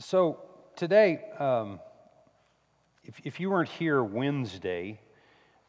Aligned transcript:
So 0.00 0.40
today, 0.74 1.20
um, 1.38 1.78
if, 3.04 3.20
if 3.22 3.38
you 3.38 3.48
weren't 3.48 3.68
here 3.68 4.02
Wednesday, 4.02 4.98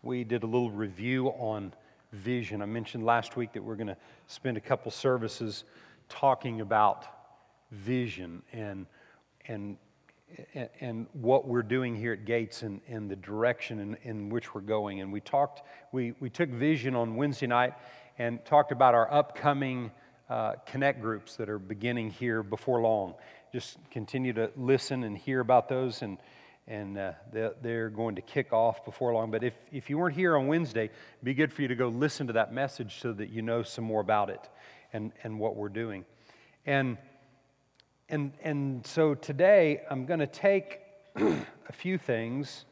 we 0.02 0.24
did 0.24 0.42
a 0.42 0.48
little 0.48 0.72
review 0.72 1.28
on 1.28 1.72
vision. 2.12 2.64
I 2.64 2.66
mentioned 2.66 3.06
last 3.06 3.38
week 3.38 3.54
that 3.54 3.64
we're 3.64 3.76
going 3.76 3.86
to 3.86 3.98
spend 4.26 4.58
a 4.58 4.62
couple 4.62 4.90
services 4.90 5.64
talking 6.10 6.62
about 6.62 7.06
vision 7.72 8.42
and, 8.52 8.88
and, 9.48 9.78
and 10.82 11.06
what 11.14 11.48
we're 11.48 11.62
doing 11.62 11.96
here 11.96 12.14
at 12.14 12.26
Gates 12.26 12.64
and, 12.64 12.82
and 12.88 13.08
the 13.08 13.18
direction 13.18 13.80
in, 13.80 13.98
in 14.02 14.30
which 14.30 14.56
we're 14.56 14.62
going. 14.62 15.02
And 15.02 15.14
we 15.14 15.20
talked, 15.20 15.62
we, 15.92 16.14
we 16.20 16.32
took 16.32 16.50
vision 16.50 16.96
on 16.96 17.16
Wednesday 17.16 17.46
night 17.46 17.76
and 18.18 18.44
talked 18.44 18.72
about 18.72 18.96
our 18.96 19.14
upcoming 19.14 19.92
uh, 20.30 20.54
connect 20.66 21.02
groups 21.02 21.36
that 21.36 21.50
are 21.50 21.60
beginning 21.60 22.10
here 22.10 22.44
before 22.44 22.82
long 22.82 23.14
just 23.56 23.78
continue 23.90 24.34
to 24.34 24.52
listen 24.58 25.06
and 25.06 25.18
hear 25.18 25.40
about 25.40 25.70
those, 25.70 26.02
and, 26.02 26.18
and 26.68 26.98
uh, 26.98 27.14
they're 27.32 27.90
going 27.90 28.16
to 28.16 28.22
kick 28.22 28.52
off 28.52 28.84
before 28.84 29.14
long. 29.14 29.32
But 29.32 29.46
if, 29.46 29.54
if 29.72 29.90
you 29.90 29.98
weren't 29.98 30.14
here 30.14 30.36
on 30.36 30.48
Wednesday, 30.48 30.86
it'd 30.88 31.24
be 31.24 31.34
good 31.34 31.54
for 31.54 31.62
you 31.62 31.70
to 31.70 31.76
go 31.76 31.88
listen 31.88 32.28
to 32.28 32.34
that 32.34 32.54
message 32.54 33.00
so 33.00 33.14
that 33.14 33.30
you 33.30 33.42
know 33.42 33.64
some 33.64 33.86
more 33.86 34.02
about 34.02 34.30
it 34.30 34.50
and, 34.92 35.14
and 35.24 35.40
what 35.40 35.56
we're 35.56 35.70
doing. 35.70 36.04
And, 36.66 36.98
and, 38.10 38.34
and 38.44 38.86
so 38.86 39.16
today, 39.16 39.84
I'm 39.90 40.06
going 40.06 40.20
to 40.20 40.28
take 40.28 40.82
a 41.16 41.72
few 41.72 41.98
things 41.98 42.66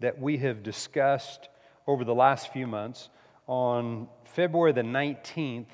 that 0.00 0.18
we 0.18 0.38
have 0.38 0.64
discussed 0.64 1.48
over 1.86 2.04
the 2.04 2.12
last 2.12 2.52
few 2.52 2.66
months. 2.66 3.08
On 3.46 4.08
February 4.24 4.72
the 4.72 4.82
19th 4.82 5.66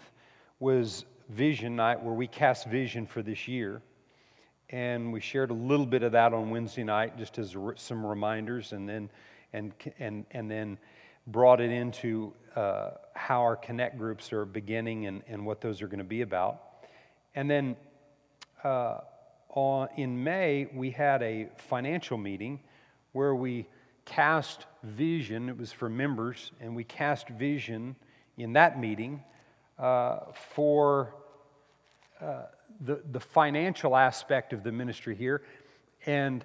was 0.58 1.06
Vision 1.30 1.76
Night, 1.76 2.02
where 2.02 2.14
we 2.14 2.26
cast 2.26 2.66
vision 2.66 3.06
for 3.06 3.22
this 3.22 3.48
year 3.48 3.82
and 4.70 5.12
we 5.12 5.20
shared 5.20 5.50
a 5.50 5.54
little 5.54 5.86
bit 5.86 6.02
of 6.02 6.12
that 6.12 6.32
on 6.32 6.50
Wednesday 6.50 6.84
night, 6.84 7.18
just 7.18 7.38
as 7.38 7.56
some 7.76 8.06
reminders, 8.06 8.72
and 8.72 8.88
then 8.88 9.10
and 9.52 9.72
and 9.98 10.24
and 10.30 10.50
then 10.50 10.78
brought 11.26 11.60
it 11.60 11.70
into 11.70 12.32
uh, 12.56 12.90
how 13.14 13.40
our 13.40 13.56
connect 13.56 13.98
groups 13.98 14.32
are 14.32 14.44
beginning 14.44 15.06
and, 15.06 15.22
and 15.28 15.44
what 15.44 15.60
those 15.60 15.82
are 15.82 15.86
going 15.86 15.98
to 15.98 16.04
be 16.04 16.22
about. 16.22 16.60
And 17.34 17.50
then 17.50 17.76
uh, 18.64 18.98
on, 19.50 19.88
in 19.96 20.22
May, 20.22 20.68
we 20.72 20.90
had 20.90 21.22
a 21.22 21.48
financial 21.56 22.16
meeting 22.16 22.60
where 23.12 23.34
we 23.34 23.66
cast 24.04 24.66
vision. 24.82 25.48
It 25.48 25.58
was 25.58 25.72
for 25.72 25.88
members, 25.88 26.52
and 26.60 26.74
we 26.74 26.84
cast 26.84 27.28
vision 27.28 27.96
in 28.36 28.52
that 28.54 28.80
meeting 28.80 29.22
uh, 29.78 30.20
for 30.54 31.14
uh, 32.22 32.42
the, 32.82 33.00
the 33.12 33.20
financial 33.20 33.96
aspect 33.96 34.52
of 34.52 34.62
the 34.62 34.72
ministry 34.72 35.14
here 35.14 35.42
and 36.06 36.44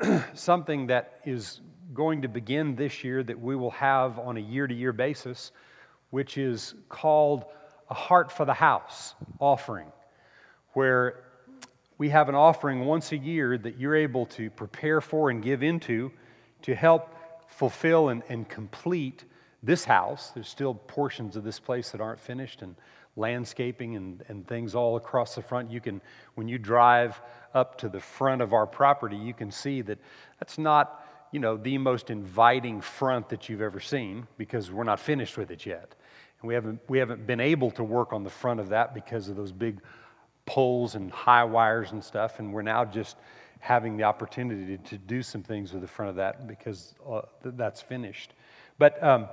something 0.34 0.86
that 0.86 1.20
is 1.24 1.60
going 1.94 2.22
to 2.22 2.28
begin 2.28 2.74
this 2.74 3.04
year 3.04 3.22
that 3.22 3.38
we 3.38 3.56
will 3.56 3.70
have 3.70 4.18
on 4.18 4.36
a 4.36 4.40
year 4.40 4.66
to 4.66 4.74
year 4.74 4.92
basis, 4.92 5.52
which 6.10 6.38
is 6.38 6.74
called 6.88 7.44
a 7.90 7.94
Heart 7.94 8.32
for 8.32 8.44
the 8.44 8.54
House 8.54 9.14
offering, 9.38 9.88
where 10.72 11.24
we 11.98 12.08
have 12.08 12.28
an 12.28 12.34
offering 12.34 12.86
once 12.86 13.12
a 13.12 13.16
year 13.16 13.58
that 13.58 13.78
you're 13.78 13.94
able 13.94 14.26
to 14.26 14.50
prepare 14.50 15.00
for 15.00 15.30
and 15.30 15.42
give 15.42 15.62
into 15.62 16.10
to 16.62 16.74
help 16.74 17.14
fulfill 17.48 18.08
and, 18.08 18.22
and 18.28 18.48
complete 18.48 19.24
this 19.62 19.84
house. 19.84 20.30
There's 20.30 20.48
still 20.48 20.74
portions 20.74 21.36
of 21.36 21.44
this 21.44 21.60
place 21.60 21.90
that 21.90 22.00
aren't 22.00 22.20
finished, 22.20 22.62
and 22.62 22.74
landscaping 23.16 23.96
and, 23.96 24.24
and 24.28 24.46
things 24.46 24.74
all 24.74 24.96
across 24.96 25.34
the 25.34 25.42
front. 25.42 25.70
You 25.70 25.80
can, 25.80 26.00
when 26.34 26.48
you 26.48 26.58
drive 26.58 27.20
up 27.54 27.76
to 27.78 27.88
the 27.88 28.00
front 28.00 28.40
of 28.40 28.52
our 28.52 28.66
property, 28.66 29.16
you 29.16 29.34
can 29.34 29.50
see 29.50 29.82
that 29.82 29.98
that's 30.38 30.58
not, 30.58 31.06
you 31.30 31.40
know, 31.40 31.56
the 31.56 31.76
most 31.78 32.10
inviting 32.10 32.80
front 32.80 33.28
that 33.28 33.48
you've 33.48 33.60
ever 33.60 33.80
seen 33.80 34.26
because 34.38 34.70
we're 34.70 34.84
not 34.84 35.00
finished 35.00 35.36
with 35.36 35.50
it 35.50 35.66
yet. 35.66 35.94
And 36.40 36.48
we 36.48 36.54
haven't, 36.54 36.80
we 36.88 36.98
haven't 36.98 37.26
been 37.26 37.40
able 37.40 37.70
to 37.72 37.84
work 37.84 38.12
on 38.12 38.24
the 38.24 38.30
front 38.30 38.60
of 38.60 38.70
that 38.70 38.94
because 38.94 39.28
of 39.28 39.36
those 39.36 39.52
big 39.52 39.80
poles 40.46 40.94
and 40.94 41.10
high 41.10 41.44
wires 41.44 41.92
and 41.92 42.02
stuff. 42.02 42.38
And 42.38 42.52
we're 42.52 42.62
now 42.62 42.84
just 42.84 43.16
having 43.60 43.96
the 43.96 44.02
opportunity 44.02 44.76
to, 44.76 44.98
do 44.98 45.22
some 45.22 45.42
things 45.42 45.72
with 45.72 45.82
the 45.82 45.88
front 45.88 46.10
of 46.10 46.16
that 46.16 46.48
because 46.48 46.94
uh, 47.08 47.20
that's 47.44 47.80
finished. 47.80 48.32
But 48.76 49.00
um, 49.00 49.28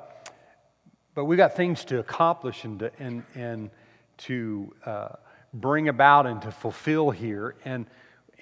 but 1.16 1.26
we've 1.26 1.38
got 1.38 1.56
things 1.56 1.84
to 1.86 2.00
accomplish 2.00 2.64
and 2.64 2.80
to, 2.80 2.92
and, 3.00 3.24
and 3.36 3.70
to 4.18 4.74
uh, 4.86 5.10
bring 5.54 5.90
about 5.90 6.28
and 6.28 6.42
to 6.42 6.52
fulfill 6.52 7.10
here. 7.10 7.56
And, 7.66 7.86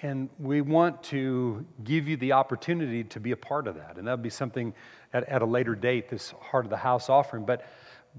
and 0.02 0.28
we 0.38 0.60
want 0.60 1.02
to 1.04 1.64
give 1.82 2.08
you 2.08 2.16
the 2.16 2.32
opportunity 2.32 3.04
to 3.04 3.20
be 3.20 3.32
a 3.32 3.36
part 3.36 3.66
of 3.66 3.76
that. 3.76 3.96
And 3.96 4.06
that'll 4.06 4.18
be 4.18 4.30
something 4.30 4.74
at, 5.12 5.28
at 5.28 5.42
a 5.42 5.46
later 5.46 5.74
date, 5.74 6.08
this 6.08 6.34
Heart 6.40 6.66
of 6.66 6.70
the 6.70 6.76
House 6.76 7.08
offering. 7.08 7.44
But, 7.44 7.66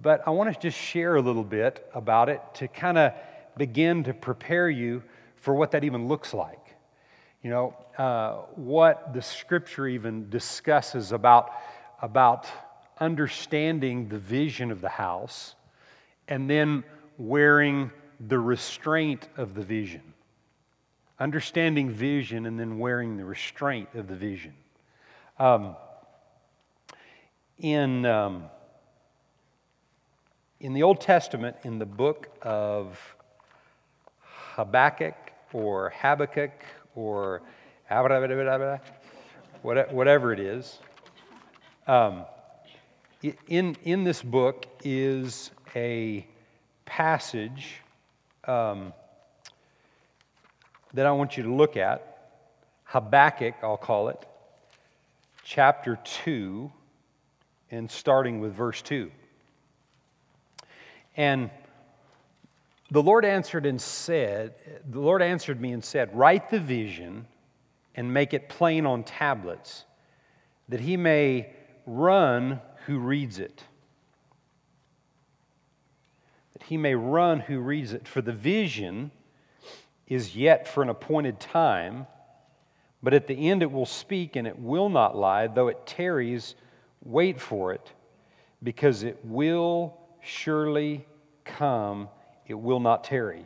but 0.01 0.27
I 0.27 0.31
want 0.31 0.53
to 0.53 0.59
just 0.59 0.77
share 0.77 1.15
a 1.15 1.21
little 1.21 1.43
bit 1.43 1.89
about 1.93 2.29
it 2.29 2.41
to 2.55 2.67
kind 2.67 2.97
of 2.97 3.13
begin 3.57 4.03
to 4.05 4.13
prepare 4.13 4.69
you 4.69 5.03
for 5.35 5.53
what 5.53 5.71
that 5.71 5.83
even 5.83 6.07
looks 6.07 6.33
like. 6.33 6.75
You 7.43 7.51
know, 7.51 7.75
uh, 7.97 8.33
what 8.55 9.13
the 9.13 9.21
scripture 9.21 9.87
even 9.87 10.29
discusses 10.29 11.11
about, 11.11 11.51
about 12.01 12.47
understanding 12.99 14.09
the 14.09 14.17
vision 14.17 14.71
of 14.71 14.81
the 14.81 14.89
house 14.89 15.55
and 16.27 16.49
then 16.49 16.83
wearing 17.17 17.91
the 18.27 18.37
restraint 18.37 19.27
of 19.37 19.53
the 19.53 19.63
vision. 19.63 20.01
Understanding 21.19 21.89
vision 21.89 22.45
and 22.45 22.59
then 22.59 22.79
wearing 22.79 23.17
the 23.17 23.25
restraint 23.25 23.89
of 23.93 24.07
the 24.07 24.15
vision. 24.15 24.53
Um, 25.37 25.75
in, 27.57 28.05
um, 28.05 28.45
in 30.59 30.73
the 30.73 30.83
Old 30.83 31.01
Testament, 31.01 31.57
in 31.63 31.79
the 31.79 31.85
book 31.85 32.29
of 32.41 32.99
Habakkuk 34.55 35.15
or 35.51 35.89
Habakkuk 35.97 36.51
or 36.95 37.41
whatever 39.61 40.33
it 40.33 40.39
is, 40.39 40.79
um, 41.87 42.25
in, 43.21 43.75
in 43.83 44.03
this 44.03 44.21
book 44.21 44.65
is 44.83 45.51
a 45.75 46.25
passage 46.85 47.81
um, 48.45 48.93
that 50.93 51.05
I 51.05 51.11
want 51.11 51.35
you 51.37 51.43
to 51.43 51.53
look 51.53 51.75
at. 51.75 52.05
Habakkuk, 52.85 53.55
I'll 53.61 53.77
call 53.77 54.09
it, 54.09 54.25
chapter 55.43 55.99
2, 56.23 56.71
and 57.71 57.91
starting 57.91 58.39
with 58.39 58.53
verse 58.53 58.81
2. 58.81 59.11
And 61.17 61.51
the 62.89 63.03
Lord 63.03 63.25
answered 63.25 63.65
and 63.65 63.79
said, 63.79 64.55
The 64.89 64.99
Lord 64.99 65.21
answered 65.21 65.61
me 65.61 65.73
and 65.73 65.83
said, 65.83 66.15
Write 66.15 66.49
the 66.49 66.59
vision 66.59 67.27
and 67.95 68.11
make 68.11 68.33
it 68.33 68.49
plain 68.49 68.85
on 68.85 69.03
tablets, 69.03 69.83
that 70.69 70.79
he 70.79 70.95
may 70.97 71.53
run 71.85 72.61
who 72.89 72.97
reads 72.97 73.37
it. 73.37 73.63
That 76.53 76.63
he 76.63 76.75
may 76.75 76.95
run 76.95 77.39
who 77.41 77.59
reads 77.59 77.93
it. 77.93 78.07
For 78.07 78.19
the 78.19 78.33
vision 78.33 79.11
is 80.07 80.35
yet 80.35 80.67
for 80.67 80.81
an 80.81 80.89
appointed 80.89 81.39
time, 81.39 82.07
but 83.03 83.13
at 83.13 83.27
the 83.27 83.47
end 83.47 83.61
it 83.61 83.71
will 83.71 83.85
speak 83.85 84.35
and 84.35 84.47
it 84.47 84.57
will 84.57 84.89
not 84.89 85.15
lie. 85.15 85.45
Though 85.45 85.67
it 85.67 85.85
tarries, 85.85 86.55
wait 87.03 87.39
for 87.39 87.73
it, 87.73 87.93
because 88.63 89.03
it 89.03 89.19
will 89.23 89.95
surely 90.23 91.05
come, 91.45 92.09
it 92.47 92.55
will 92.55 92.79
not 92.79 93.03
tarry. 93.03 93.45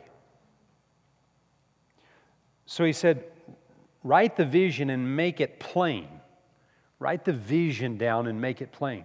So 2.64 2.82
he 2.82 2.94
said, 2.94 3.24
Write 4.02 4.36
the 4.36 4.46
vision 4.46 4.88
and 4.88 5.14
make 5.16 5.42
it 5.42 5.60
plain. 5.60 6.08
Write 6.98 7.26
the 7.26 7.34
vision 7.34 7.98
down 7.98 8.26
and 8.26 8.40
make 8.40 8.62
it 8.62 8.72
plain. 8.72 9.04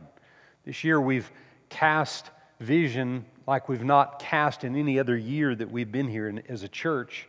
This 0.69 0.83
year 0.83 1.01
we've 1.01 1.31
cast 1.69 2.30
vision 2.60 3.25
like 3.48 3.68
we've 3.68 3.83
not 3.83 4.19
cast 4.19 4.63
in 4.63 4.75
any 4.75 5.00
other 5.00 5.18
year 5.18 5.56
that 5.56 5.71
we've 5.71 5.92
been 5.92 6.07
here 6.07 6.31
as 6.48 6.62
a 6.62 6.68
church. 6.68 7.27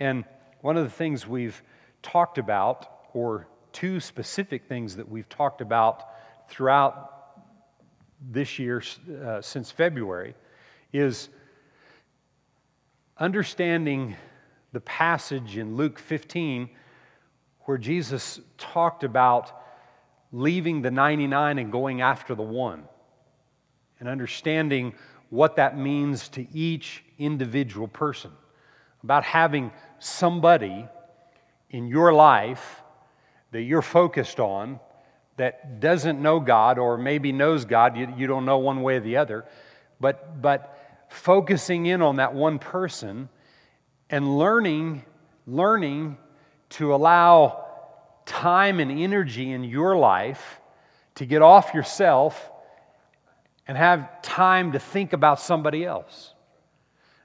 And 0.00 0.24
one 0.62 0.78
of 0.78 0.84
the 0.84 0.90
things 0.90 1.26
we've 1.26 1.62
talked 2.02 2.38
about, 2.38 2.88
or 3.12 3.46
two 3.72 4.00
specific 4.00 4.64
things 4.64 4.96
that 4.96 5.06
we've 5.06 5.28
talked 5.28 5.60
about 5.60 6.04
throughout 6.48 7.42
this 8.30 8.58
year 8.58 8.82
uh, 9.22 9.42
since 9.42 9.70
February, 9.70 10.34
is 10.94 11.28
understanding 13.18 14.16
the 14.72 14.80
passage 14.80 15.58
in 15.58 15.76
Luke 15.76 15.98
15 15.98 16.70
where 17.66 17.76
Jesus 17.76 18.40
talked 18.56 19.04
about 19.04 19.61
leaving 20.32 20.82
the 20.82 20.90
99 20.90 21.58
and 21.58 21.70
going 21.70 22.00
after 22.00 22.34
the 22.34 22.42
one, 22.42 22.84
and 24.00 24.08
understanding 24.08 24.94
what 25.28 25.56
that 25.56 25.76
means 25.78 26.28
to 26.30 26.46
each 26.52 27.04
individual 27.18 27.86
person, 27.86 28.30
about 29.02 29.24
having 29.24 29.70
somebody 29.98 30.86
in 31.70 31.86
your 31.86 32.12
life 32.12 32.82
that 33.50 33.62
you're 33.62 33.82
focused 33.82 34.40
on 34.40 34.80
that 35.36 35.80
doesn't 35.80 36.20
know 36.20 36.40
God 36.40 36.78
or 36.78 36.98
maybe 36.98 37.32
knows 37.32 37.64
God, 37.64 37.96
you, 37.96 38.12
you 38.16 38.26
don't 38.26 38.44
know 38.44 38.58
one 38.58 38.82
way 38.82 38.96
or 38.96 39.00
the 39.00 39.16
other, 39.16 39.44
but, 40.00 40.40
but 40.42 41.06
focusing 41.08 41.86
in 41.86 42.02
on 42.02 42.16
that 42.16 42.34
one 42.34 42.58
person 42.58 43.28
and 44.10 44.38
learning, 44.38 45.04
learning 45.46 46.16
to 46.70 46.94
allow 46.94 47.64
time 48.26 48.80
and 48.80 48.90
energy 48.90 49.50
in 49.50 49.64
your 49.64 49.96
life 49.96 50.60
to 51.16 51.26
get 51.26 51.42
off 51.42 51.74
yourself 51.74 52.50
and 53.66 53.76
have 53.76 54.22
time 54.22 54.72
to 54.72 54.78
think 54.78 55.12
about 55.12 55.40
somebody 55.40 55.84
else. 55.84 56.32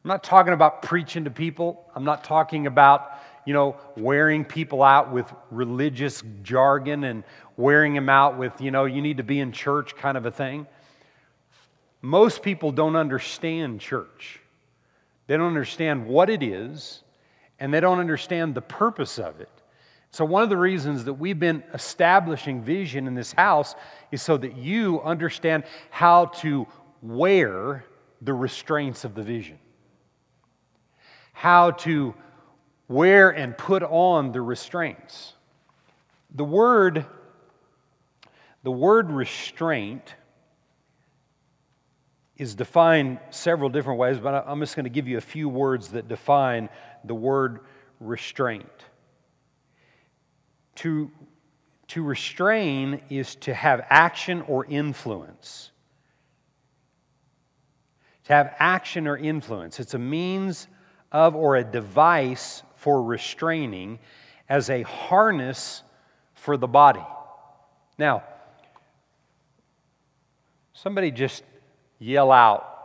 I'm 0.03 0.09
not 0.09 0.23
talking 0.23 0.53
about 0.53 0.83
preaching 0.83 1.25
to 1.25 1.31
people. 1.31 1.85
I'm 1.95 2.03
not 2.03 2.23
talking 2.23 2.67
about, 2.67 3.11
you 3.45 3.53
know, 3.53 3.75
wearing 3.95 4.45
people 4.45 4.83
out 4.83 5.11
with 5.11 5.31
religious 5.51 6.23
jargon 6.43 7.03
and 7.03 7.23
wearing 7.57 7.93
them 7.93 8.07
out 8.07 8.37
with, 8.37 8.61
you 8.61 8.71
know, 8.71 8.85
you 8.85 9.01
need 9.01 9.17
to 9.17 9.23
be 9.23 9.39
in 9.39 9.51
church 9.51 9.95
kind 9.95 10.17
of 10.17 10.25
a 10.25 10.31
thing. 10.31 10.67
Most 12.01 12.43
people 12.43 12.71
don't 12.71 12.95
understand 12.95 13.81
church. 13.81 14.39
They 15.25 15.35
don't 15.35 15.47
understand 15.47 16.07
what 16.07 16.29
it 16.29 16.41
is, 16.41 17.03
and 17.59 17.73
they 17.73 17.79
don't 17.79 17.99
understand 17.99 18.55
the 18.55 18.61
purpose 18.61 19.19
of 19.19 19.41
it. 19.41 19.49
So, 20.11 20.25
one 20.25 20.41
of 20.41 20.49
the 20.49 20.57
reasons 20.57 21.03
that 21.05 21.13
we've 21.13 21.39
been 21.39 21.63
establishing 21.73 22.61
vision 22.61 23.07
in 23.07 23.13
this 23.13 23.33
house 23.33 23.75
is 24.11 24.21
so 24.21 24.37
that 24.37 24.57
you 24.57 25.01
understand 25.01 25.63
how 25.89 26.25
to 26.25 26.65
wear 27.01 27.85
the 28.21 28.33
restraints 28.33 29.03
of 29.03 29.15
the 29.15 29.21
vision, 29.21 29.59
how 31.33 31.71
to 31.71 32.15
wear 32.87 33.29
and 33.29 33.57
put 33.57 33.83
on 33.83 34.31
the 34.31 34.41
restraints. 34.41 35.33
The 36.33 36.43
word, 36.43 37.05
the 38.63 38.71
word 38.71 39.11
restraint 39.11 40.15
is 42.37 42.55
defined 42.55 43.19
several 43.29 43.69
different 43.69 43.99
ways, 43.99 44.19
but 44.19 44.45
I'm 44.47 44.59
just 44.59 44.75
going 44.75 44.85
to 44.85 44.89
give 44.89 45.07
you 45.07 45.17
a 45.17 45.21
few 45.21 45.49
words 45.49 45.89
that 45.89 46.07
define 46.07 46.69
the 47.03 47.15
word 47.15 47.61
restraint. 47.99 48.85
To, 50.77 51.11
to 51.89 52.03
restrain 52.03 53.01
is 53.09 53.35
to 53.35 53.53
have 53.53 53.85
action 53.89 54.41
or 54.43 54.65
influence. 54.65 55.71
To 58.25 58.33
have 58.33 58.55
action 58.59 59.07
or 59.07 59.17
influence. 59.17 59.79
It's 59.79 59.93
a 59.93 59.99
means 59.99 60.67
of 61.11 61.35
or 61.35 61.55
a 61.55 61.63
device 61.63 62.61
for 62.75 63.03
restraining 63.03 63.99
as 64.49 64.69
a 64.69 64.83
harness 64.83 65.83
for 66.33 66.57
the 66.57 66.67
body. 66.67 67.05
Now, 67.97 68.23
somebody 70.73 71.11
just 71.11 71.43
yell 71.99 72.31
out 72.31 72.77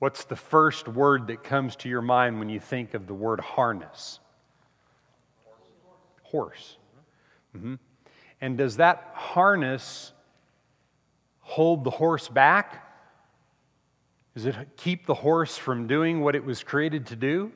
what's 0.00 0.24
the 0.24 0.36
first 0.36 0.88
word 0.88 1.28
that 1.28 1.44
comes 1.44 1.76
to 1.76 1.88
your 1.88 2.02
mind 2.02 2.40
when 2.40 2.48
you 2.48 2.58
think 2.58 2.94
of 2.94 3.06
the 3.06 3.14
word 3.14 3.38
harness? 3.38 4.18
Horse. 6.32 6.76
Mm-hmm. 7.56 7.74
And 8.40 8.58
does 8.58 8.78
that 8.78 9.12
harness 9.14 10.12
hold 11.40 11.84
the 11.84 11.90
horse 11.90 12.28
back? 12.28 12.88
Does 14.34 14.46
it 14.46 14.56
keep 14.76 15.06
the 15.06 15.14
horse 15.14 15.56
from 15.56 15.86
doing 15.86 16.22
what 16.22 16.34
it 16.34 16.44
was 16.44 16.64
created 16.64 17.06
to 17.06 17.16
do? 17.16 17.52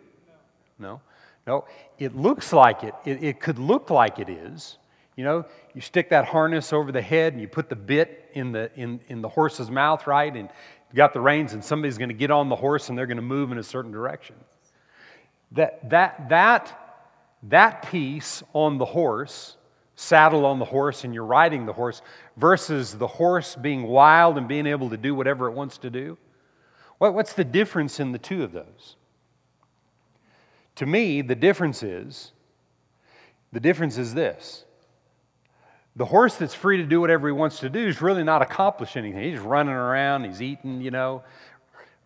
No. 0.79 1.01
No. 1.47 1.65
It 1.99 2.15
looks 2.15 2.53
like 2.53 2.85
it. 2.85 2.95
It, 3.05 3.25
it 3.25 3.41
could 3.41 3.59
look 3.59 3.91
like 3.91 4.19
it 4.19 4.29
is. 4.29 4.79
You 5.17 5.25
know, 5.25 5.47
you 5.75 5.81
stick 5.81 6.11
that 6.11 6.27
harness 6.27 6.75
over 6.75 6.93
the 6.93 7.01
head 7.01 7.33
and 7.33 7.41
you 7.41 7.49
put 7.49 7.71
the 7.71 7.77
bit 7.77 8.31
in 8.35 8.53
the, 8.53 8.71
in, 8.77 9.01
in 9.09 9.23
the 9.23 9.29
horse's 9.29 9.71
mouth, 9.71 10.07
right? 10.07 10.35
And 10.37 10.51
you 10.93 10.97
got 10.97 11.15
the 11.15 11.21
reins, 11.21 11.55
and 11.55 11.65
somebody's 11.65 11.99
going 11.99 12.11
to 12.11 12.15
get 12.15 12.31
on 12.31 12.49
the 12.51 12.57
horse 12.57 12.91
and 12.91 12.99
they're 12.99 13.07
going 13.07 13.17
to 13.17 13.23
move 13.23 13.51
in 13.51 13.59
a 13.59 13.63
certain 13.63 13.91
direction. 13.91 14.37
That, 15.53 15.89
that, 15.89 16.29
that 16.29 16.86
that 17.49 17.89
piece 17.91 18.43
on 18.53 18.79
the 18.79 18.85
horse, 18.85 19.57
saddle 19.95 20.45
on 20.47 20.59
the 20.59 20.65
horse, 20.65 21.05
and 21.05 21.15
you're 21.15 21.25
riding 21.25 21.67
the 21.67 21.73
horse, 21.73 22.03
versus 22.37 22.95
the 22.97 23.07
horse 23.07 23.57
being 23.57 23.85
wild 23.85 24.39
and 24.39 24.49
being 24.49 24.67
able 24.67 24.91
to 24.91 24.97
do 24.97 25.15
whatever 25.15 25.49
it 25.49 25.53
wants 25.53 25.79
to 25.79 25.91
do? 25.91 26.19
What's 26.99 27.35
the 27.35 27.45
difference 27.45 28.01
in 28.01 28.13
the 28.13 28.19
two 28.19 28.43
of 28.43 28.53
those? 28.53 28.97
To 30.77 30.87
me, 30.87 31.23
the 31.23 31.35
difference 31.35 31.83
is 31.83 32.33
the 33.53 33.61
difference 33.61 33.97
is 33.97 34.13
this. 34.13 34.65
The 35.95 36.05
horse 36.05 36.37
that's 36.37 36.53
free 36.55 36.77
to 36.77 36.85
do 36.85 37.01
whatever 37.01 37.27
he 37.27 37.33
wants 37.33 37.61
to 37.61 37.71
do 37.71 37.87
is 37.87 38.03
really 38.03 38.23
not 38.23 38.43
accomplishing 38.43 39.05
anything. 39.05 39.31
He's 39.31 39.41
running 39.41 39.73
around, 39.73 40.25
he's 40.25 40.43
eating, 40.43 40.83
you 40.83 40.91
know, 40.91 41.23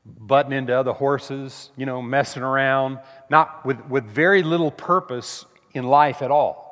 butting 0.05 0.53
into 0.53 0.73
other 0.73 0.93
horses, 0.93 1.71
you 1.77 1.87
know, 1.87 2.01
messing 2.01 2.43
around, 2.43 2.99
not 3.29 3.65
with, 3.65 3.81
with 3.87 4.05
very 4.05 4.43
little 4.43 4.71
purpose 4.71 5.45
in 5.75 5.85
life 5.85 6.23
at 6.23 6.31
all. 6.31 6.71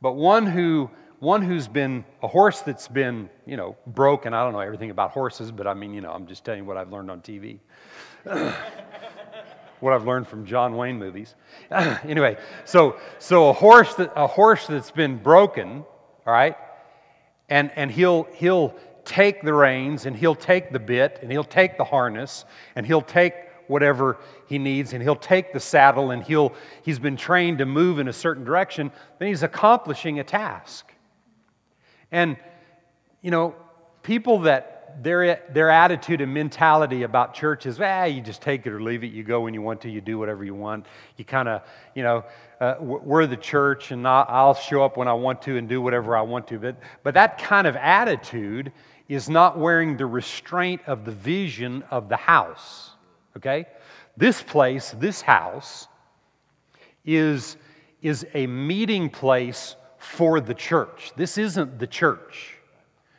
But 0.00 0.12
one 0.12 0.46
who 0.46 0.90
one 1.18 1.40
who's 1.40 1.66
been 1.66 2.04
a 2.22 2.28
horse 2.28 2.60
that's 2.60 2.88
been, 2.88 3.30
you 3.46 3.56
know, 3.56 3.74
broken. 3.86 4.34
I 4.34 4.44
don't 4.44 4.52
know 4.52 4.60
everything 4.60 4.90
about 4.90 5.12
horses, 5.12 5.50
but 5.50 5.66
I 5.66 5.72
mean, 5.72 5.94
you 5.94 6.02
know, 6.02 6.10
I'm 6.10 6.26
just 6.26 6.44
telling 6.44 6.60
you 6.60 6.66
what 6.66 6.76
I've 6.76 6.92
learned 6.92 7.10
on 7.10 7.20
TV. 7.22 7.58
what 9.80 9.94
I've 9.94 10.06
learned 10.06 10.28
from 10.28 10.44
John 10.44 10.76
Wayne 10.76 10.98
movies. 10.98 11.34
anyway, 11.70 12.36
so 12.64 12.98
so 13.18 13.48
a 13.48 13.52
horse 13.52 13.94
that 13.94 14.12
a 14.14 14.26
horse 14.26 14.66
that's 14.66 14.90
been 14.90 15.16
broken, 15.16 15.84
all 16.26 16.32
right, 16.32 16.56
and 17.48 17.70
and 17.76 17.90
he'll 17.90 18.24
he'll 18.34 18.74
take 19.06 19.42
the 19.42 19.54
reins 19.54 20.04
and 20.04 20.16
he'll 20.16 20.34
take 20.34 20.72
the 20.72 20.78
bit 20.78 21.20
and 21.22 21.30
he'll 21.30 21.44
take 21.44 21.78
the 21.78 21.84
harness 21.84 22.44
and 22.74 22.84
he'll 22.84 23.00
take 23.00 23.34
whatever 23.68 24.18
he 24.46 24.58
needs 24.58 24.92
and 24.92 25.02
he'll 25.02 25.16
take 25.16 25.52
the 25.52 25.60
saddle 25.60 26.10
and 26.10 26.22
he'll 26.24 26.52
he's 26.82 26.98
been 26.98 27.16
trained 27.16 27.58
to 27.58 27.66
move 27.66 27.98
in 27.98 28.08
a 28.08 28.12
certain 28.12 28.44
direction 28.44 28.92
then 29.18 29.28
he's 29.28 29.42
accomplishing 29.42 30.20
a 30.20 30.24
task 30.24 30.92
and 32.12 32.36
you 33.22 33.30
know 33.30 33.54
people 34.02 34.40
that 34.40 34.76
their, 35.02 35.42
their 35.52 35.70
attitude 35.70 36.20
and 36.20 36.32
mentality 36.32 37.02
about 37.02 37.34
church 37.34 37.66
is, 37.66 37.80
ah, 37.80 38.04
you 38.04 38.20
just 38.20 38.42
take 38.42 38.66
it 38.66 38.72
or 38.72 38.80
leave 38.80 39.04
it. 39.04 39.08
You 39.08 39.22
go 39.22 39.42
when 39.42 39.54
you 39.54 39.62
want 39.62 39.80
to. 39.82 39.90
You 39.90 40.00
do 40.00 40.18
whatever 40.18 40.44
you 40.44 40.54
want. 40.54 40.86
You 41.16 41.24
kind 41.24 41.48
of, 41.48 41.62
you 41.94 42.02
know, 42.02 42.24
uh, 42.60 42.76
we're 42.80 43.26
the 43.26 43.36
church, 43.36 43.90
and 43.90 44.06
I'll 44.08 44.54
show 44.54 44.82
up 44.82 44.96
when 44.96 45.08
I 45.08 45.12
want 45.12 45.42
to 45.42 45.58
and 45.58 45.68
do 45.68 45.80
whatever 45.82 46.16
I 46.16 46.22
want 46.22 46.48
to. 46.48 46.58
But, 46.58 46.76
but 47.02 47.14
that 47.14 47.38
kind 47.38 47.66
of 47.66 47.76
attitude 47.76 48.72
is 49.08 49.28
not 49.28 49.58
wearing 49.58 49.96
the 49.96 50.06
restraint 50.06 50.80
of 50.86 51.04
the 51.04 51.12
vision 51.12 51.84
of 51.90 52.08
the 52.08 52.16
house. 52.16 52.90
Okay? 53.36 53.66
This 54.16 54.42
place, 54.42 54.94
this 54.98 55.20
house, 55.20 55.88
is, 57.04 57.56
is 58.02 58.26
a 58.34 58.46
meeting 58.46 59.08
place 59.08 59.76
for 59.98 60.40
the 60.40 60.54
church. 60.54 61.12
This 61.16 61.38
isn't 61.38 61.78
the 61.78 61.86
church. 61.86 62.56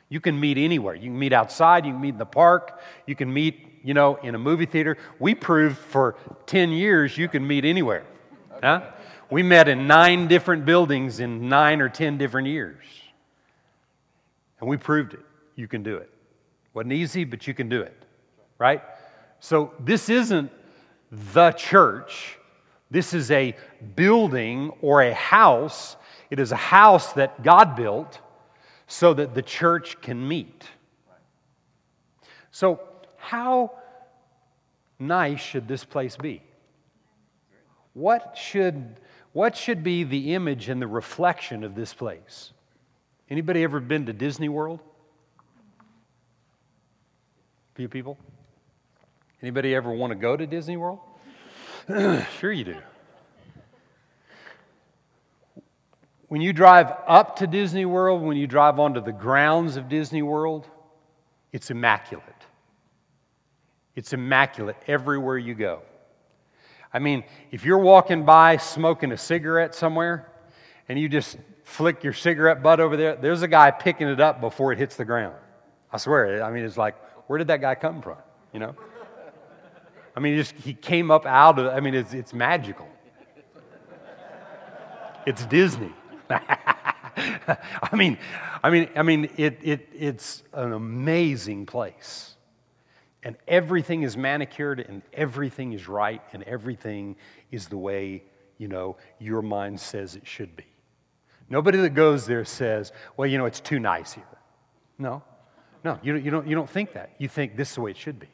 You 0.09 0.19
can 0.19 0.39
meet 0.39 0.57
anywhere. 0.57 0.95
You 0.95 1.09
can 1.09 1.19
meet 1.19 1.33
outside, 1.33 1.85
you 1.85 1.91
can 1.91 2.01
meet 2.01 2.13
in 2.13 2.17
the 2.17 2.25
park, 2.25 2.79
you 3.05 3.15
can 3.15 3.31
meet, 3.33 3.81
you 3.83 3.93
know, 3.93 4.15
in 4.15 4.35
a 4.35 4.37
movie 4.37 4.65
theater. 4.65 4.97
We 5.19 5.35
proved 5.35 5.77
for 5.77 6.15
10 6.45 6.71
years 6.71 7.17
you 7.17 7.27
can 7.27 7.45
meet 7.45 7.65
anywhere. 7.65 8.05
Huh? 8.61 8.81
We 9.29 9.43
met 9.43 9.67
in 9.67 9.87
nine 9.87 10.27
different 10.27 10.65
buildings 10.65 11.19
in 11.19 11.49
nine 11.49 11.81
or 11.81 11.89
10 11.89 12.17
different 12.17 12.47
years. 12.47 12.83
And 14.59 14.69
we 14.69 14.77
proved 14.77 15.13
it 15.13 15.26
you 15.57 15.67
can 15.67 15.83
do 15.83 15.97
it. 15.97 16.09
Wasn't 16.73 16.93
easy, 16.93 17.25
but 17.25 17.47
you 17.47 17.53
can 17.53 17.67
do 17.67 17.81
it, 17.81 18.05
right? 18.57 18.81
So 19.41 19.73
this 19.79 20.07
isn't 20.07 20.51
the 21.33 21.51
church. 21.51 22.37
This 22.89 23.13
is 23.13 23.31
a 23.31 23.55
building 23.95 24.71
or 24.81 25.01
a 25.01 25.13
house. 25.13 25.97
It 26.29 26.39
is 26.39 26.53
a 26.53 26.57
house 26.57 27.11
that 27.13 27.43
God 27.43 27.75
built 27.75 28.21
so 28.85 29.13
that 29.15 29.33
the 29.33 29.41
church 29.41 29.99
can 30.01 30.25
meet. 30.25 30.63
So, 32.51 32.79
how 33.17 33.71
nice 34.99 35.41
should 35.41 35.67
this 35.67 35.83
place 35.83 36.15
be? 36.15 36.41
What 37.93 38.37
should, 38.37 38.95
what 39.33 39.57
should 39.57 39.83
be 39.83 40.03
the 40.03 40.33
image 40.33 40.69
and 40.69 40.81
the 40.81 40.87
reflection 40.87 41.63
of 41.63 41.75
this 41.75 41.93
place? 41.93 42.53
Anybody 43.29 43.63
ever 43.63 43.79
been 43.79 44.05
to 44.05 44.13
Disney 44.13 44.49
World? 44.49 44.79
Few 47.77 47.87
people? 47.87 48.17
Anybody 49.39 49.75
ever 49.75 49.91
want 49.91 50.09
to 50.09 50.15
go 50.15 50.35
to 50.35 50.47
Disney 50.47 50.77
World? 50.77 50.97
sure 52.39 52.51
you 52.51 52.63
do. 52.63 52.77
When 56.27 56.41
you 56.41 56.53
drive 56.53 56.91
up 57.07 57.35
to 57.35 57.45
Disney 57.45 57.85
World, 57.85 58.23
when 58.23 58.35
you 58.35 58.47
drive 58.47 58.79
onto 58.79 58.99
the 58.99 59.11
grounds 59.11 59.77
of 59.77 59.89
Disney 59.89 60.23
World, 60.23 60.67
it's 61.51 61.69
immaculate. 61.69 62.25
It's 63.95 64.11
immaculate 64.11 64.77
everywhere 64.87 65.37
you 65.37 65.53
go. 65.53 65.83
I 66.91 66.97
mean, 66.97 67.23
if 67.51 67.63
you're 67.63 67.77
walking 67.77 68.25
by 68.25 68.57
smoking 68.57 69.11
a 69.11 69.17
cigarette 69.17 69.75
somewhere 69.75 70.31
and 70.89 70.97
you 70.97 71.07
just 71.07 71.37
flick 71.63 72.03
your 72.03 72.13
cigarette 72.13 72.63
butt 72.63 72.79
over 72.79 72.97
there, 72.97 73.15
there's 73.17 73.43
a 73.43 73.47
guy 73.47 73.69
picking 73.69 74.07
it 74.07 74.19
up 74.19 74.41
before 74.41 74.73
it 74.73 74.79
hits 74.79 74.95
the 74.95 75.05
ground. 75.05 75.35
I 75.93 75.97
swear. 75.97 76.43
I 76.43 76.49
mean, 76.49 76.63
it's 76.63 76.75
like, 76.75 76.95
where 77.27 77.37
did 77.37 77.47
that 77.47 77.61
guy 77.61 77.75
come 77.75 78.01
from? 78.01 78.17
You 78.53 78.59
know? 78.59 78.75
I 80.15 80.19
mean, 80.19 80.33
he 80.33 80.39
just 80.39 80.55
he 80.55 80.73
came 80.73 81.11
up 81.11 81.25
out 81.25 81.59
of. 81.59 81.67
I 81.67 81.79
mean, 81.79 81.93
it's 81.93 82.13
it's 82.13 82.33
magical. 82.33 82.87
It's 85.27 85.45
Disney. 85.45 85.93
I 86.29 87.95
mean, 87.95 88.17
I 88.63 88.69
mean, 88.69 88.89
I 88.95 89.03
mean, 89.03 89.29
it, 89.37 89.59
it, 89.61 89.89
it's 89.93 90.43
an 90.53 90.73
amazing 90.73 91.65
place. 91.65 92.35
And 93.23 93.35
everything 93.47 94.03
is 94.03 94.15
manicured 94.15 94.79
and 94.79 95.01
everything 95.13 95.73
is 95.73 95.87
right 95.87 96.21
and 96.33 96.43
everything 96.43 97.17
is 97.51 97.67
the 97.67 97.77
way, 97.77 98.23
you 98.57 98.67
know, 98.67 98.97
your 99.19 99.41
mind 99.41 99.79
says 99.79 100.15
it 100.15 100.25
should 100.25 100.55
be. 100.55 100.65
Nobody 101.49 101.77
that 101.79 101.89
goes 101.91 102.25
there 102.25 102.45
says, 102.45 102.91
well, 103.15 103.27
you 103.27 103.37
know, 103.37 103.45
it's 103.45 103.59
too 103.59 103.79
nice 103.79 104.13
here. 104.13 104.23
No, 104.97 105.23
no, 105.83 105.99
you, 106.03 106.15
you, 106.15 106.31
don't, 106.31 106.47
you 106.47 106.55
don't 106.55 106.69
think 106.69 106.93
that. 106.93 107.11
You 107.17 107.27
think 107.27 107.55
this 107.55 107.69
is 107.69 107.75
the 107.75 107.81
way 107.81 107.91
it 107.91 107.97
should 107.97 108.19
be. 108.19 108.27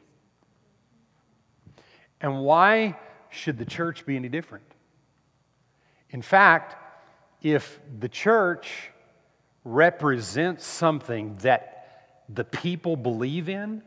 And 2.20 2.40
why 2.40 2.96
should 3.30 3.58
the 3.58 3.64
church 3.64 4.06
be 4.06 4.16
any 4.16 4.28
different? 4.28 4.64
In 6.10 6.22
fact, 6.22 6.76
if 7.42 7.80
the 7.98 8.08
church 8.08 8.90
represents 9.64 10.64
something 10.64 11.36
that 11.42 12.22
the 12.28 12.44
people 12.44 12.96
believe 12.96 13.48
in, 13.48 13.82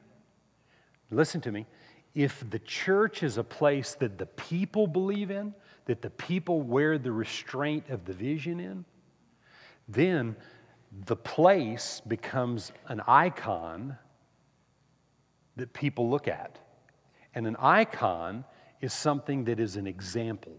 listen 1.09 1.41
to 1.41 1.51
me, 1.51 1.65
if 2.13 2.47
the 2.49 2.59
church 2.59 3.23
is 3.23 3.37
a 3.37 3.43
place 3.43 3.95
that 3.95 4.17
the 4.17 4.25
people 4.25 4.87
believe 4.87 5.31
in, 5.31 5.53
that 5.85 6.01
the 6.01 6.09
people 6.09 6.61
wear 6.61 6.97
the 6.97 7.11
restraint 7.11 7.89
of 7.89 8.05
the 8.05 8.13
vision 8.13 8.59
in, 8.59 8.85
then 9.87 10.35
the 10.91 11.15
place 11.15 12.01
becomes 12.07 12.71
an 12.87 13.01
icon 13.07 13.97
that 15.55 15.73
people 15.73 16.09
look 16.09 16.27
at. 16.27 16.59
And 17.35 17.45
an 17.45 17.55
icon 17.59 18.45
is 18.81 18.93
something 18.93 19.45
that 19.45 19.59
is 19.59 19.75
an 19.75 19.87
example. 19.87 20.53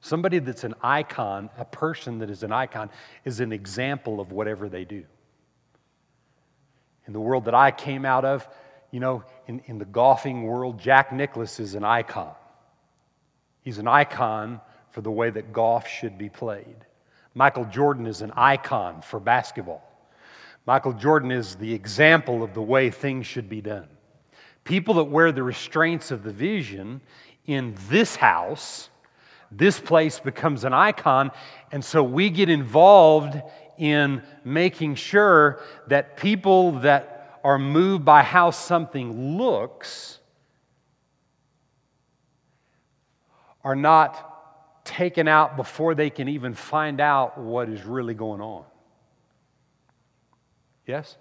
Somebody 0.00 0.38
that's 0.38 0.64
an 0.64 0.74
icon, 0.82 1.50
a 1.58 1.64
person 1.64 2.18
that 2.18 2.30
is 2.30 2.42
an 2.42 2.52
icon, 2.52 2.90
is 3.24 3.40
an 3.40 3.52
example 3.52 4.20
of 4.20 4.32
whatever 4.32 4.68
they 4.68 4.84
do. 4.84 5.04
In 7.06 7.12
the 7.12 7.20
world 7.20 7.44
that 7.46 7.54
I 7.54 7.70
came 7.70 8.04
out 8.04 8.24
of, 8.24 8.48
you 8.90 9.00
know, 9.00 9.24
in, 9.46 9.60
in 9.66 9.78
the 9.78 9.84
golfing 9.84 10.44
world, 10.44 10.78
Jack 10.78 11.12
Nicklaus 11.12 11.60
is 11.60 11.74
an 11.74 11.84
icon. 11.84 12.34
He's 13.62 13.78
an 13.78 13.88
icon 13.88 14.60
for 14.90 15.00
the 15.00 15.10
way 15.10 15.30
that 15.30 15.52
golf 15.52 15.88
should 15.88 16.16
be 16.16 16.28
played. 16.28 16.76
Michael 17.36 17.66
Jordan 17.66 18.06
is 18.06 18.22
an 18.22 18.32
icon 18.34 19.02
for 19.02 19.20
basketball. 19.20 19.82
Michael 20.66 20.94
Jordan 20.94 21.30
is 21.30 21.54
the 21.54 21.72
example 21.72 22.42
of 22.42 22.54
the 22.54 22.62
way 22.62 22.90
things 22.90 23.26
should 23.26 23.48
be 23.48 23.60
done. 23.60 23.86
People 24.64 24.94
that 24.94 25.04
wear 25.04 25.30
the 25.30 25.44
restraints 25.44 26.10
of 26.10 26.24
the 26.24 26.32
vision 26.32 27.00
in 27.46 27.76
this 27.88 28.16
house 28.16 28.88
this 29.50 29.78
place 29.78 30.18
becomes 30.18 30.64
an 30.64 30.72
icon. 30.72 31.30
And 31.72 31.84
so 31.84 32.02
we 32.02 32.30
get 32.30 32.48
involved 32.48 33.40
in 33.78 34.22
making 34.44 34.96
sure 34.96 35.60
that 35.88 36.16
people 36.16 36.72
that 36.80 37.40
are 37.44 37.58
moved 37.58 38.04
by 38.04 38.22
how 38.22 38.50
something 38.50 39.36
looks 39.36 40.18
are 43.62 43.76
not 43.76 44.25
taken 44.86 45.28
out 45.28 45.56
before 45.56 45.94
they 45.94 46.08
can 46.08 46.28
even 46.28 46.54
find 46.54 47.00
out 47.00 47.36
what 47.36 47.68
is 47.68 47.84
really 47.84 48.14
going 48.14 48.40
on. 48.40 48.64
Yes? 50.86 51.16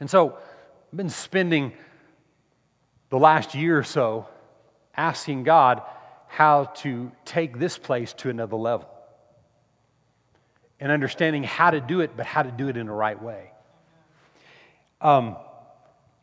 And 0.00 0.08
so 0.08 0.38
I've 0.92 0.96
been 0.96 1.10
spending 1.10 1.72
the 3.10 3.18
last 3.18 3.54
year 3.54 3.78
or 3.78 3.84
so 3.84 4.26
asking 4.96 5.44
God, 5.44 5.82
how 6.28 6.64
to 6.64 7.12
take 7.24 7.58
this 7.58 7.78
place 7.78 8.12
to 8.14 8.30
another 8.30 8.56
level 8.56 8.88
and 10.80 10.90
understanding 10.90 11.42
how 11.42 11.70
to 11.70 11.80
do 11.80 12.00
it, 12.00 12.16
but 12.16 12.26
how 12.26 12.42
to 12.42 12.50
do 12.50 12.68
it 12.68 12.76
in 12.76 12.86
the 12.86 12.92
right 12.92 13.20
way. 13.20 13.50
Um, 15.00 15.36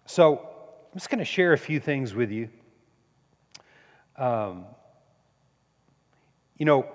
so, 0.06 0.38
I'm 0.38 1.00
just 1.00 1.10
going 1.10 1.20
to 1.20 1.26
share 1.26 1.54
a 1.54 1.58
few 1.58 1.80
things 1.80 2.14
with 2.14 2.32
you. 2.32 2.50
Um, 4.18 4.66
you 6.64 6.66
know, 6.66 6.86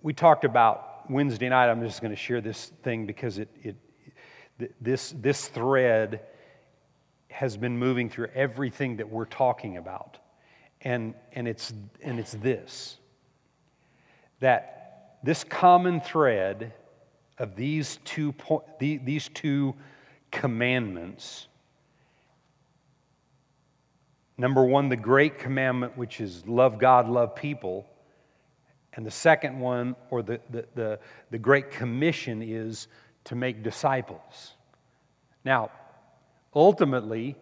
we 0.00 0.12
talked 0.12 0.44
about 0.44 1.10
Wednesday 1.10 1.48
night. 1.48 1.68
I'm 1.68 1.82
just 1.82 2.00
going 2.00 2.12
to 2.12 2.16
share 2.16 2.40
this 2.40 2.66
thing 2.84 3.04
because 3.04 3.38
it, 3.38 3.48
it, 3.64 3.74
this, 4.80 5.12
this 5.18 5.48
thread 5.48 6.20
has 7.30 7.56
been 7.56 7.76
moving 7.76 8.08
through 8.08 8.28
everything 8.32 8.98
that 8.98 9.10
we're 9.10 9.24
talking 9.24 9.76
about 9.76 10.18
and, 10.82 11.14
and, 11.32 11.48
it's, 11.48 11.72
and 12.00 12.20
it's 12.20 12.30
this 12.34 12.98
that 14.38 15.18
this 15.24 15.42
common 15.42 16.00
thread 16.00 16.74
of 17.38 17.56
these 17.56 17.98
two, 18.04 18.30
po- 18.34 18.62
these 18.78 19.30
two 19.34 19.74
commandments 20.30 21.48
number 24.38 24.64
one, 24.64 24.88
the 24.88 24.96
great 24.96 25.40
commandment, 25.40 25.96
which 25.96 26.20
is 26.20 26.46
love 26.46 26.78
God, 26.78 27.08
love 27.08 27.34
people. 27.34 27.84
And 28.96 29.04
the 29.04 29.10
second 29.10 29.58
one, 29.58 29.96
or 30.10 30.22
the, 30.22 30.40
the, 30.50 30.66
the, 30.74 30.98
the 31.30 31.38
Great 31.38 31.70
Commission, 31.70 32.42
is 32.42 32.86
to 33.24 33.34
make 33.34 33.62
disciples. 33.62 34.54
Now, 35.44 35.70
ultimately, 36.54 37.36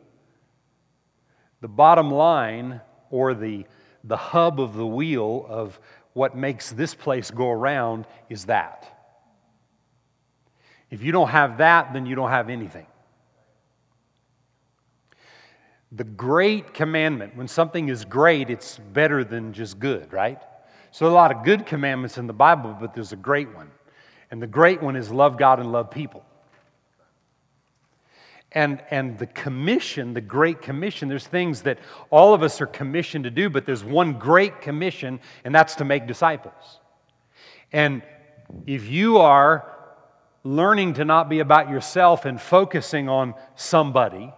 the 1.61 1.68
bottom 1.68 2.11
line 2.11 2.80
or 3.11 3.35
the, 3.35 3.66
the 4.04 4.16
hub 4.16 4.61
of 4.61 4.75
the 4.75 4.87
wheel 4.87 5.44
of 5.49 5.78
what 6.14 6.37
makes 6.37 6.71
this 6.73 6.94
place 6.94 7.30
go 7.30 7.50
around 7.50 8.06
is 8.28 8.47
that. 8.47 8.88
If 10.90 11.02
you 11.02 11.12
don't 11.12 11.28
have 11.28 11.59
that, 11.59 11.92
then 11.92 12.06
you 12.06 12.14
don't 12.14 12.30
have 12.30 12.50
anything. 12.50 12.87
The 15.90 16.04
great 16.04 16.73
commandment, 16.73 17.37
when 17.37 17.49
something 17.49 17.88
is 17.88 18.04
great, 18.06 18.49
it's 18.49 18.78
better 18.78 19.25
than 19.25 19.52
just 19.52 19.78
good, 19.78 20.12
right? 20.12 20.40
So, 20.93 21.07
a 21.07 21.09
lot 21.09 21.35
of 21.35 21.43
good 21.43 21.65
commandments 21.65 22.19
in 22.19 22.27
the 22.27 22.35
Bible, 22.35 22.77
but 22.79 22.93
there's 22.95 23.13
a 23.13 23.17
great 23.17 23.55
one. 23.55 23.71
And 24.31 24.43
the 24.43 24.47
great 24.47 24.83
one 24.83 24.95
is 24.95 25.11
love 25.11 25.39
God 25.39 25.59
and 25.59 25.73
love 25.73 25.91
people. 25.91 26.23
And, 28.53 28.83
and 28.91 29.19
the 29.19 29.27
commission, 29.27 30.13
the 30.13 30.21
Great 30.21 30.61
Commission, 30.61 31.09
there's 31.09 31.27
things 31.27 31.63
that 31.63 31.79
all 32.11 32.35
of 32.35 32.43
us 32.43 32.61
are 32.61 32.67
commissioned 32.67 33.25
to 33.25 33.31
do, 33.31 33.49
but 33.49 33.65
there's 33.65 33.83
one 33.83 34.19
great 34.19 34.61
commission, 34.61 35.21
and 35.45 35.55
that's 35.55 35.77
to 35.77 35.87
make 35.87 36.07
disciples. 36.07 36.81
And 37.73 38.03
if 38.67 38.87
you 38.89 39.17
are 39.17 39.73
learning 40.45 40.95
to 40.95 41.07
not 41.07 41.31
be 41.31 41.41
about 41.41 41.71
yourself 41.71 42.27
and 42.27 42.39
focusing 42.39 43.09
on 43.09 43.33
somebody, 43.55 44.31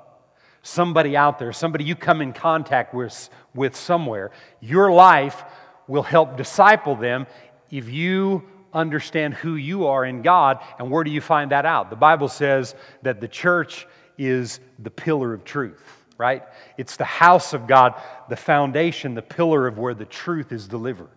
somebody 0.62 1.16
out 1.16 1.40
there, 1.40 1.52
somebody 1.52 1.82
you 1.82 1.96
come 1.96 2.20
in 2.20 2.32
contact 2.32 2.94
with, 2.94 3.28
with 3.54 3.74
somewhere, 3.74 4.30
your 4.60 4.92
life 4.92 5.42
will 5.86 6.02
help 6.02 6.36
disciple 6.36 6.96
them 6.96 7.26
if 7.70 7.88
you 7.88 8.42
understand 8.72 9.34
who 9.34 9.54
you 9.54 9.86
are 9.86 10.04
in 10.04 10.22
God. 10.22 10.58
And 10.78 10.90
where 10.90 11.04
do 11.04 11.10
you 11.10 11.20
find 11.20 11.52
that 11.52 11.64
out? 11.66 11.90
The 11.90 11.96
Bible 11.96 12.28
says 12.28 12.74
that 13.02 13.20
the 13.20 13.28
church 13.28 13.86
is 14.18 14.60
the 14.78 14.90
pillar 14.90 15.32
of 15.32 15.44
truth, 15.44 16.04
right? 16.18 16.42
It's 16.76 16.96
the 16.96 17.04
house 17.04 17.52
of 17.52 17.66
God, 17.66 17.94
the 18.28 18.36
foundation, 18.36 19.14
the 19.14 19.22
pillar 19.22 19.66
of 19.66 19.78
where 19.78 19.94
the 19.94 20.04
truth 20.04 20.52
is 20.52 20.66
delivered. 20.66 21.08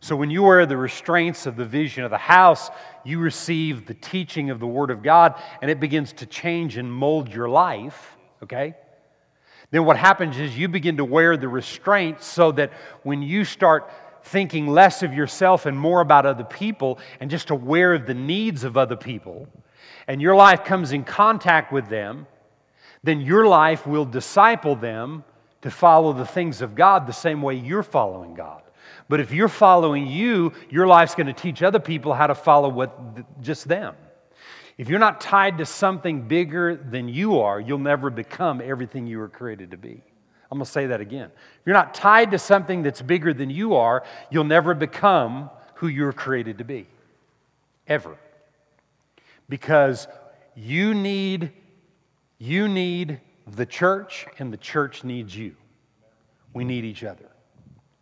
So 0.00 0.16
when 0.16 0.30
you 0.30 0.42
wear 0.42 0.66
the 0.66 0.76
restraints 0.76 1.46
of 1.46 1.56
the 1.56 1.64
vision 1.64 2.04
of 2.04 2.10
the 2.10 2.18
house, 2.18 2.70
you 3.04 3.20
receive 3.20 3.86
the 3.86 3.94
teaching 3.94 4.50
of 4.50 4.60
the 4.60 4.66
Word 4.66 4.90
of 4.90 5.02
God, 5.02 5.40
and 5.62 5.70
it 5.70 5.80
begins 5.80 6.12
to 6.14 6.26
change 6.26 6.76
and 6.76 6.92
mold 6.92 7.32
your 7.32 7.48
life, 7.48 8.16
okay? 8.42 8.74
Then 9.70 9.84
what 9.84 9.96
happens 9.96 10.38
is 10.38 10.56
you 10.56 10.68
begin 10.68 10.96
to 10.98 11.04
wear 11.04 11.36
the 11.36 11.48
restraints 11.48 12.26
so 12.26 12.52
that 12.52 12.72
when 13.02 13.22
you 13.22 13.44
start 13.44 13.90
thinking 14.22 14.66
less 14.66 15.02
of 15.02 15.12
yourself 15.12 15.66
and 15.66 15.78
more 15.78 16.00
about 16.00 16.26
other 16.26 16.44
people 16.44 16.98
and 17.20 17.30
just 17.30 17.50
aware 17.50 17.92
of 17.94 18.06
the 18.06 18.14
needs 18.14 18.64
of 18.64 18.76
other 18.76 18.96
people, 18.96 19.48
and 20.06 20.20
your 20.20 20.36
life 20.36 20.64
comes 20.64 20.92
in 20.92 21.04
contact 21.04 21.72
with 21.72 21.88
them, 21.88 22.26
then 23.02 23.20
your 23.20 23.46
life 23.46 23.86
will 23.86 24.04
disciple 24.04 24.76
them 24.76 25.24
to 25.62 25.70
follow 25.70 26.12
the 26.12 26.26
things 26.26 26.62
of 26.62 26.74
God 26.74 27.06
the 27.06 27.12
same 27.12 27.42
way 27.42 27.54
you're 27.54 27.82
following 27.82 28.34
God. 28.34 28.62
But 29.08 29.20
if 29.20 29.32
you're 29.32 29.48
following 29.48 30.06
you, 30.06 30.52
your 30.70 30.86
life's 30.86 31.14
going 31.14 31.26
to 31.26 31.32
teach 31.32 31.62
other 31.62 31.78
people 31.78 32.14
how 32.14 32.26
to 32.26 32.34
follow 32.34 32.68
what 32.68 33.42
just 33.42 33.68
them. 33.68 33.94
If 34.76 34.88
you're 34.88 34.98
not 34.98 35.20
tied 35.20 35.58
to 35.58 35.66
something 35.66 36.22
bigger 36.26 36.74
than 36.74 37.08
you 37.08 37.40
are, 37.40 37.60
you'll 37.60 37.78
never 37.78 38.10
become 38.10 38.60
everything 38.60 39.06
you 39.06 39.18
were 39.18 39.28
created 39.28 39.70
to 39.70 39.76
be. 39.76 40.02
I'm 40.50 40.58
going 40.58 40.66
to 40.66 40.70
say 40.70 40.86
that 40.86 41.00
again. 41.00 41.30
If 41.60 41.66
you're 41.66 41.74
not 41.74 41.94
tied 41.94 42.32
to 42.32 42.38
something 42.38 42.82
that's 42.82 43.00
bigger 43.00 43.32
than 43.32 43.50
you 43.50 43.74
are, 43.74 44.04
you'll 44.30 44.44
never 44.44 44.74
become 44.74 45.50
who 45.74 45.88
you're 45.88 46.12
created 46.12 46.58
to 46.58 46.64
be. 46.64 46.86
Ever. 47.86 48.16
Because 49.48 50.08
you 50.54 50.94
need 50.94 51.52
you 52.38 52.68
need 52.68 53.20
the 53.46 53.64
church 53.64 54.26
and 54.38 54.52
the 54.52 54.56
church 54.56 55.04
needs 55.04 55.36
you. 55.36 55.56
We 56.52 56.64
need 56.64 56.84
each 56.84 57.04
other. 57.04 57.30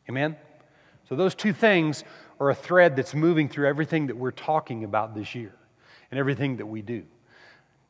Amen. 0.08 0.36
So 1.08 1.16
those 1.16 1.34
two 1.34 1.52
things 1.52 2.02
are 2.40 2.50
a 2.50 2.54
thread 2.54 2.96
that's 2.96 3.14
moving 3.14 3.48
through 3.48 3.68
everything 3.68 4.06
that 4.06 4.16
we're 4.16 4.30
talking 4.30 4.84
about 4.84 5.14
this 5.14 5.34
year 5.34 5.54
and 6.12 6.20
everything 6.20 6.58
that 6.58 6.66
we 6.66 6.82
do. 6.82 7.02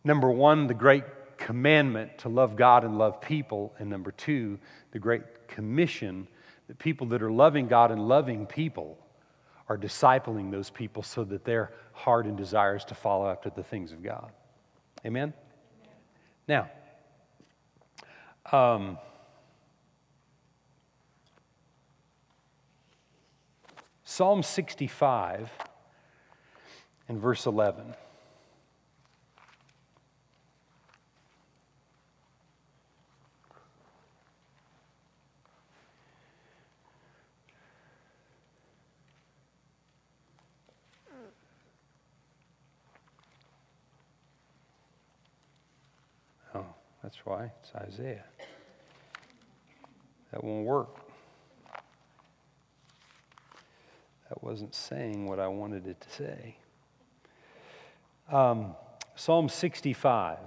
Number 0.05 0.31
1, 0.31 0.69
the 0.69 0.75
great 0.75 1.05
commandment 1.37 2.19
to 2.19 2.29
love 2.29 2.55
God 2.55 2.85
and 2.85 2.97
love 2.97 3.21
people. 3.21 3.75
And 3.79 3.91
number 3.91 4.12
two, 4.12 4.59
the 4.93 4.99
Great 5.00 5.49
Commission 5.49 6.29
that 6.69 6.79
people 6.79 7.09
that 7.09 7.23
are 7.23 7.33
loving 7.33 7.67
God 7.67 7.91
and 7.91 8.09
loving 8.09 8.47
people 8.47 8.97
are 9.69 9.76
discipling 9.76 10.50
those 10.50 10.71
people 10.71 11.02
so 11.02 11.25
that 11.25 11.45
their 11.45 11.73
heart 11.93 12.26
and 12.26 12.37
desires 12.37 12.85
to 12.87 12.95
follow 12.95 13.29
after 13.29 13.50
the 13.50 13.62
things 13.64 13.91
of 13.93 14.02
God. 14.02 14.31
Amen? 15.05 15.35
Now, 16.47 16.71
um, 18.52 18.99
Psalm 24.05 24.43
65 24.43 25.50
and 27.09 27.21
verse 27.21 27.47
11. 27.47 27.95
That's 47.12 47.26
why 47.26 47.50
it's 47.61 47.73
Isaiah. 47.75 48.25
That 50.33 50.42
won't 50.42 50.64
work. 50.64 50.97
That 54.31 54.42
wasn't 54.42 54.75
saying 54.75 55.26
what 55.26 55.38
I 55.38 55.47
wanted 55.47 55.87
it 55.87 56.00
to 56.00 56.11
say. 56.11 56.57
Um, 58.31 58.75
Psalm 59.14 59.50
65. 59.50 60.38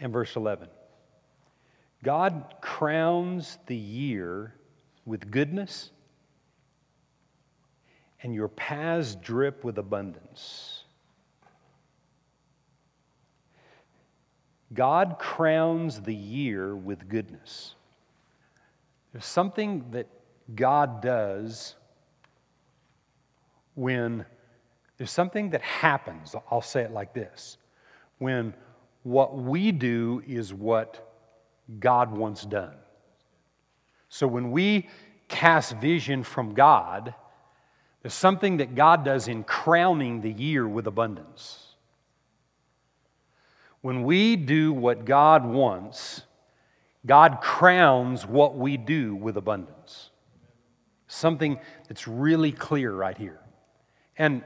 And 0.00 0.12
verse 0.12 0.34
11. 0.34 0.68
God 2.02 2.56
crowns 2.60 3.58
the 3.66 3.76
year 3.76 4.52
with 5.06 5.30
goodness, 5.30 5.90
and 8.20 8.34
your 8.34 8.48
paths 8.48 9.14
drip 9.14 9.62
with 9.62 9.78
abundance. 9.78 10.83
God 14.72 15.16
crowns 15.18 16.00
the 16.00 16.14
year 16.14 16.74
with 16.74 17.08
goodness. 17.08 17.74
There's 19.12 19.26
something 19.26 19.90
that 19.90 20.08
God 20.54 21.00
does 21.00 21.76
when 23.74 24.24
there's 24.96 25.10
something 25.10 25.50
that 25.50 25.62
happens. 25.62 26.34
I'll 26.50 26.62
say 26.62 26.82
it 26.82 26.92
like 26.92 27.14
this 27.14 27.58
when 28.18 28.54
what 29.02 29.36
we 29.36 29.72
do 29.72 30.22
is 30.26 30.54
what 30.54 31.12
God 31.78 32.12
wants 32.12 32.44
done. 32.44 32.74
So 34.08 34.26
when 34.26 34.50
we 34.50 34.88
cast 35.28 35.76
vision 35.76 36.22
from 36.22 36.54
God, 36.54 37.14
there's 38.02 38.14
something 38.14 38.58
that 38.58 38.74
God 38.74 39.04
does 39.04 39.28
in 39.28 39.44
crowning 39.44 40.20
the 40.20 40.30
year 40.30 40.68
with 40.68 40.86
abundance. 40.86 41.73
When 43.84 44.04
we 44.04 44.36
do 44.36 44.72
what 44.72 45.04
God 45.04 45.44
wants, 45.44 46.22
God 47.04 47.42
crowns 47.42 48.26
what 48.26 48.56
we 48.56 48.78
do 48.78 49.14
with 49.14 49.36
abundance. 49.36 50.08
Something 51.06 51.58
that's 51.86 52.08
really 52.08 52.50
clear 52.50 52.94
right 52.94 53.18
here. 53.18 53.40
And 54.16 54.42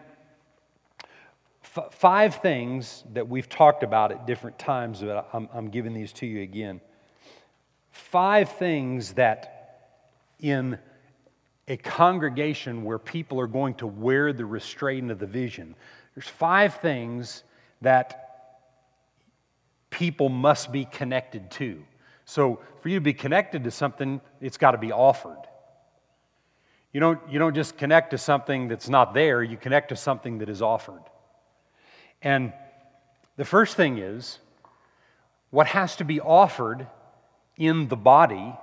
f- 1.62 1.94
five 1.94 2.42
things 2.42 3.04
that 3.12 3.28
we've 3.28 3.48
talked 3.48 3.84
about 3.84 4.10
at 4.10 4.26
different 4.26 4.58
times, 4.58 5.02
but 5.02 5.28
I'm, 5.32 5.48
I'm 5.54 5.70
giving 5.70 5.94
these 5.94 6.12
to 6.14 6.26
you 6.26 6.42
again. 6.42 6.80
Five 7.92 8.48
things 8.48 9.12
that 9.12 9.92
in 10.40 10.80
a 11.68 11.76
congregation 11.76 12.82
where 12.82 12.98
people 12.98 13.40
are 13.40 13.46
going 13.46 13.74
to 13.74 13.86
wear 13.86 14.32
the 14.32 14.44
restraint 14.44 15.12
of 15.12 15.20
the 15.20 15.28
vision, 15.28 15.76
there's 16.16 16.26
five 16.26 16.74
things 16.80 17.44
that 17.82 18.27
people 19.90 20.28
must 20.28 20.70
be 20.72 20.84
connected 20.84 21.50
to. 21.52 21.84
So, 22.24 22.60
for 22.80 22.88
you 22.88 22.96
to 22.96 23.04
be 23.04 23.14
connected 23.14 23.64
to 23.64 23.70
something, 23.70 24.20
it's 24.40 24.58
got 24.58 24.72
to 24.72 24.78
be 24.78 24.92
offered. 24.92 25.42
You 26.92 27.00
don't, 27.00 27.20
you 27.30 27.38
don't 27.38 27.54
just 27.54 27.76
connect 27.76 28.10
to 28.10 28.18
something 28.18 28.68
that's 28.68 28.88
not 28.88 29.14
there, 29.14 29.42
you 29.42 29.56
connect 29.56 29.90
to 29.90 29.96
something 29.96 30.38
that 30.38 30.48
is 30.48 30.62
offered. 30.62 31.02
And 32.22 32.52
the 33.36 33.44
first 33.44 33.76
thing 33.76 33.98
is 33.98 34.38
what 35.50 35.68
has 35.68 35.96
to 35.96 36.04
be 36.04 36.20
offered 36.20 36.86
in 37.56 37.88
the 37.88 37.96
body 37.96 38.54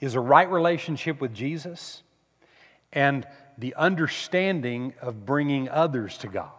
is 0.00 0.14
a 0.14 0.20
right 0.20 0.50
relationship 0.50 1.20
with 1.20 1.34
Jesus 1.34 2.02
and 2.92 3.26
the 3.58 3.74
understanding 3.74 4.94
of 5.00 5.26
bringing 5.26 5.68
others 5.68 6.18
to 6.18 6.28
God. 6.28 6.57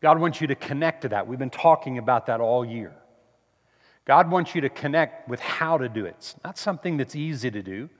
God 0.00 0.18
wants 0.18 0.40
you 0.40 0.46
to 0.46 0.54
connect 0.54 1.02
to 1.02 1.08
that. 1.10 1.26
We've 1.26 1.38
been 1.38 1.50
talking 1.50 1.98
about 1.98 2.26
that 2.26 2.40
all 2.40 2.64
year. 2.64 2.94
God 4.04 4.30
wants 4.30 4.54
you 4.54 4.62
to 4.62 4.68
connect 4.68 5.28
with 5.28 5.40
how 5.40 5.76
to 5.78 5.88
do 5.88 6.06
it. 6.06 6.14
It's 6.18 6.36
not 6.42 6.56
something 6.56 6.96
that's 6.96 7.14
easy 7.14 7.50
to 7.50 7.62
do. 7.62 7.90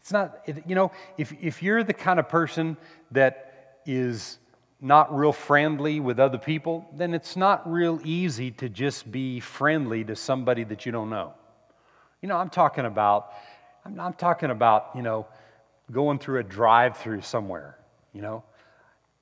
It's 0.00 0.12
not, 0.12 0.40
you 0.66 0.74
know, 0.76 0.92
if, 1.18 1.32
if 1.40 1.62
you're 1.62 1.82
the 1.82 1.92
kind 1.92 2.20
of 2.20 2.28
person 2.28 2.76
that 3.10 3.80
is 3.84 4.38
not 4.80 5.16
real 5.16 5.32
friendly 5.32 5.98
with 5.98 6.20
other 6.20 6.38
people, 6.38 6.86
then 6.94 7.14
it's 7.14 7.36
not 7.36 7.68
real 7.70 7.98
easy 8.04 8.50
to 8.52 8.68
just 8.68 9.10
be 9.10 9.40
friendly 9.40 10.04
to 10.04 10.14
somebody 10.14 10.62
that 10.64 10.86
you 10.86 10.92
don't 10.92 11.10
know. 11.10 11.34
You 12.22 12.28
know, 12.28 12.36
I'm 12.36 12.50
talking 12.50 12.84
about, 12.84 13.32
I'm, 13.84 13.98
I'm 13.98 14.12
talking 14.12 14.50
about, 14.50 14.90
you 14.94 15.02
know, 15.02 15.26
going 15.90 16.18
through 16.18 16.40
a 16.40 16.44
drive 16.44 16.96
through 16.98 17.22
somewhere, 17.22 17.78
you 18.12 18.20
know, 18.20 18.44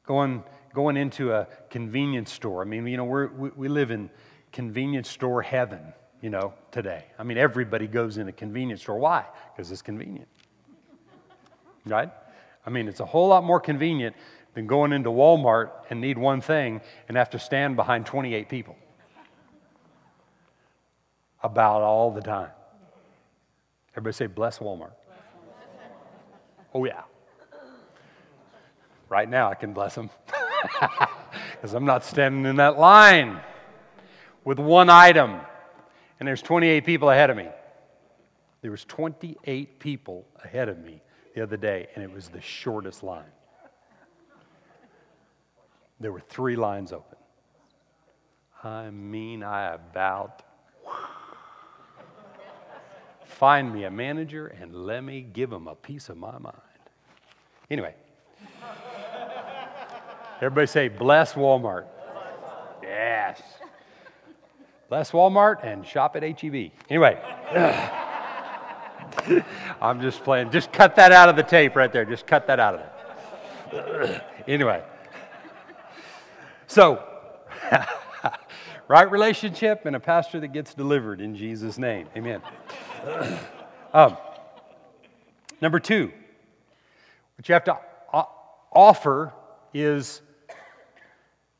going 0.06 0.42
going 0.74 0.98
into 0.98 1.32
a 1.32 1.48
convenience 1.70 2.30
store. 2.30 2.60
I 2.60 2.64
mean, 2.66 2.86
you 2.86 2.98
know, 2.98 3.04
we 3.04 3.48
we 3.56 3.68
live 3.68 3.90
in 3.90 4.10
convenience 4.52 5.08
store 5.08 5.40
heaven, 5.40 5.80
you 6.20 6.28
know, 6.28 6.52
today. 6.70 7.06
I 7.18 7.22
mean, 7.22 7.38
everybody 7.38 7.86
goes 7.86 8.18
in 8.18 8.28
a 8.28 8.32
convenience 8.32 8.82
store. 8.82 8.98
Why? 8.98 9.24
Because 9.54 9.70
it's 9.70 9.82
convenient. 9.82 10.28
Right? 11.86 12.10
I 12.66 12.70
mean, 12.70 12.88
it's 12.88 13.00
a 13.00 13.04
whole 13.04 13.28
lot 13.28 13.44
more 13.44 13.60
convenient 13.60 14.16
than 14.54 14.66
going 14.66 14.92
into 14.92 15.10
Walmart 15.10 15.70
and 15.90 16.00
need 16.00 16.16
one 16.16 16.40
thing 16.40 16.80
and 17.08 17.16
have 17.16 17.30
to 17.30 17.38
stand 17.38 17.76
behind 17.76 18.06
28 18.06 18.48
people 18.48 18.76
about 21.42 21.82
all 21.82 22.10
the 22.10 22.22
time. 22.22 22.50
Everybody 23.92 24.14
say, 24.14 24.26
bless 24.26 24.58
Walmart. 24.58 24.92
Oh, 26.72 26.84
yeah. 26.84 27.02
Right 29.08 29.28
now, 29.28 29.50
I 29.50 29.54
can 29.54 29.72
bless 29.72 29.94
them. 29.94 30.10
because 31.52 31.74
I'm 31.74 31.84
not 31.84 32.04
standing 32.04 32.46
in 32.46 32.56
that 32.56 32.78
line 32.78 33.40
with 34.44 34.58
one 34.58 34.90
item. 34.90 35.40
And 36.18 36.28
there's 36.28 36.42
28 36.42 36.84
people 36.84 37.10
ahead 37.10 37.30
of 37.30 37.36
me. 37.36 37.48
There 38.62 38.70
was 38.70 38.84
28 38.84 39.78
people 39.78 40.26
ahead 40.42 40.68
of 40.68 40.78
me 40.78 41.02
the 41.34 41.42
other 41.42 41.56
day, 41.56 41.88
and 41.94 42.02
it 42.02 42.12
was 42.12 42.28
the 42.28 42.40
shortest 42.40 43.02
line. 43.02 43.24
There 46.00 46.12
were 46.12 46.20
three 46.20 46.56
lines 46.56 46.92
open. 46.92 47.18
I 48.62 48.90
mean, 48.90 49.42
I 49.42 49.74
about 49.74 50.42
find 53.24 53.72
me 53.74 53.84
a 53.84 53.90
manager 53.90 54.46
and 54.46 54.74
let 54.86 55.02
me 55.02 55.20
give 55.20 55.52
him 55.52 55.66
a 55.66 55.74
piece 55.74 56.08
of 56.08 56.16
my 56.16 56.38
mind. 56.38 56.56
Anyway, 57.70 57.94
Everybody 60.44 60.66
say, 60.66 60.88
bless 60.88 61.32
Walmart. 61.32 61.86
Yes. 62.82 63.40
Bless 64.90 65.10
Walmart 65.10 65.64
and 65.64 65.86
shop 65.86 66.16
at 66.16 66.22
HEB. 66.22 66.70
Anyway, 66.90 67.18
I'm 69.80 70.02
just 70.02 70.22
playing. 70.22 70.50
Just 70.50 70.70
cut 70.70 70.96
that 70.96 71.12
out 71.12 71.30
of 71.30 71.36
the 71.36 71.42
tape 71.42 71.74
right 71.74 71.90
there. 71.90 72.04
Just 72.04 72.26
cut 72.26 72.46
that 72.48 72.60
out 72.60 72.74
of 72.74 72.80
it. 73.72 74.22
anyway, 74.46 74.84
so 76.66 77.02
right 78.88 79.10
relationship 79.10 79.86
and 79.86 79.96
a 79.96 80.00
pastor 80.00 80.40
that 80.40 80.48
gets 80.48 80.74
delivered 80.74 81.22
in 81.22 81.34
Jesus' 81.34 81.78
name. 81.78 82.06
Amen. 82.14 82.42
um, 83.94 84.18
number 85.62 85.80
two, 85.80 86.12
what 87.38 87.48
you 87.48 87.54
have 87.54 87.64
to 87.64 87.78
offer 88.74 89.32
is 89.72 90.20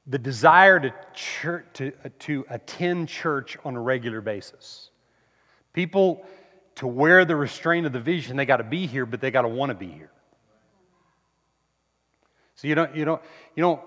the 0.07 0.19
desire 0.19 0.81
to, 0.81 0.95
church, 1.15 1.65
to, 1.75 1.93
uh, 2.05 2.09
to 2.21 2.45
attend 2.51 3.09
church 3.09 3.57
on 3.65 3.75
a 3.75 3.81
regular 3.81 4.21
basis. 4.21 4.91
People, 5.73 6.25
to 6.77 6.87
wear 6.87 7.25
the 7.25 7.37
restraint 7.37 7.87
of 7.87 7.93
the 7.93 8.01
vision, 8.01 8.37
they 8.37 8.47
got 8.47 8.59
to 8.59 8.65
be 8.65 8.87
here, 8.87 9.07
but 9.07 9.21
they 9.21 9.31
got 9.31 9.43
to 9.43 9.49
want 9.49 9.71
to 9.71 9.75
be 9.75 9.89
here. 9.89 10.11
So 12.57 12.69
you 12.69 12.75
don't, 12.75 12.95
you 12.95 13.05
don't, 13.05 13.23
you 13.57 13.63
don't 13.63 13.81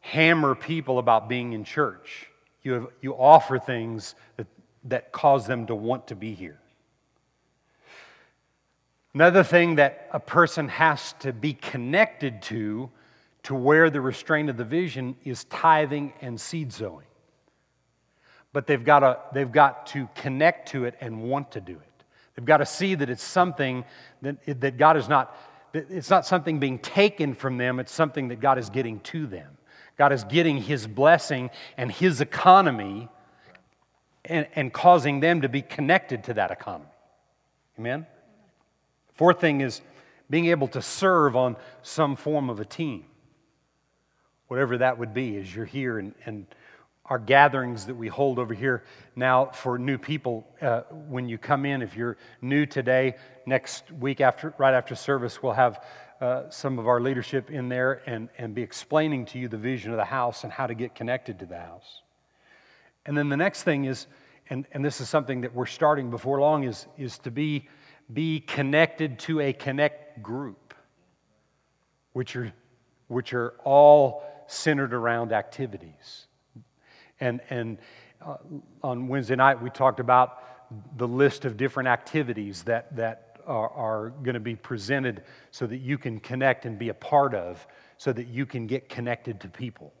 hammer 0.00 0.54
people 0.54 0.98
about 0.98 1.28
being 1.28 1.52
in 1.52 1.64
church. 1.64 2.28
You, 2.62 2.72
have, 2.72 2.86
you 3.00 3.14
offer 3.14 3.58
things 3.58 4.14
that, 4.36 4.46
that 4.84 5.12
cause 5.12 5.46
them 5.46 5.66
to 5.66 5.74
want 5.74 6.08
to 6.08 6.16
be 6.16 6.34
here. 6.34 6.58
Another 9.14 9.42
thing 9.42 9.76
that 9.76 10.08
a 10.12 10.20
person 10.20 10.68
has 10.68 11.14
to 11.20 11.32
be 11.32 11.52
connected 11.54 12.42
to 12.42 12.90
to 13.44 13.54
wear 13.54 13.90
the 13.90 14.00
restraint 14.00 14.50
of 14.50 14.56
the 14.56 14.64
vision 14.64 15.16
is 15.24 15.44
tithing 15.44 16.12
and 16.20 16.40
seed 16.40 16.72
sowing. 16.72 17.06
But 18.52 18.66
they've 18.66 18.84
got, 18.84 19.00
to, 19.00 19.18
they've 19.32 19.50
got 19.50 19.86
to 19.88 20.08
connect 20.14 20.70
to 20.70 20.84
it 20.84 20.94
and 21.00 21.22
want 21.22 21.52
to 21.52 21.60
do 21.60 21.72
it. 21.72 22.04
They've 22.34 22.44
got 22.44 22.58
to 22.58 22.66
see 22.66 22.94
that 22.94 23.08
it's 23.08 23.22
something 23.22 23.84
that, 24.22 24.60
that 24.60 24.76
God 24.76 24.96
is 24.96 25.08
not, 25.08 25.36
it's 25.72 26.10
not 26.10 26.26
something 26.26 26.58
being 26.58 26.78
taken 26.78 27.34
from 27.34 27.58
them, 27.58 27.80
it's 27.80 27.92
something 27.92 28.28
that 28.28 28.40
God 28.40 28.58
is 28.58 28.70
getting 28.70 29.00
to 29.00 29.26
them. 29.26 29.56
God 29.96 30.12
is 30.12 30.24
getting 30.24 30.56
His 30.56 30.86
blessing 30.86 31.50
and 31.76 31.92
His 31.92 32.20
economy 32.20 33.08
and, 34.24 34.46
and 34.54 34.72
causing 34.72 35.20
them 35.20 35.42
to 35.42 35.48
be 35.48 35.62
connected 35.62 36.24
to 36.24 36.34
that 36.34 36.50
economy. 36.50 36.90
Amen? 37.78 38.06
Fourth 39.14 39.40
thing 39.40 39.60
is 39.60 39.82
being 40.30 40.46
able 40.46 40.68
to 40.68 40.80
serve 40.80 41.36
on 41.36 41.56
some 41.82 42.16
form 42.16 42.48
of 42.48 42.60
a 42.60 42.64
team, 42.64 43.04
whatever 44.50 44.78
that 44.78 44.98
would 44.98 45.14
be, 45.14 45.36
as 45.36 45.54
you're 45.54 45.64
here 45.64 46.00
and, 46.00 46.12
and 46.26 46.44
our 47.04 47.20
gatherings 47.20 47.86
that 47.86 47.94
we 47.94 48.08
hold 48.08 48.40
over 48.40 48.52
here 48.52 48.82
now 49.14 49.46
for 49.46 49.78
new 49.78 49.96
people 49.96 50.44
uh, 50.60 50.80
when 51.08 51.28
you 51.28 51.38
come 51.38 51.64
in. 51.64 51.82
If 51.82 51.94
you're 51.94 52.16
new 52.40 52.66
today 52.66 53.14
next 53.46 53.92
week 53.92 54.20
after 54.20 54.52
right 54.58 54.74
after 54.74 54.96
service 54.96 55.40
we'll 55.40 55.52
have 55.52 55.84
uh, 56.20 56.50
some 56.50 56.80
of 56.80 56.88
our 56.88 57.00
leadership 57.00 57.50
in 57.50 57.68
there 57.68 58.02
and, 58.06 58.28
and 58.38 58.52
be 58.52 58.62
explaining 58.62 59.26
to 59.26 59.38
you 59.38 59.46
the 59.46 59.56
vision 59.56 59.92
of 59.92 59.96
the 59.96 60.04
house 60.04 60.42
and 60.42 60.52
how 60.52 60.66
to 60.66 60.74
get 60.74 60.94
connected 60.96 61.38
to 61.38 61.46
the 61.46 61.58
house. 61.58 62.02
And 63.06 63.16
then 63.16 63.28
the 63.28 63.36
next 63.36 63.62
thing 63.62 63.84
is 63.84 64.08
and, 64.48 64.66
and 64.72 64.84
this 64.84 65.00
is 65.00 65.08
something 65.08 65.42
that 65.42 65.54
we're 65.54 65.66
starting 65.66 66.10
before 66.10 66.40
long 66.40 66.64
is, 66.64 66.86
is 66.98 67.18
to 67.18 67.30
be 67.30 67.68
be 68.12 68.40
connected 68.40 69.20
to 69.20 69.38
a 69.38 69.52
connect 69.52 70.20
group, 70.20 70.74
which 72.12 72.34
are, 72.34 72.52
which 73.06 73.32
are 73.32 73.54
all 73.62 74.24
centered 74.50 74.92
around 74.92 75.32
activities. 75.32 76.26
And, 77.20 77.40
and 77.50 77.78
uh, 78.24 78.36
on 78.82 79.08
Wednesday 79.08 79.36
night, 79.36 79.62
we 79.62 79.70
talked 79.70 80.00
about 80.00 80.42
the 80.96 81.08
list 81.08 81.44
of 81.44 81.56
different 81.56 81.88
activities 81.88 82.62
that, 82.64 82.94
that 82.96 83.38
are, 83.46 83.70
are 83.70 84.08
going 84.22 84.34
to 84.34 84.40
be 84.40 84.56
presented 84.56 85.22
so 85.50 85.66
that 85.66 85.78
you 85.78 85.98
can 85.98 86.20
connect 86.20 86.64
and 86.66 86.78
be 86.78 86.88
a 86.88 86.94
part 86.94 87.34
of, 87.34 87.66
so 87.98 88.12
that 88.12 88.28
you 88.28 88.46
can 88.46 88.66
get 88.66 88.88
connected 88.88 89.40
to 89.40 89.48
people 89.48 89.92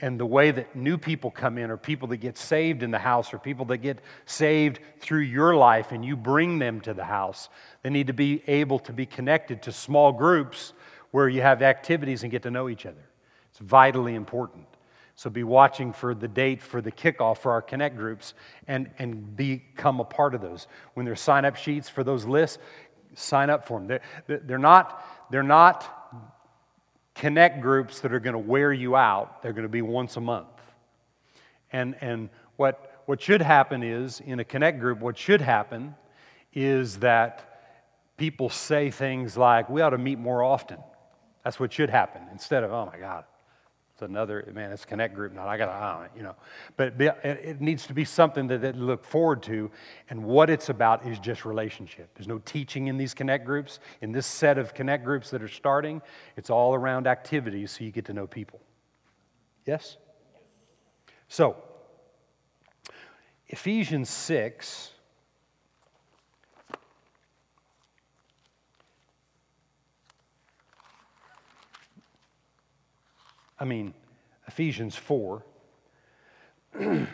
and 0.00 0.20
the 0.20 0.26
way 0.26 0.50
that 0.50 0.76
new 0.76 0.98
people 0.98 1.30
come 1.30 1.56
in, 1.56 1.70
or 1.70 1.78
people 1.78 2.08
that 2.08 2.18
get 2.18 2.36
saved 2.36 2.82
in 2.82 2.90
the 2.90 2.98
house, 2.98 3.32
or 3.32 3.38
people 3.38 3.64
that 3.66 3.78
get 3.78 3.98
saved 4.26 4.78
through 5.00 5.20
your 5.20 5.56
life 5.56 5.90
and 5.90 6.04
you 6.04 6.16
bring 6.16 6.58
them 6.58 6.80
to 6.82 6.92
the 6.92 7.04
house, 7.04 7.48
they 7.82 7.88
need 7.88 8.08
to 8.08 8.12
be 8.12 8.42
able 8.46 8.78
to 8.80 8.92
be 8.92 9.06
connected 9.06 9.62
to 9.62 9.72
small 9.72 10.12
groups 10.12 10.74
where 11.12 11.28
you 11.28 11.40
have 11.40 11.62
activities 11.62 12.22
and 12.22 12.30
get 12.30 12.42
to 12.42 12.50
know 12.50 12.68
each 12.68 12.84
other. 12.84 13.05
It's 13.56 13.64
vitally 13.64 14.16
important. 14.16 14.66
So 15.14 15.30
be 15.30 15.42
watching 15.42 15.94
for 15.94 16.14
the 16.14 16.28
date 16.28 16.60
for 16.60 16.82
the 16.82 16.92
kickoff 16.92 17.38
for 17.38 17.52
our 17.52 17.62
connect 17.62 17.96
groups 17.96 18.34
and, 18.68 18.90
and 18.98 19.34
become 19.34 19.98
a 19.98 20.04
part 20.04 20.34
of 20.34 20.42
those. 20.42 20.66
When 20.92 21.06
there's 21.06 21.22
sign 21.22 21.46
up 21.46 21.56
sheets 21.56 21.88
for 21.88 22.04
those 22.04 22.26
lists, 22.26 22.58
sign 23.14 23.48
up 23.48 23.66
for 23.66 23.80
them. 23.80 23.98
They're, 24.26 24.40
they're, 24.40 24.58
not, 24.58 25.02
they're 25.30 25.42
not 25.42 25.90
connect 27.14 27.62
groups 27.62 28.00
that 28.00 28.12
are 28.12 28.20
going 28.20 28.34
to 28.34 28.38
wear 28.38 28.74
you 28.74 28.94
out. 28.94 29.42
They're 29.42 29.54
going 29.54 29.62
to 29.62 29.70
be 29.70 29.80
once 29.80 30.18
a 30.18 30.20
month. 30.20 30.48
And, 31.72 31.96
and 32.02 32.28
what, 32.56 33.02
what 33.06 33.22
should 33.22 33.40
happen 33.40 33.82
is, 33.82 34.20
in 34.20 34.38
a 34.38 34.44
connect 34.44 34.80
group, 34.80 35.00
what 35.00 35.16
should 35.16 35.40
happen 35.40 35.94
is 36.52 36.98
that 36.98 37.62
people 38.18 38.50
say 38.50 38.90
things 38.90 39.34
like, 39.34 39.70
we 39.70 39.80
ought 39.80 39.90
to 39.90 39.98
meet 39.98 40.18
more 40.18 40.42
often. 40.42 40.76
That's 41.42 41.58
what 41.58 41.72
should 41.72 41.88
happen 41.88 42.20
instead 42.32 42.62
of, 42.62 42.70
oh 42.70 42.84
my 42.84 42.98
God, 42.98 43.24
it's 43.96 44.02
another, 44.02 44.46
man, 44.54 44.72
it's 44.72 44.84
connect 44.84 45.14
group 45.14 45.32
now. 45.32 45.48
I 45.48 45.56
got 45.56 45.66
to, 45.68 46.10
you 46.14 46.22
know. 46.22 46.36
But 46.76 47.00
it 47.00 47.62
needs 47.62 47.86
to 47.86 47.94
be 47.94 48.04
something 48.04 48.46
that 48.48 48.60
they 48.60 48.72
look 48.72 49.02
forward 49.02 49.42
to. 49.44 49.70
And 50.10 50.22
what 50.22 50.50
it's 50.50 50.68
about 50.68 51.06
is 51.06 51.18
just 51.18 51.46
relationship. 51.46 52.10
There's 52.14 52.28
no 52.28 52.36
teaching 52.40 52.88
in 52.88 52.98
these 52.98 53.14
connect 53.14 53.46
groups. 53.46 53.80
In 54.02 54.12
this 54.12 54.26
set 54.26 54.58
of 54.58 54.74
connect 54.74 55.02
groups 55.02 55.30
that 55.30 55.42
are 55.42 55.48
starting, 55.48 56.02
it's 56.36 56.50
all 56.50 56.74
around 56.74 57.06
activities 57.06 57.70
so 57.70 57.84
you 57.84 57.90
get 57.90 58.04
to 58.04 58.12
know 58.12 58.26
people. 58.26 58.60
Yes? 59.64 59.96
So, 61.28 61.56
Ephesians 63.48 64.10
6. 64.10 64.92
I 73.58 73.64
mean, 73.64 73.94
Ephesians 74.46 74.96
4 74.96 75.42
and 76.78 77.08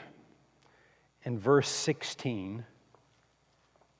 verse 1.26 1.68
16. 1.68 2.64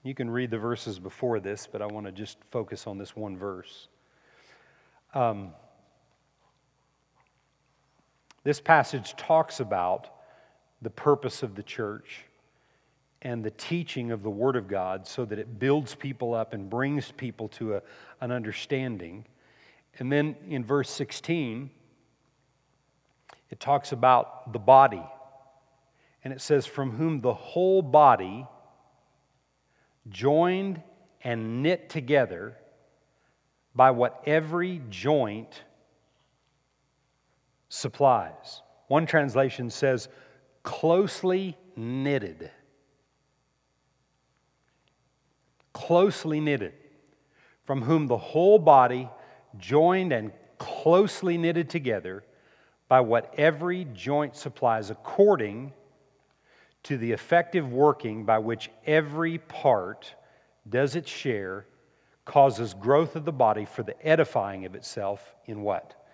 You 0.02 0.14
can 0.14 0.28
read 0.28 0.50
the 0.50 0.59
verses 0.59 0.98
before 0.98 1.38
this, 1.38 1.68
but 1.70 1.81
I 1.81 1.87
want 1.87 2.07
to 2.07 2.12
just 2.12 2.38
focus 2.50 2.88
on 2.88 2.98
this 2.98 3.14
one 3.14 3.37
verse. 3.37 3.87
Um, 5.14 5.52
this 8.42 8.61
passage 8.61 9.14
talks 9.16 9.61
about 9.61 10.09
the 10.81 10.90
purpose 10.90 11.44
of 11.44 11.55
the 11.55 11.62
church 11.62 12.24
and 13.24 13.44
the 13.44 13.52
teaching 13.52 14.11
of 14.11 14.24
the 14.24 14.31
Word 14.31 14.57
of 14.57 14.66
God 14.66 15.07
so 15.07 15.24
that 15.26 15.38
it 15.38 15.61
builds 15.61 15.94
people 15.94 16.35
up 16.35 16.55
and 16.55 16.68
brings 16.68 17.12
people 17.12 17.46
to 17.50 17.76
a, 17.76 17.83
an 18.20 18.33
understanding. 18.33 19.24
And 20.00 20.11
then 20.11 20.35
in 20.48 20.64
verse 20.64 20.90
16, 20.90 21.70
it 23.53 23.61
talks 23.61 23.93
about 23.93 24.55
the 24.55 24.59
body. 24.59 25.03
And 26.25 26.33
it 26.33 26.41
says, 26.41 26.65
From 26.65 26.93
whom 26.93 27.21
the 27.21 27.35
whole 27.35 27.83
body, 27.83 28.47
joined 30.09 30.83
and 31.23 31.62
knit 31.62 31.91
together 31.91 32.57
by 33.75 33.91
what 33.91 34.23
every 34.27 34.81
joint 34.88 35.65
supplies. 37.69 38.62
One 38.88 39.05
translation 39.05 39.69
says, 39.69 40.09
closely 40.62 41.59
knitted. 41.77 42.51
Closely 45.75 46.41
knitted. 46.41 46.73
From 47.65 47.83
whom 47.83 48.07
the 48.07 48.17
whole 48.17 48.59
body, 48.59 49.11
joined 49.59 50.12
and 50.12 50.33
closely 50.57 51.37
knitted 51.37 51.69
together 51.69 52.25
by 52.92 53.00
what 53.00 53.33
every 53.38 53.87
joint 53.94 54.37
supplies 54.37 54.90
according 54.90 55.72
to 56.83 56.98
the 56.98 57.11
effective 57.11 57.72
working 57.72 58.26
by 58.26 58.37
which 58.37 58.70
every 58.85 59.38
part 59.38 60.14
does 60.68 60.94
its 60.94 61.11
share, 61.11 61.64
causes 62.26 62.74
growth 62.74 63.16
of 63.16 63.24
the 63.24 63.33
body 63.33 63.64
for 63.64 63.83
the 63.83 64.07
edifying 64.07 64.66
of 64.66 64.74
itself 64.74 65.35
in 65.46 65.62
what? 65.62 66.05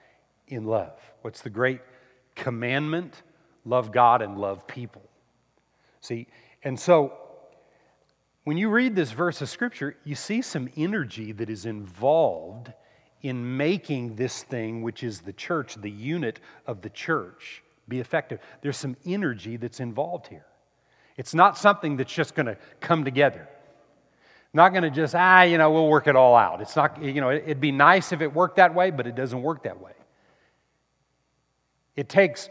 In 0.46 0.66
love. 0.66 1.00
What's 1.22 1.40
the 1.40 1.50
great 1.50 1.80
commandment? 2.36 3.24
Love 3.64 3.90
God 3.90 4.22
and 4.22 4.38
love 4.38 4.64
people. 4.68 5.02
See, 6.00 6.28
and 6.62 6.78
so 6.78 7.12
when 8.44 8.56
you 8.56 8.68
read 8.68 8.94
this 8.94 9.10
verse 9.10 9.42
of 9.42 9.48
Scripture, 9.48 9.96
you 10.04 10.14
see 10.14 10.42
some 10.42 10.68
energy 10.76 11.32
that 11.32 11.50
is 11.50 11.66
involved 11.66 12.72
in 13.22 13.56
making 13.56 14.16
this 14.16 14.42
thing, 14.42 14.82
which 14.82 15.02
is 15.02 15.20
the 15.20 15.32
church, 15.32 15.74
the 15.74 15.90
unit 15.90 16.40
of 16.66 16.82
the 16.82 16.90
church, 16.90 17.62
be 17.88 18.00
effective. 18.00 18.38
There's 18.62 18.76
some 18.76 18.96
energy 19.04 19.56
that's 19.56 19.80
involved 19.80 20.28
here. 20.28 20.46
It's 21.16 21.34
not 21.34 21.58
something 21.58 21.96
that's 21.96 22.12
just 22.12 22.34
going 22.34 22.46
to 22.46 22.56
come 22.80 23.04
together. 23.04 23.48
Not 24.52 24.70
going 24.70 24.84
to 24.84 24.90
just, 24.90 25.14
ah, 25.14 25.42
you 25.42 25.58
know, 25.58 25.70
we'll 25.70 25.88
work 25.88 26.06
it 26.06 26.16
all 26.16 26.36
out. 26.36 26.60
It's 26.60 26.76
not, 26.76 27.02
you 27.02 27.20
know, 27.20 27.30
it'd 27.30 27.60
be 27.60 27.72
nice 27.72 28.12
if 28.12 28.20
it 28.20 28.32
worked 28.32 28.56
that 28.56 28.74
way, 28.74 28.90
but 28.90 29.06
it 29.06 29.14
doesn't 29.14 29.42
work 29.42 29.64
that 29.64 29.80
way. 29.80 29.92
It 31.96 32.08
takes 32.08 32.48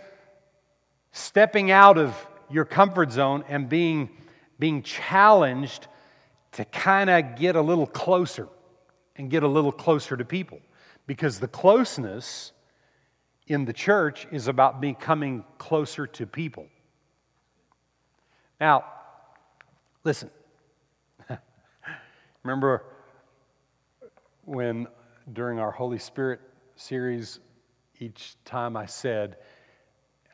stepping 1.11 1.71
out 1.71 1.97
of 1.97 2.13
your 2.49 2.65
comfort 2.65 3.11
zone 3.11 3.45
and 3.47 3.69
being, 3.69 4.09
being 4.59 4.83
challenged 4.83 5.87
to 6.53 6.65
kind 6.65 7.09
of 7.09 7.37
get 7.37 7.55
a 7.55 7.61
little 7.61 7.87
closer 7.87 8.47
and 9.17 9.29
get 9.29 9.43
a 9.43 9.47
little 9.47 9.71
closer 9.71 10.15
to 10.15 10.25
people. 10.25 10.59
Because 11.05 11.39
the 11.39 11.47
closeness 11.47 12.51
in 13.47 13.65
the 13.65 13.73
church 13.73 14.27
is 14.31 14.47
about 14.47 14.81
becoming 14.81 15.43
closer 15.57 16.05
to 16.05 16.27
people. 16.27 16.67
Now, 18.59 18.85
listen. 20.03 20.29
Remember 22.43 22.83
when 24.45 24.87
during 25.33 25.59
our 25.59 25.71
Holy 25.71 25.99
Spirit 25.99 26.39
series, 26.75 27.39
each 27.99 28.35
time 28.45 28.77
I 28.77 28.85
said, 28.85 29.37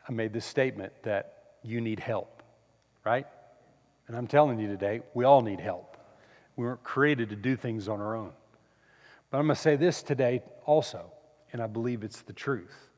I 0.08 0.12
made 0.12 0.32
this 0.32 0.44
statement 0.44 0.92
that 1.02 1.56
you 1.62 1.80
need 1.80 1.98
help, 1.98 2.42
right? 3.04 3.26
And 4.06 4.16
I'm 4.16 4.26
telling 4.26 4.58
you 4.58 4.68
today, 4.68 5.00
we 5.14 5.24
all 5.24 5.40
need 5.40 5.60
help. 5.60 5.96
We 6.56 6.64
weren't 6.64 6.84
created 6.84 7.30
to 7.30 7.36
do 7.36 7.56
things 7.56 7.88
on 7.88 8.00
our 8.00 8.14
own. 8.14 8.32
But 9.34 9.40
I'm 9.40 9.46
going 9.46 9.56
to 9.56 9.62
say 9.62 9.74
this 9.74 10.04
today 10.04 10.42
also, 10.64 11.10
and 11.52 11.60
I 11.60 11.66
believe 11.66 12.04
it's 12.04 12.22
the 12.22 12.32
truth 12.32 12.88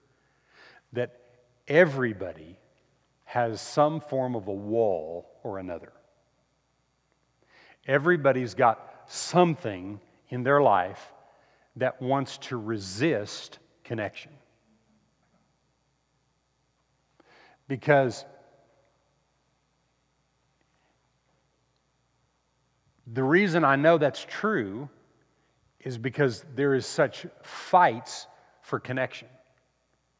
that 0.92 1.18
everybody 1.66 2.58
has 3.24 3.58
some 3.58 4.00
form 4.02 4.36
of 4.36 4.46
a 4.46 4.52
wall 4.52 5.30
or 5.42 5.58
another. 5.58 5.94
Everybody's 7.86 8.52
got 8.52 9.04
something 9.06 9.98
in 10.28 10.42
their 10.42 10.60
life 10.60 11.10
that 11.76 12.02
wants 12.02 12.36
to 12.36 12.58
resist 12.58 13.58
connection. 13.82 14.32
Because 17.66 18.26
the 23.06 23.24
reason 23.24 23.64
I 23.64 23.76
know 23.76 23.96
that's 23.96 24.26
true 24.28 24.90
is 25.86 25.96
because 25.98 26.44
there 26.56 26.74
is 26.74 26.84
such 26.84 27.26
fights 27.42 28.26
for 28.60 28.80
connection, 28.80 29.28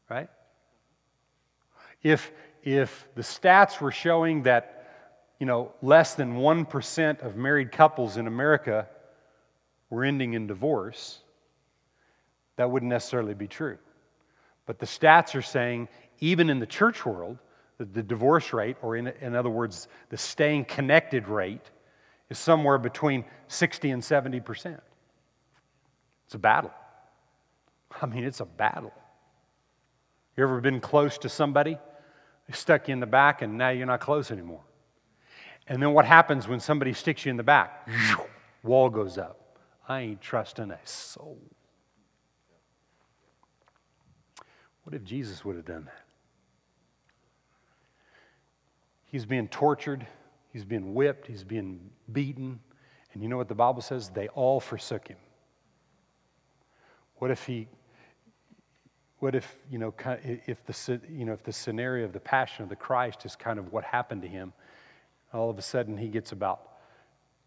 right? 0.09 0.29
If, 2.01 2.31
if 2.63 3.05
the 3.15 3.21
stats 3.21 3.81
were 3.81 3.91
showing 3.91 4.43
that 4.43 4.87
you 5.39 5.45
know, 5.45 5.73
less 5.81 6.15
than 6.15 6.35
1% 6.35 7.21
of 7.21 7.35
married 7.35 7.73
couples 7.73 8.15
in 8.15 8.27
America 8.27 8.87
were 9.89 10.05
ending 10.05 10.35
in 10.35 10.47
divorce, 10.47 11.19
that 12.55 12.71
wouldn't 12.71 12.89
necessarily 12.89 13.33
be 13.33 13.47
true. 13.47 13.77
But 14.67 14.79
the 14.79 14.85
stats 14.85 15.35
are 15.35 15.41
saying, 15.41 15.89
even 16.21 16.49
in 16.49 16.59
the 16.59 16.65
church 16.65 17.05
world, 17.05 17.39
the 17.77 18.03
divorce 18.03 18.53
rate, 18.53 18.77
or 18.81 18.95
in, 18.95 19.07
in 19.19 19.35
other 19.35 19.49
words, 19.49 19.89
the 20.07 20.17
staying 20.17 20.63
connected 20.63 21.27
rate, 21.27 21.69
is 22.29 22.39
somewhere 22.39 22.77
between 22.77 23.25
60 23.49 23.91
and 23.91 24.01
70%. 24.01 24.79
It's 26.27 26.35
a 26.35 26.39
battle. 26.39 26.73
I 28.01 28.05
mean, 28.05 28.25
it's 28.25 28.41
a 28.41 28.45
battle. 28.45 28.93
You 30.35 30.43
ever 30.43 30.59
been 30.59 30.81
close 30.81 31.17
to 31.19 31.29
somebody? 31.29 31.77
They 32.47 32.53
stuck 32.53 32.89
you 32.89 32.93
in 32.93 32.99
the 32.99 33.05
back, 33.05 33.41
and 33.41 33.57
now 33.57 33.69
you're 33.69 33.87
not 33.87 34.01
close 34.01 34.29
anymore. 34.29 34.61
And 35.67 35.81
then 35.81 35.93
what 35.93 36.05
happens 36.05 36.47
when 36.47 36.59
somebody 36.59 36.91
sticks 36.91 37.25
you 37.25 37.29
in 37.29 37.37
the 37.37 37.43
back? 37.43 37.87
Wall 38.61 38.89
goes 38.89 39.17
up. 39.17 39.57
I 39.87 40.01
ain't 40.01 40.21
trusting 40.21 40.69
a 40.69 40.79
soul. 40.83 41.39
What 44.83 44.93
if 44.93 45.03
Jesus 45.05 45.45
would 45.45 45.55
have 45.55 45.65
done 45.65 45.85
that? 45.85 46.03
He's 49.05 49.25
being 49.25 49.47
tortured, 49.47 50.05
he's 50.51 50.65
being 50.65 50.93
whipped, 50.93 51.27
he's 51.27 51.45
being 51.45 51.89
beaten. 52.11 52.59
And 53.13 53.23
you 53.23 53.29
know 53.29 53.37
what 53.37 53.47
the 53.47 53.55
Bible 53.55 53.81
says? 53.81 54.09
They 54.09 54.27
all 54.29 54.59
forsook 54.59 55.07
him. 55.07 55.17
What 57.19 57.31
if 57.31 57.45
he, 57.45 57.67
what 59.19 59.35
if, 59.35 59.55
you 59.71 59.79
know, 59.79 59.93
if 60.15 60.65
the, 60.65 61.01
you 61.09 61.25
know, 61.25 61.33
if 61.33 61.43
the 61.43 61.51
scenario 61.51 62.05
of 62.05 62.13
the 62.13 62.19
passion 62.19 62.63
of 62.63 62.69
the 62.69 62.75
Christ 62.75 63.25
is 63.25 63.35
kind 63.35 63.57
of 63.57 63.71
what 63.71 63.83
happened 63.83 64.21
to 64.21 64.27
him, 64.27 64.53
all 65.33 65.49
of 65.49 65.57
a 65.57 65.61
sudden 65.61 65.97
he 65.97 66.07
gets 66.07 66.31
about 66.31 66.61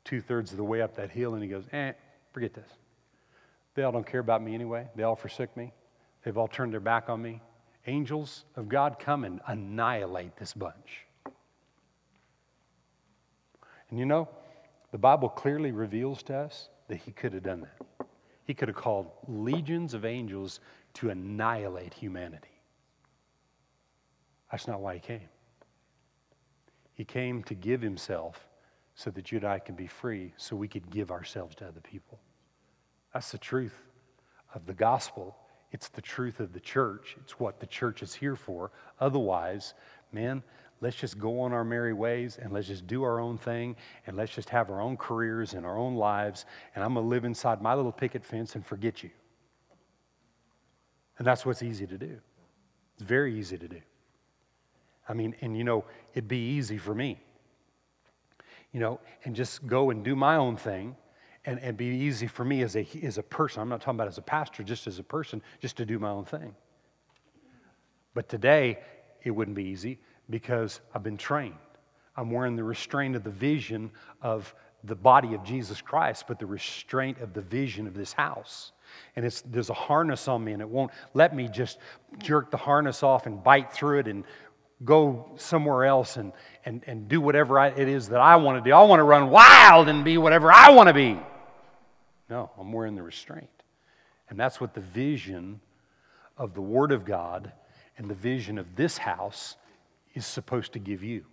two 0.05 0.21
thirds 0.21 0.51
of 0.51 0.57
the 0.57 0.65
way 0.65 0.83
up 0.83 0.97
that 0.97 1.11
hill 1.11 1.35
and 1.35 1.43
he 1.43 1.49
goes, 1.49 1.65
eh, 1.73 1.93
forget 2.33 2.55
this. 2.55 2.69
They 3.75 3.85
all 3.85 3.93
don't 3.93 4.07
care 4.07 4.21
about 4.21 4.43
me 4.43 4.55
anyway. 4.55 4.89
They 4.97 5.05
all 5.05 5.17
forsook 5.17 5.57
me. 5.57 5.73
They've 6.25 6.37
all 6.37 6.49
turned 6.49 6.73
their 6.73 6.81
back 6.81 7.09
on 7.09 7.23
me. 7.23 7.41
Angels 7.87 8.45
of 8.57 8.69
God 8.69 8.99
come 8.99 9.25
and 9.25 9.41
annihilate 9.47 10.37
this 10.37 10.53
bunch. 10.53 11.07
And 13.91 13.99
you 13.99 14.07
know, 14.07 14.29
the 14.93 14.99
Bible 14.99 15.29
clearly 15.29 15.73
reveals 15.73 16.23
to 16.25 16.35
us 16.37 16.69
that 16.89 16.99
he 16.99 17.13
could 17.13 17.33
have 17.33 17.43
done 17.43 17.63
that. 17.63 18.07
He 18.51 18.55
could 18.55 18.67
have 18.67 18.77
called 18.77 19.13
legions 19.29 19.95
of 19.95 20.05
angels 20.05 20.59
to 20.95 21.11
annihilate 21.11 21.95
humanity. 21.95 22.61
That's 24.51 24.67
not 24.67 24.81
why 24.81 24.95
he 24.95 24.99
came. 24.99 25.29
He 26.93 27.05
came 27.05 27.45
to 27.45 27.55
give 27.55 27.81
himself 27.81 28.49
so 28.97 29.13
that 29.13 29.31
you 29.31 29.39
and 29.39 29.47
I 29.47 29.61
can 29.61 29.77
be 29.77 29.87
free, 29.87 30.35
so 30.37 30.57
we 30.57 30.67
could 30.67 30.91
give 30.91 31.13
ourselves 31.13 31.55
to 31.57 31.69
other 31.69 31.81
people. 31.81 32.19
That's 33.15 33.31
the 33.31 33.39
truth 33.39 33.85
of 34.53 34.67
the 34.67 34.75
gospel. 34.75 35.37
It's 35.71 35.87
the 35.87 36.03
truth 36.03 36.41
of 36.41 36.53
the 36.53 36.59
church. 36.59 37.17
It's 37.21 37.39
what 37.39 37.61
the 37.61 37.69
church 37.69 38.03
is 38.03 38.15
here 38.15 38.35
for. 38.35 38.73
Otherwise, 38.99 39.75
man, 40.11 40.43
let's 40.81 40.97
just 40.97 41.19
go 41.19 41.41
on 41.41 41.53
our 41.53 41.65
merry 41.65 41.93
ways 41.93 42.39
and 42.41 42.53
let's 42.53 42.67
just 42.67 42.87
do 42.87 43.03
our 43.03 43.21
own 43.21 43.37
thing 43.37 43.77
and 44.07 44.17
let's 44.17 44.35
just 44.35 44.49
have 44.49 44.71
our 44.71 44.81
own 44.81 44.97
careers 44.97 45.55
and 45.55 45.67
our 45.67 45.77
own 45.77 45.95
lives. 45.95 46.47
And 46.75 46.83
I'm 46.83 46.95
going 46.95 47.05
to 47.05 47.09
live 47.09 47.25
inside 47.25 47.61
my 47.61 47.75
little 47.75 47.93
picket 47.93 48.25
fence 48.25 48.55
and 48.55 48.65
forget 48.65 49.03
you. 49.03 49.11
And 51.19 51.27
that's 51.27 51.45
what's 51.45 51.63
easy 51.63 51.87
to 51.87 51.99
do. 51.99 52.19
It's 52.95 53.03
very 53.03 53.39
easy 53.39 53.59
to 53.59 53.69
do. 53.69 53.81
I 55.09 55.13
mean, 55.13 55.35
and 55.43 55.57
you 55.57 55.65
know, 55.65 55.85
it'd 56.15 56.29
be 56.29 56.39
easy 56.39 56.79
for 56.79 56.95
me, 56.95 57.21
you 58.73 58.81
know, 58.81 59.01
and 59.25 59.35
just 59.35 59.67
go 59.67 59.91
and 59.91 60.05
do 60.05 60.17
my 60.17 60.37
own 60.37 60.57
thing 60.57 60.97
and, 61.45 61.59
and 61.61 61.77
be 61.77 61.87
easy 61.87 62.27
for 62.27 62.45
me 62.45 62.63
as 62.63 62.77
a, 62.77 62.87
as 63.03 63.19
a 63.19 63.23
person. 63.23 63.61
I'm 63.61 63.69
not 63.69 63.81
talking 63.81 63.97
about 63.97 64.09
as 64.09 64.19
a 64.19 64.23
pastor, 64.23 64.63
just 64.63 64.87
as 64.87 64.99
a 64.99 65.03
person, 65.03 65.43
just 65.61 65.77
to 65.79 65.85
do 65.85 65.99
my 65.99 66.11
own 66.11 66.25
thing. 66.25 66.55
But 68.15 68.29
today, 68.29 68.79
it 69.23 69.31
wouldn't 69.31 69.57
be 69.57 69.65
easy 69.65 69.99
because 70.31 70.81
I've 70.95 71.03
been 71.03 71.17
trained. 71.17 71.55
I'm 72.17 72.31
wearing 72.31 72.57
the 72.57 72.65
restraint 72.65 73.17
of 73.17 73.25
the 73.25 73.31
vision 73.31 73.91
of 74.23 74.55
the 74.85 74.95
body 74.95 75.35
of 75.35 75.45
Jesus 75.45 75.81
Christ, 75.81 76.25
but 76.27 76.39
the 76.39 76.47
restraint 76.47 77.19
of 77.19 77.35
the 77.35 77.43
vision 77.43 77.87
of 77.87 77.95
this 77.95 78.13
house. 78.13 78.73
And 79.17 79.25
it's, 79.25 79.43
there's 79.43 79.71
a 79.71 79.75
harness 79.75 80.27
on 80.29 80.43
me, 80.43 80.53
and 80.53 80.63
it 80.63 80.69
won't 80.69 80.91
let 81.13 81.35
me 81.35 81.49
just 81.49 81.79
jerk 82.19 82.51
the 82.51 82.57
harness 82.57 83.03
off 83.03 83.27
and 83.27 83.43
bite 83.43 83.73
through 83.73 84.01
it 84.01 84.09
and 84.09 84.25
go 84.85 85.31
somewhere 85.37 85.85
else 85.85 86.17
and, 86.17 86.33
and, 86.65 86.83
and 86.87 87.09
do 87.09 87.21
whatever 87.21 87.59
I, 87.59 87.69
it 87.69 87.89
is 87.89 88.09
that 88.09 88.21
I 88.21 88.37
want 88.37 88.63
to 88.63 88.69
do. 88.69 88.75
I 88.75 88.83
want 88.83 89.01
to 89.01 89.05
run 89.05 89.29
wild 89.29 89.89
and 89.89 90.05
be 90.05 90.17
whatever 90.17 90.51
I 90.51 90.71
want 90.71 90.89
to 90.89 90.95
be. 90.95 91.21
No, 92.31 92.51
I'm 92.59 92.73
wearing 92.73 92.95
the 92.95 93.03
restraint. 93.03 93.49
And 94.31 94.39
that's 94.39 94.61
what 94.61 94.73
the 94.73 94.81
vision 94.81 95.61
of 96.39 96.55
the 96.55 96.63
Word 96.63 96.93
of 96.93 97.05
God 97.05 97.53
and 97.99 98.09
the 98.09 98.15
vision 98.15 98.57
of 98.57 98.77
this 98.77 98.97
house 98.97 99.57
is 100.15 100.27
supposed 100.27 100.73
to 100.73 100.79
give 100.79 101.03
you. 101.03 101.25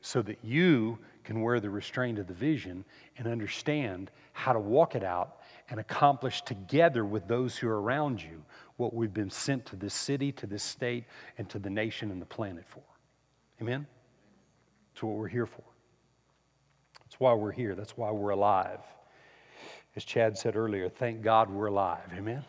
So 0.00 0.22
that 0.22 0.38
you 0.42 0.98
can 1.24 1.40
wear 1.40 1.60
the 1.60 1.70
restraint 1.70 2.18
of 2.18 2.26
the 2.26 2.34
vision 2.34 2.84
and 3.16 3.28
understand 3.28 4.10
how 4.32 4.52
to 4.52 4.58
walk 4.58 4.94
it 4.94 5.04
out 5.04 5.38
and 5.70 5.78
accomplish 5.78 6.42
together 6.42 7.04
with 7.04 7.28
those 7.28 7.56
who 7.56 7.68
are 7.68 7.80
around 7.80 8.20
you 8.20 8.42
what 8.76 8.92
we've 8.92 9.14
been 9.14 9.30
sent 9.30 9.64
to 9.66 9.76
this 9.76 9.94
city, 9.94 10.32
to 10.32 10.46
this 10.46 10.62
state, 10.62 11.04
and 11.38 11.48
to 11.48 11.58
the 11.58 11.70
nation 11.70 12.10
and 12.10 12.20
the 12.20 12.26
planet 12.26 12.64
for. 12.66 12.82
Amen? 13.60 13.86
That's 14.92 15.04
what 15.04 15.16
we're 15.16 15.28
here 15.28 15.46
for. 15.46 15.62
That's 17.04 17.20
why 17.20 17.34
we're 17.34 17.52
here. 17.52 17.74
That's 17.74 17.96
why 17.96 18.10
we're 18.10 18.30
alive. 18.30 18.80
As 19.94 20.04
Chad 20.04 20.36
said 20.36 20.56
earlier, 20.56 20.88
thank 20.88 21.22
God 21.22 21.50
we're 21.50 21.66
alive. 21.66 22.10
Amen? 22.16 22.44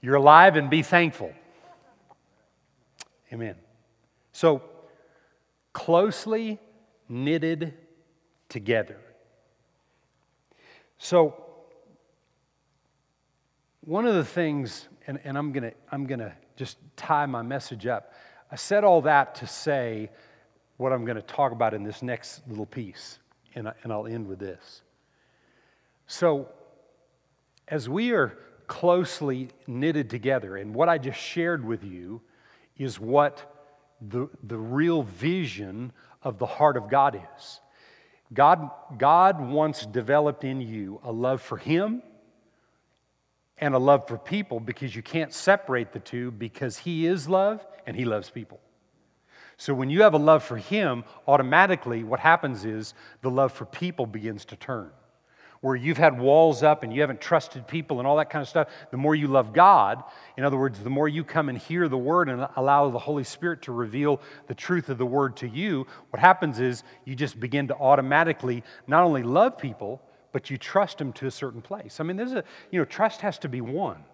You're 0.00 0.14
alive 0.14 0.56
and 0.56 0.70
be 0.70 0.82
thankful. 0.82 1.32
Amen. 3.32 3.56
So, 4.38 4.62
closely 5.72 6.60
knitted 7.08 7.74
together. 8.48 9.00
So, 10.96 11.44
one 13.80 14.06
of 14.06 14.14
the 14.14 14.24
things, 14.24 14.86
and, 15.08 15.18
and 15.24 15.36
I'm 15.36 15.50
going 15.50 15.64
to 15.64 15.72
I'm 15.90 16.06
going 16.06 16.20
to 16.20 16.32
just 16.54 16.78
tie 16.94 17.26
my 17.26 17.42
message 17.42 17.88
up. 17.88 18.12
I 18.52 18.54
said 18.54 18.84
all 18.84 19.00
that 19.00 19.34
to 19.34 19.46
say 19.48 20.08
what 20.76 20.92
I'm 20.92 21.04
going 21.04 21.16
to 21.16 21.22
talk 21.22 21.50
about 21.50 21.74
in 21.74 21.82
this 21.82 22.00
next 22.00 22.42
little 22.46 22.64
piece, 22.64 23.18
and, 23.56 23.66
I, 23.66 23.72
and 23.82 23.92
I'll 23.92 24.06
end 24.06 24.28
with 24.28 24.38
this. 24.38 24.82
So, 26.06 26.48
as 27.66 27.88
we 27.88 28.12
are 28.12 28.38
closely 28.68 29.48
knitted 29.66 30.08
together, 30.08 30.58
and 30.58 30.76
what 30.76 30.88
I 30.88 30.96
just 30.96 31.18
shared 31.18 31.64
with 31.64 31.82
you 31.82 32.20
is 32.76 33.00
what 33.00 33.57
the, 34.00 34.28
the 34.42 34.58
real 34.58 35.02
vision 35.02 35.92
of 36.22 36.38
the 36.38 36.46
heart 36.46 36.76
of 36.76 36.88
God 36.88 37.20
is. 37.36 37.60
God, 38.32 38.70
God 38.98 39.40
wants 39.40 39.86
developed 39.86 40.44
in 40.44 40.60
you 40.60 41.00
a 41.02 41.12
love 41.12 41.40
for 41.40 41.56
Him 41.56 42.02
and 43.56 43.74
a 43.74 43.78
love 43.78 44.06
for 44.06 44.18
people 44.18 44.60
because 44.60 44.94
you 44.94 45.02
can't 45.02 45.32
separate 45.32 45.92
the 45.92 46.00
two 46.00 46.30
because 46.30 46.76
He 46.78 47.06
is 47.06 47.28
love 47.28 47.66
and 47.86 47.96
He 47.96 48.04
loves 48.04 48.30
people. 48.30 48.60
So 49.56 49.74
when 49.74 49.90
you 49.90 50.02
have 50.02 50.14
a 50.14 50.18
love 50.18 50.44
for 50.44 50.56
Him, 50.56 51.04
automatically 51.26 52.04
what 52.04 52.20
happens 52.20 52.64
is 52.64 52.94
the 53.22 53.30
love 53.30 53.52
for 53.52 53.64
people 53.64 54.06
begins 54.06 54.44
to 54.46 54.56
turn. 54.56 54.90
Where 55.60 55.74
you've 55.74 55.98
had 55.98 56.18
walls 56.18 56.62
up 56.62 56.82
and 56.84 56.94
you 56.94 57.00
haven't 57.00 57.20
trusted 57.20 57.66
people 57.66 57.98
and 57.98 58.06
all 58.06 58.16
that 58.16 58.30
kind 58.30 58.42
of 58.42 58.48
stuff, 58.48 58.68
the 58.90 58.96
more 58.96 59.14
you 59.14 59.26
love 59.26 59.52
God, 59.52 60.04
in 60.36 60.44
other 60.44 60.56
words, 60.56 60.78
the 60.78 60.90
more 60.90 61.08
you 61.08 61.24
come 61.24 61.48
and 61.48 61.58
hear 61.58 61.88
the 61.88 61.98
Word 61.98 62.28
and 62.28 62.46
allow 62.56 62.90
the 62.90 62.98
Holy 62.98 63.24
Spirit 63.24 63.62
to 63.62 63.72
reveal 63.72 64.20
the 64.46 64.54
truth 64.54 64.88
of 64.88 64.98
the 64.98 65.06
Word 65.06 65.36
to 65.38 65.48
you, 65.48 65.86
what 66.10 66.20
happens 66.20 66.60
is 66.60 66.84
you 67.04 67.16
just 67.16 67.40
begin 67.40 67.68
to 67.68 67.76
automatically 67.76 68.62
not 68.86 69.02
only 69.02 69.22
love 69.22 69.58
people, 69.58 70.00
but 70.32 70.50
you 70.50 70.58
trust 70.58 70.98
them 70.98 71.12
to 71.14 71.26
a 71.26 71.30
certain 71.30 71.62
place. 71.62 71.98
I 71.98 72.04
mean, 72.04 72.16
there's 72.16 72.32
a, 72.32 72.44
you 72.70 72.78
know, 72.78 72.84
trust 72.84 73.20
has 73.22 73.38
to 73.40 73.48
be 73.48 73.60
won. 73.60 74.04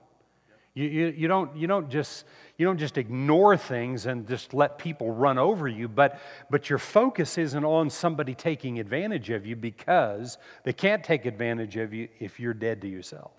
You, 0.75 0.89
you, 0.89 1.15
you, 1.17 1.29
don't, 1.29 1.57
you, 1.57 1.67
don't 1.67 1.89
just, 1.89 2.25
you 2.57 2.67
don't 2.67 2.79
just 2.79 2.99
ignore 2.99 3.57
things 3.57 4.07
and 4.07 4.29
just 4.29 4.55
let 4.55 4.79
people 4.79 5.11
run 5.11 5.39
over 5.39 5.67
you, 5.67 5.89
but, 5.89 6.21
but 6.51 6.71
your 6.71 6.79
focus 6.79 7.37
isn't 7.37 7.65
on 7.65 7.91
somebody 7.91 8.35
taking 8.35 8.79
advantage 8.79 9.31
of 9.31 9.45
you 9.45 9.57
because 9.57 10.39
they 10.63 10.73
can't 10.73 11.03
take 11.03 11.27
advantage 11.27 11.77
of 11.77 11.93
you 11.93 12.09
if 12.21 12.39
you're 12.39 12.55
dead 12.55 12.83
to 12.83 12.89
yourself. 12.89 13.33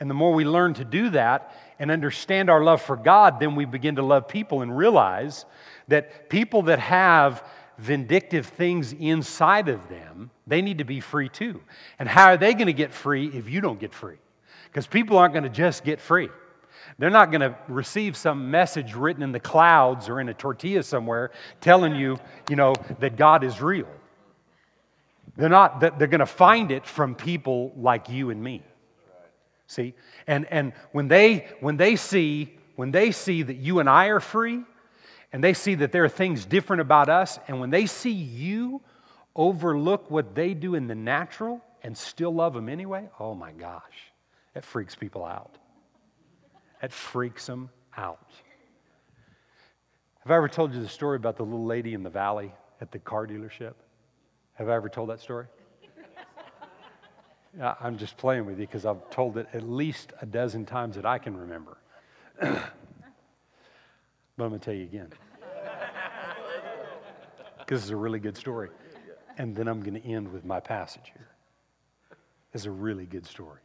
And 0.00 0.08
the 0.08 0.14
more 0.14 0.32
we 0.32 0.44
learn 0.44 0.74
to 0.74 0.84
do 0.84 1.10
that 1.10 1.54
and 1.78 1.90
understand 1.90 2.50
our 2.50 2.64
love 2.64 2.80
for 2.80 2.96
God, 2.96 3.38
then 3.38 3.54
we 3.54 3.64
begin 3.64 3.96
to 3.96 4.02
love 4.02 4.28
people 4.28 4.62
and 4.62 4.76
realize 4.76 5.44
that 5.88 6.28
people 6.30 6.62
that 6.62 6.78
have 6.78 7.46
vindictive 7.78 8.46
things 8.46 8.92
inside 8.92 9.68
of 9.68 9.88
them, 9.88 10.30
they 10.46 10.62
need 10.62 10.78
to 10.78 10.84
be 10.84 11.00
free 11.00 11.28
too. 11.28 11.60
And 11.98 12.08
how 12.08 12.26
are 12.26 12.36
they 12.36 12.54
going 12.54 12.66
to 12.66 12.72
get 12.72 12.92
free 12.92 13.26
if 13.28 13.48
you 13.48 13.60
don't 13.60 13.78
get 13.78 13.92
free? 13.92 14.16
Because 14.66 14.86
people 14.86 15.18
aren't 15.18 15.34
going 15.34 15.44
to 15.44 15.50
just 15.50 15.84
get 15.84 16.00
free. 16.00 16.30
They're 16.98 17.10
not 17.10 17.30
going 17.30 17.40
to 17.40 17.56
receive 17.68 18.16
some 18.16 18.50
message 18.50 18.94
written 18.94 19.22
in 19.22 19.32
the 19.32 19.40
clouds 19.40 20.08
or 20.08 20.20
in 20.20 20.28
a 20.28 20.34
tortilla 20.34 20.82
somewhere 20.82 21.32
telling 21.60 21.94
you, 21.94 22.18
you 22.48 22.56
know, 22.56 22.74
that 23.00 23.16
God 23.16 23.42
is 23.42 23.60
real. 23.60 23.88
They're 25.36 25.48
not, 25.48 25.80
they're 25.80 26.06
going 26.06 26.20
to 26.20 26.26
find 26.26 26.70
it 26.70 26.86
from 26.86 27.14
people 27.14 27.72
like 27.76 28.08
you 28.08 28.30
and 28.30 28.42
me. 28.42 28.62
See? 29.66 29.94
And, 30.26 30.46
and 30.50 30.72
when, 30.92 31.08
they, 31.08 31.48
when, 31.60 31.76
they 31.76 31.96
see, 31.96 32.56
when 32.76 32.92
they 32.92 33.10
see 33.10 33.42
that 33.42 33.56
you 33.56 33.80
and 33.80 33.88
I 33.88 34.06
are 34.06 34.20
free, 34.20 34.62
and 35.32 35.42
they 35.42 35.54
see 35.54 35.74
that 35.76 35.90
there 35.90 36.04
are 36.04 36.08
things 36.08 36.46
different 36.46 36.80
about 36.80 37.08
us, 37.08 37.40
and 37.48 37.58
when 37.58 37.70
they 37.70 37.86
see 37.86 38.12
you 38.12 38.80
overlook 39.34 40.08
what 40.08 40.36
they 40.36 40.54
do 40.54 40.76
in 40.76 40.86
the 40.86 40.94
natural 40.94 41.60
and 41.82 41.98
still 41.98 42.32
love 42.32 42.54
them 42.54 42.68
anyway, 42.68 43.08
oh 43.18 43.34
my 43.34 43.50
gosh. 43.50 43.82
That 44.52 44.64
freaks 44.64 44.94
people 44.94 45.24
out. 45.24 45.58
That 46.80 46.92
freaks 46.92 47.46
them 47.46 47.70
out. 47.96 48.30
Have 50.20 50.30
I 50.30 50.36
ever 50.36 50.48
told 50.48 50.74
you 50.74 50.80
the 50.80 50.88
story 50.88 51.16
about 51.16 51.36
the 51.36 51.44
little 51.44 51.64
lady 51.66 51.94
in 51.94 52.02
the 52.02 52.10
valley 52.10 52.52
at 52.80 52.90
the 52.90 52.98
car 52.98 53.26
dealership? 53.26 53.74
Have 54.54 54.68
I 54.68 54.74
ever 54.74 54.88
told 54.88 55.10
that 55.10 55.20
story? 55.20 55.46
I'm 57.60 57.98
just 57.98 58.16
playing 58.16 58.46
with 58.46 58.58
you 58.58 58.66
because 58.66 58.84
I've 58.84 59.08
told 59.10 59.38
it 59.38 59.46
at 59.52 59.62
least 59.62 60.12
a 60.20 60.26
dozen 60.26 60.64
times 60.64 60.96
that 60.96 61.06
I 61.06 61.18
can 61.18 61.36
remember. 61.36 61.76
but 62.40 62.72
I'm 64.38 64.48
going 64.48 64.58
to 64.58 64.58
tell 64.58 64.74
you 64.74 64.84
again. 64.84 65.12
Because 67.58 67.80
it's 67.80 67.90
a 67.90 67.96
really 67.96 68.18
good 68.18 68.36
story. 68.36 68.68
And 69.38 69.56
then 69.56 69.68
I'm 69.68 69.80
going 69.80 69.94
to 69.94 70.06
end 70.06 70.30
with 70.30 70.44
my 70.44 70.60
passage 70.60 71.12
here. 71.14 71.28
It's 72.52 72.66
a 72.66 72.70
really 72.70 73.06
good 73.06 73.24
story. 73.24 73.60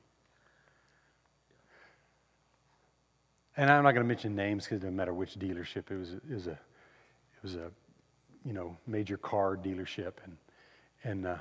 And 3.60 3.69
I'm 3.69 3.84
not 3.84 3.91
going 3.91 4.06
to 4.06 4.08
mention 4.08 4.36
names 4.36 4.63
because 4.63 4.78
it 4.78 4.82
doesn't 4.82 4.95
matter 4.95 5.13
which 5.13 5.38
dealership. 5.38 5.91
It 5.91 5.98
was, 5.98 6.13
it 6.13 6.34
was 6.34 6.48
a, 6.48 6.52
it 6.52 7.43
was 7.43 7.56
a, 7.56 7.69
you 8.45 8.54
know, 8.54 8.78
major 8.88 9.17
car 9.17 9.58
dealership, 9.58 10.13
and 10.24 10.38
and 11.04 11.28
uh, 11.28 11.36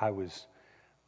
I 0.00 0.10
was, 0.10 0.46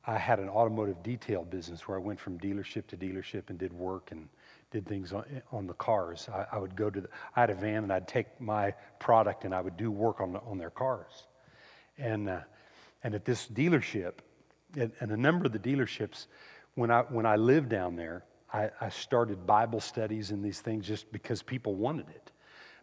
I 0.07 0.19
had 0.19 0.39
an 0.39 0.49
automotive 0.49 1.03
detail 1.03 1.45
business 1.45 1.89
where 1.89 1.99
I 1.99 2.01
went 2.01 2.21
from 2.21 2.39
dealership 2.39 2.87
to 2.89 2.97
dealership 2.97 3.51
and 3.51 3.59
did 3.59 3.73
work 3.73 4.13
and 4.13 4.29
did 4.71 4.87
things 4.87 5.13
on, 5.13 5.25
on 5.51 5.67
the 5.67 5.75
cars. 5.75 6.29
I, 6.33 6.47
I 6.53 6.59
would 6.59 6.77
go 6.77 6.91
to, 6.91 7.01
the, 7.01 7.09
I 7.35 7.41
had 7.41 7.51
a 7.51 7.55
van 7.55 7.83
and 7.83 7.93
I'd 7.93 8.07
take 8.07 8.41
my 8.41 8.73
product 9.01 9.45
and 9.45 9.53
I 9.53 9.61
would 9.61 9.77
do 9.77 9.91
work 9.91 10.21
on 10.21 10.33
the, 10.33 10.41
on 10.43 10.59
their 10.59 10.71
cars, 10.71 11.25
and 11.99 12.29
uh, 12.29 12.41
and 13.03 13.17
at 13.17 13.25
this 13.25 13.49
dealership, 13.49 14.13
and, 14.77 14.93
and 15.01 15.11
a 15.11 15.17
number 15.17 15.47
of 15.47 15.53
the 15.53 15.59
dealerships, 15.59 16.27
when 16.77 16.93
I 16.93 17.01
when 17.03 17.27
I 17.27 17.35
lived 17.35 17.69
down 17.69 17.97
there 17.97 18.23
I, 18.53 18.71
I 18.81 18.89
started 18.89 19.47
Bible 19.47 19.81
studies 19.81 20.31
and 20.31 20.45
these 20.45 20.61
things 20.61 20.87
just 20.87 21.11
because 21.13 21.43
people 21.43 21.75
wanted 21.75 22.09
it. 22.11 22.33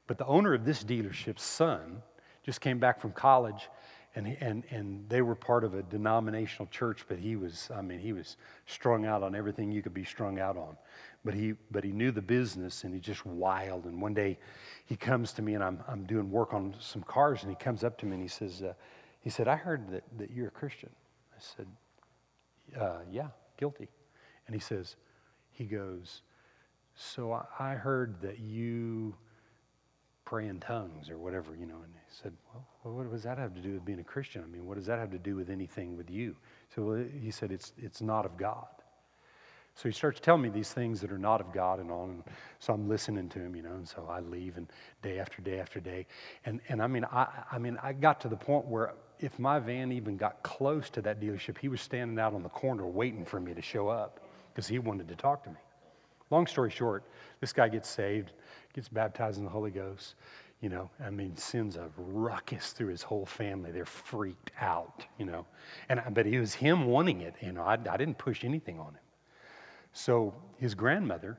But 0.08 0.18
the 0.18 0.26
owner 0.26 0.54
of 0.54 0.64
this 0.64 0.84
dealership's 0.84 1.44
son 1.44 2.02
just 2.44 2.62
came 2.62 2.80
back 2.80 3.00
from 3.00 3.12
college 3.12 3.70
and, 4.16 4.36
and, 4.40 4.64
and 4.72 5.08
they 5.10 5.22
were 5.22 5.36
part 5.36 5.64
of 5.64 5.76
a 5.76 5.84
denominational 5.84 6.68
church, 6.72 7.06
but 7.08 7.20
he 7.20 7.36
was, 7.36 7.70
I 7.76 7.82
mean, 7.82 8.00
he 8.00 8.14
was 8.14 8.38
strung 8.66 9.06
out 9.06 9.22
on 9.22 9.36
everything 9.36 9.72
you 9.72 9.84
could 9.84 9.94
be 9.94 10.06
strung 10.06 10.40
out 10.40 10.58
on. 10.58 10.76
But 11.24 11.36
he, 11.36 11.54
but 11.70 11.84
he 11.84 11.92
knew 11.92 12.12
the 12.12 12.22
business 12.22 12.84
and 12.84 12.96
he's 12.96 13.04
just 13.04 13.26
wild. 13.28 13.86
And 13.86 14.02
one 14.02 14.16
day 14.16 14.40
he 14.86 14.96
comes 14.96 15.34
to 15.34 15.42
me 15.42 15.54
and 15.54 15.64
I'm, 15.64 15.84
I'm 15.88 16.04
doing 16.06 16.32
work 16.32 16.54
on 16.54 16.74
some 16.80 17.04
cars 17.04 17.44
and 17.44 17.52
he 17.52 17.56
comes 17.56 17.84
up 17.84 17.98
to 18.00 18.06
me 18.08 18.14
and 18.14 18.22
he 18.22 18.28
says, 18.28 18.64
uh, 18.64 18.74
he 19.20 19.30
said, 19.30 19.48
I 19.48 19.56
heard 19.56 19.88
that, 19.92 20.04
that 20.18 20.32
you're 20.32 20.48
a 20.48 20.52
Christian. 20.52 20.90
I 21.32 21.40
said, 21.40 21.68
uh, 22.80 23.00
yeah, 23.12 23.28
guilty. 23.58 23.88
And 24.48 24.56
he 24.56 24.60
says, 24.60 24.96
he 25.58 25.66
goes, 25.66 26.22
So 26.96 27.44
I 27.58 27.74
heard 27.74 28.22
that 28.22 28.40
you 28.40 29.16
pray 30.24 30.48
in 30.48 30.60
tongues 30.60 31.10
or 31.10 31.18
whatever, 31.18 31.56
you 31.56 31.66
know. 31.66 31.78
And 31.84 31.94
he 31.94 32.00
said, 32.22 32.34
Well, 32.54 32.94
what 32.94 33.12
does 33.12 33.24
that 33.24 33.40
have 33.40 33.56
to 33.56 33.62
do 33.62 33.74
with 33.74 33.84
being 33.84 34.00
a 34.00 34.04
Christian? 34.04 34.44
I 34.44 34.48
mean, 34.48 34.68
what 34.68 34.78
does 34.78 34.86
that 34.86 35.00
have 35.00 35.10
to 35.12 35.18
do 35.18 35.36
with 35.36 35.50
anything 35.50 35.98
with 35.98 36.12
you? 36.12 36.36
So 36.76 37.04
he 37.20 37.32
said, 37.32 37.52
it's, 37.52 37.74
it's 37.78 38.02
not 38.02 38.26
of 38.26 38.38
God. 38.38 38.68
So 39.74 39.90
he 39.90 39.94
starts 39.94 40.20
telling 40.20 40.42
me 40.42 40.50
these 40.50 40.74
things 40.74 41.02
that 41.02 41.12
are 41.12 41.18
not 41.18 41.40
of 41.40 41.52
God 41.54 41.80
and 41.80 41.92
on. 41.92 42.10
And 42.10 42.24
so 42.60 42.74
I'm 42.74 42.88
listening 42.88 43.30
to 43.30 43.40
him, 43.40 43.56
you 43.56 43.64
know, 43.64 43.74
and 43.74 43.88
so 43.88 44.08
I 44.10 44.20
leave 44.20 44.58
and 44.58 44.68
day 45.02 45.20
after 45.20 45.42
day 45.42 45.60
after 45.60 45.80
day. 45.80 46.06
And, 46.46 46.62
and 46.70 46.82
I 46.82 46.88
mean, 46.88 47.06
I, 47.06 47.28
I 47.52 47.58
mean, 47.58 47.80
I 47.82 47.94
got 47.94 48.20
to 48.22 48.28
the 48.28 48.36
point 48.36 48.66
where 48.66 48.94
if 49.20 49.40
my 49.40 49.60
van 49.60 49.92
even 49.92 50.18
got 50.18 50.44
close 50.44 50.90
to 50.92 51.02
that 51.04 51.20
dealership, 51.20 51.58
he 51.58 51.68
was 51.68 51.82
standing 51.82 52.20
out 52.20 52.34
on 52.34 52.44
the 52.44 52.50
corner 52.50 52.86
waiting 52.86 53.26
for 53.26 53.40
me 53.40 53.54
to 53.54 53.62
show 53.62 53.88
up 53.88 54.20
because 54.58 54.68
he 54.68 54.80
wanted 54.80 55.08
to 55.08 55.16
talk 55.16 55.44
to 55.44 55.52
me. 55.52 55.56
Long 56.32 56.48
story 56.48 56.72
short, 56.72 57.04
this 57.42 57.54
guy 57.54 57.70
gets 57.70 57.88
saved, 57.88 58.34
gets 58.74 58.90
baptized 58.90 59.38
in 59.38 59.44
the 59.44 59.52
Holy 59.52 59.70
Ghost. 59.70 60.16
You 60.62 60.70
know, 60.70 60.90
I 61.00 61.12
mean, 61.12 61.38
sends 61.38 61.76
a 61.76 61.92
ruckus 61.96 62.72
through 62.72 62.88
his 62.88 63.04
whole 63.04 63.28
family. 63.28 63.70
They're 63.72 63.86
freaked 63.86 64.50
out, 64.60 65.06
you 65.20 65.28
know. 65.28 65.46
And 65.90 66.02
but 66.10 66.26
it 66.26 66.40
was 66.40 66.56
him 66.56 66.88
wanting 66.88 67.22
it. 67.22 67.36
You 67.40 67.52
know, 67.52 67.62
I, 67.62 67.74
I 67.74 67.98
didn't 67.98 68.18
push 68.18 68.44
anything 68.44 68.80
on 68.80 68.88
him. 68.88 69.04
So 69.94 70.34
his 70.58 70.74
grandmother, 70.74 71.38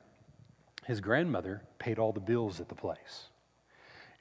his 0.85 1.01
grandmother 1.01 1.61
paid 1.77 1.99
all 1.99 2.13
the 2.13 2.21
bills 2.21 2.61
at 2.61 2.69
the 2.69 2.75
place. 2.75 3.25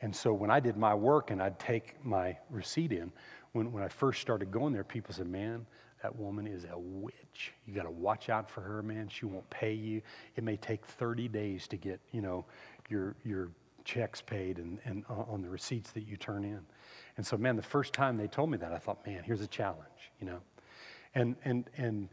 And 0.02 0.14
so 0.14 0.32
when 0.32 0.50
I 0.50 0.58
did 0.58 0.76
my 0.76 0.92
work 0.92 1.30
and 1.30 1.40
I'd 1.40 1.60
take 1.60 2.04
my 2.04 2.36
receipt 2.50 2.90
in, 2.90 3.12
when, 3.52 3.70
when 3.70 3.84
I 3.84 3.88
first 3.88 4.20
started 4.20 4.50
going 4.50 4.72
there, 4.72 4.82
people 4.82 5.14
said, 5.14 5.28
Man, 5.28 5.66
that 6.02 6.14
woman 6.16 6.46
is 6.46 6.64
a 6.64 6.78
witch. 6.78 7.52
You 7.66 7.74
got 7.74 7.84
to 7.84 7.90
watch 7.90 8.28
out 8.28 8.50
for 8.50 8.60
her, 8.60 8.82
man. 8.82 9.08
She 9.08 9.26
won't 9.26 9.48
pay 9.50 9.72
you. 9.72 10.02
It 10.36 10.44
may 10.44 10.56
take 10.56 10.84
30 10.84 11.28
days 11.28 11.66
to 11.68 11.76
get, 11.76 12.00
you 12.12 12.20
know, 12.20 12.44
your, 12.88 13.16
your 13.24 13.50
checks 13.84 14.20
paid 14.20 14.58
and, 14.58 14.78
and 14.84 15.04
on 15.08 15.42
the 15.42 15.48
receipts 15.48 15.90
that 15.92 16.06
you 16.06 16.16
turn 16.16 16.44
in. 16.44 16.60
And 17.16 17.26
so, 17.26 17.36
man, 17.36 17.56
the 17.56 17.62
first 17.62 17.92
time 17.92 18.16
they 18.16 18.28
told 18.28 18.50
me 18.50 18.58
that, 18.58 18.72
I 18.72 18.78
thought, 18.78 19.04
man, 19.06 19.22
here's 19.24 19.40
a 19.40 19.46
challenge, 19.46 20.12
you 20.20 20.26
know. 20.26 20.40
And, 21.14 21.36
and, 21.44 21.68
and 21.76 22.08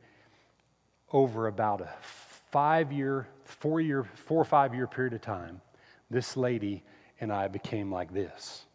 over 1.11 1.47
about 1.47 1.81
a 1.81 1.89
five 2.51 2.91
year, 2.91 3.27
four 3.43 3.81
year, 3.81 4.03
four 4.15 4.41
or 4.41 4.45
five 4.45 4.73
year 4.73 4.87
period 4.87 5.13
of 5.13 5.21
time, 5.21 5.61
this 6.09 6.35
lady 6.35 6.83
and 7.19 7.31
I 7.31 7.47
became 7.47 7.91
like 7.91 8.13
this. 8.13 8.65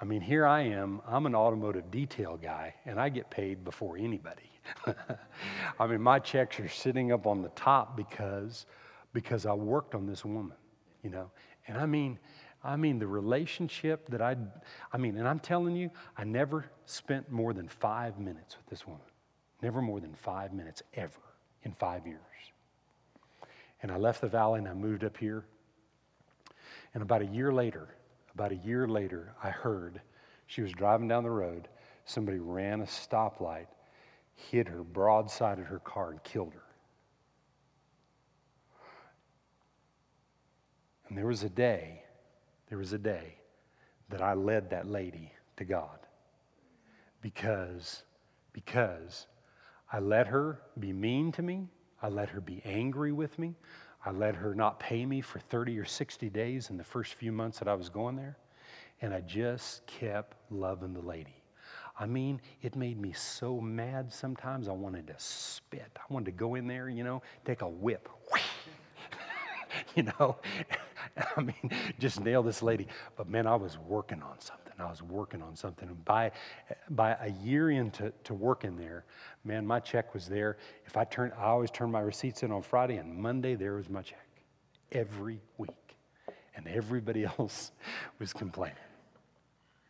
I 0.00 0.04
mean, 0.04 0.22
here 0.22 0.46
I 0.46 0.62
am, 0.62 1.02
I'm 1.06 1.26
an 1.26 1.34
automotive 1.34 1.90
detail 1.90 2.38
guy, 2.40 2.74
and 2.86 2.98
I 2.98 3.10
get 3.10 3.28
paid 3.28 3.64
before 3.64 3.98
anybody. 3.98 4.50
I 5.78 5.86
mean, 5.86 6.00
my 6.00 6.18
checks 6.18 6.58
are 6.58 6.68
sitting 6.68 7.12
up 7.12 7.26
on 7.26 7.42
the 7.42 7.50
top 7.50 7.98
because, 7.98 8.64
because 9.12 9.44
I 9.44 9.52
worked 9.52 9.94
on 9.94 10.06
this 10.06 10.24
woman, 10.24 10.56
you 11.02 11.10
know. 11.10 11.30
And 11.68 11.76
I 11.76 11.84
mean, 11.84 12.18
I 12.64 12.76
mean, 12.76 12.98
the 12.98 13.06
relationship 13.06 14.08
that 14.08 14.22
I, 14.22 14.36
I 14.90 14.96
mean, 14.96 15.18
and 15.18 15.28
I'm 15.28 15.38
telling 15.38 15.76
you, 15.76 15.90
I 16.16 16.24
never 16.24 16.64
spent 16.86 17.30
more 17.30 17.52
than 17.52 17.68
five 17.68 18.18
minutes 18.18 18.56
with 18.56 18.66
this 18.66 18.86
woman. 18.86 19.02
Never 19.62 19.82
more 19.82 20.00
than 20.00 20.14
five 20.14 20.54
minutes 20.54 20.82
ever 20.94 21.20
in 21.62 21.72
five 21.72 22.06
years. 22.06 22.20
And 23.82 23.92
I 23.92 23.96
left 23.96 24.22
the 24.22 24.28
valley 24.28 24.60
and 24.60 24.68
I 24.68 24.74
moved 24.74 25.04
up 25.04 25.16
here. 25.16 25.44
And 26.94 27.02
about 27.02 27.20
a 27.20 27.26
year 27.26 27.52
later, 27.52 27.88
About 28.40 28.52
a 28.52 28.66
year 28.66 28.88
later, 28.88 29.34
I 29.44 29.50
heard 29.50 30.00
she 30.46 30.62
was 30.62 30.72
driving 30.72 31.08
down 31.08 31.24
the 31.24 31.30
road. 31.30 31.68
Somebody 32.06 32.38
ran 32.38 32.80
a 32.80 32.84
stoplight, 32.84 33.66
hit 34.32 34.66
her 34.66 34.82
broadsided 34.82 35.66
her 35.66 35.80
car, 35.80 36.12
and 36.12 36.24
killed 36.24 36.54
her. 36.54 36.64
And 41.06 41.18
there 41.18 41.26
was 41.26 41.42
a 41.42 41.50
day, 41.50 42.02
there 42.70 42.78
was 42.78 42.94
a 42.94 42.98
day 42.98 43.34
that 44.08 44.22
I 44.22 44.32
led 44.32 44.70
that 44.70 44.86
lady 44.86 45.34
to 45.58 45.66
God 45.66 45.98
because, 47.20 48.04
because 48.54 49.26
I 49.92 49.98
let 49.98 50.26
her 50.28 50.62
be 50.78 50.94
mean 50.94 51.30
to 51.32 51.42
me. 51.42 51.68
I 52.00 52.08
let 52.08 52.30
her 52.30 52.40
be 52.40 52.62
angry 52.64 53.12
with 53.12 53.38
me. 53.38 53.54
I 54.04 54.10
let 54.10 54.34
her 54.36 54.54
not 54.54 54.80
pay 54.80 55.04
me 55.04 55.20
for 55.20 55.38
30 55.38 55.78
or 55.78 55.84
60 55.84 56.30
days 56.30 56.70
in 56.70 56.76
the 56.76 56.84
first 56.84 57.14
few 57.14 57.32
months 57.32 57.58
that 57.58 57.68
I 57.68 57.74
was 57.74 57.88
going 57.88 58.16
there. 58.16 58.36
And 59.02 59.12
I 59.12 59.20
just 59.20 59.86
kept 59.86 60.36
loving 60.50 60.92
the 60.92 61.00
lady. 61.00 61.42
I 61.98 62.06
mean, 62.06 62.40
it 62.62 62.76
made 62.76 62.98
me 62.98 63.12
so 63.12 63.60
mad 63.60 64.12
sometimes 64.12 64.68
I 64.68 64.72
wanted 64.72 65.06
to 65.08 65.14
spit. 65.18 65.90
I 65.96 66.12
wanted 66.12 66.26
to 66.26 66.32
go 66.32 66.54
in 66.54 66.66
there, 66.66 66.88
you 66.88 67.04
know, 67.04 67.22
take 67.44 67.60
a 67.60 67.68
whip. 67.68 68.08
you 69.94 70.04
know, 70.04 70.36
I 71.36 71.40
mean, 71.40 71.70
just 71.98 72.20
nail 72.20 72.42
this 72.42 72.62
lady. 72.62 72.86
But 73.16 73.28
man, 73.28 73.46
I 73.46 73.56
was 73.56 73.78
working 73.78 74.22
on 74.22 74.40
something. 74.40 74.72
I 74.80 74.88
was 74.88 75.02
working 75.02 75.42
on 75.42 75.54
something. 75.54 75.88
And 75.88 76.04
by, 76.04 76.32
by 76.90 77.16
a 77.20 77.30
year 77.42 77.70
into 77.70 78.12
to 78.24 78.34
working 78.34 78.76
there, 78.76 79.04
man, 79.44 79.66
my 79.66 79.80
check 79.80 80.14
was 80.14 80.26
there. 80.26 80.56
If 80.86 80.96
I 80.96 81.04
turn, 81.04 81.32
I 81.38 81.44
always 81.44 81.70
turn 81.70 81.90
my 81.90 82.00
receipts 82.00 82.42
in 82.42 82.50
on 82.50 82.62
Friday, 82.62 82.96
and 82.96 83.14
Monday 83.16 83.54
there 83.54 83.74
was 83.74 83.88
my 83.88 84.02
check 84.02 84.26
every 84.92 85.40
week. 85.58 85.70
And 86.56 86.66
everybody 86.66 87.24
else 87.38 87.72
was 88.18 88.32
complaining. 88.32 88.76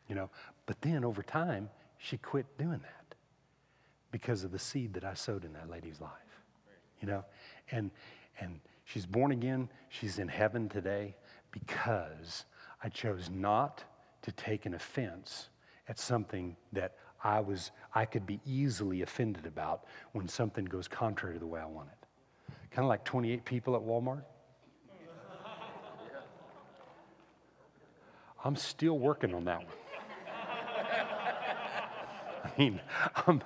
You 0.08 0.16
know, 0.16 0.30
but 0.66 0.80
then 0.82 1.04
over 1.04 1.22
time, 1.22 1.70
she 1.98 2.16
quit 2.16 2.46
doing 2.58 2.80
that 2.82 3.14
because 4.10 4.42
of 4.42 4.50
the 4.50 4.58
seed 4.58 4.94
that 4.94 5.04
I 5.04 5.14
sowed 5.14 5.44
in 5.44 5.52
that 5.52 5.70
lady's 5.70 6.00
life. 6.00 6.10
You 7.00 7.08
know, 7.08 7.24
and 7.70 7.90
and 8.40 8.60
she's 8.92 9.06
born 9.06 9.32
again. 9.32 9.68
She's 9.88 10.18
in 10.18 10.28
heaven 10.28 10.68
today 10.68 11.16
because 11.52 12.44
I 12.82 12.88
chose 12.88 13.30
not 13.30 13.84
to 14.22 14.32
take 14.32 14.66
an 14.66 14.74
offense 14.74 15.48
at 15.88 15.98
something 15.98 16.56
that 16.72 16.96
I 17.22 17.40
was 17.40 17.70
I 17.94 18.04
could 18.04 18.26
be 18.26 18.40
easily 18.46 19.02
offended 19.02 19.46
about 19.46 19.84
when 20.12 20.28
something 20.28 20.64
goes 20.64 20.88
contrary 20.88 21.34
to 21.34 21.40
the 21.40 21.46
way 21.46 21.60
I 21.60 21.66
want 21.66 21.88
it. 21.88 22.06
Kind 22.70 22.84
of 22.84 22.88
like 22.88 23.04
28 23.04 23.44
people 23.44 23.76
at 23.76 23.82
Walmart. 23.82 24.22
I'm 28.44 28.56
still 28.56 28.98
working 28.98 29.34
on 29.34 29.44
that 29.44 29.58
one. 29.58 29.66
I 32.44 32.50
mean, 32.58 32.80
I'm, 33.26 33.42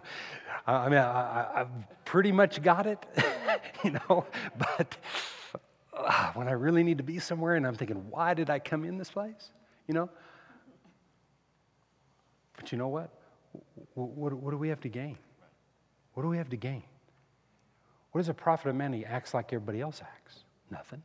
I 0.67 0.89
mean, 0.89 0.99
I, 0.99 1.47
have 1.57 1.69
pretty 2.05 2.33
much 2.33 2.63
got 2.63 2.87
it, 2.87 3.05
you 3.93 3.93
know, 3.93 4.27
but 4.57 4.97
uh, 5.93 6.33
when 6.33 6.49
I 6.49 6.53
really 6.53 6.83
need 6.83 6.99
to 6.99 7.05
be 7.05 7.19
somewhere 7.19 7.55
and 7.55 7.67
I'm 7.67 7.75
thinking, 7.75 8.11
why 8.11 8.35
did 8.35 8.49
I 8.49 8.59
come 8.59 8.85
in 8.85 8.97
this 8.97 9.11
place? 9.11 9.51
You 9.87 9.95
know, 9.95 10.11
but 12.57 12.73
you 12.73 12.79
know 12.79 12.89
what? 12.89 13.11
What, 13.95 14.33
what 14.33 14.51
do 14.51 14.57
we 14.57 14.69
have 14.69 14.81
to 14.81 14.89
gain? 14.89 15.19
What 16.15 16.23
do 16.23 16.29
we 16.29 16.39
have 16.39 16.49
to 16.51 16.57
gain? 16.57 16.83
What 18.13 18.21
does 18.21 18.29
a 18.29 18.35
profit 18.35 18.69
of 18.69 18.77
man? 18.77 18.93
He 18.93 19.05
acts 19.05 19.35
like 19.35 19.53
everybody 19.53 19.81
else 19.81 20.01
acts. 20.03 20.45
Nothing. 20.71 21.03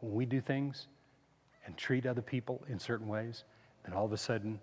When 0.00 0.14
we 0.14 0.24
do 0.24 0.40
things 0.40 0.86
and 1.66 1.76
treat 1.76 2.06
other 2.06 2.22
people 2.22 2.64
in 2.68 2.78
certain 2.78 3.08
ways, 3.08 3.44
then 3.84 3.94
all 3.94 4.06
of 4.06 4.12
a 4.12 4.16
sudden 4.16 4.58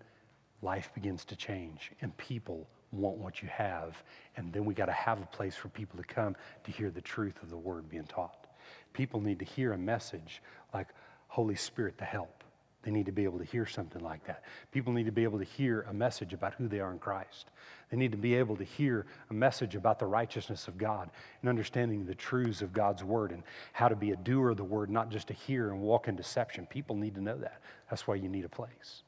life 0.61 0.89
begins 0.95 1.23
to 1.25 1.35
change 1.35 1.91
and 2.01 2.15
people 2.17 2.67
want 2.91 3.17
what 3.17 3.41
you 3.41 3.47
have. 3.49 3.95
And 4.35 4.51
then 4.53 4.65
we 4.65 4.73
got 4.73 4.85
to 4.85 4.91
have 4.93 5.21
a 5.21 5.25
place 5.25 5.55
for 5.55 5.69
people 5.69 5.97
to 5.97 6.05
come 6.05 6.35
to 6.63 6.71
hear 6.71 6.89
the 6.89 7.01
truth 7.01 7.41
of 7.41 7.49
the 7.49 7.57
word 7.57 7.89
being 7.89 8.05
taught. 8.05 8.47
People 8.93 9.21
need 9.21 9.39
to 9.39 9.45
hear 9.45 9.73
a 9.73 9.77
message 9.77 10.41
like 10.73 10.88
Holy 11.27 11.55
Spirit 11.55 11.97
to 11.99 12.05
help. 12.05 12.43
They 12.83 12.91
need 12.91 13.07
to 13.07 13.11
be 13.11 13.25
able 13.25 13.39
to 13.39 13.43
hear 13.43 13.65
something 13.65 14.01
like 14.01 14.25
that. 14.27 14.43
People 14.71 14.93
need 14.93 15.07
to 15.07 15.11
be 15.11 15.23
able 15.23 15.39
to 15.39 15.45
hear 15.45 15.85
a 15.89 15.93
message 15.93 16.31
about 16.31 16.53
who 16.53 16.69
they 16.69 16.79
are 16.79 16.91
in 16.91 16.99
Christ. 16.99 17.47
They 17.91 17.97
need 17.97 18.11
to 18.11 18.17
be 18.17 18.35
able 18.35 18.55
to 18.55 18.63
hear 18.63 19.05
a 19.29 19.33
message 19.33 19.75
about 19.75 19.99
the 19.99 20.05
righteousness 20.05 20.69
of 20.69 20.77
God 20.77 21.09
and 21.41 21.49
understanding 21.49 22.05
the 22.05 22.15
truths 22.15 22.61
of 22.61 22.71
God's 22.71 23.03
word 23.03 23.31
and 23.31 23.43
how 23.73 23.89
to 23.89 23.95
be 23.95 24.11
a 24.11 24.15
doer 24.15 24.51
of 24.51 24.57
the 24.57 24.63
word, 24.63 24.89
not 24.89 25.09
just 25.09 25.27
to 25.27 25.33
hear 25.33 25.71
and 25.71 25.81
walk 25.81 26.07
in 26.07 26.15
deception. 26.15 26.65
People 26.65 26.95
need 26.95 27.15
to 27.15 27.21
know 27.21 27.38
that. 27.38 27.59
That's 27.89 28.07
why 28.07 28.15
you 28.15 28.29
need 28.29 28.45
a 28.45 28.49
place. 28.49 29.03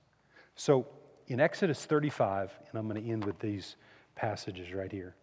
So 0.55 0.85
in 1.29 1.39
Exodus 1.39 1.85
35, 1.85 2.51
and 2.69 2.79
I'm 2.79 2.87
going 2.89 3.01
to 3.01 3.09
end 3.09 3.23
with 3.23 3.37
these 3.39 3.75
passages 4.15 4.73
right 4.73 4.91
here. 4.91 5.13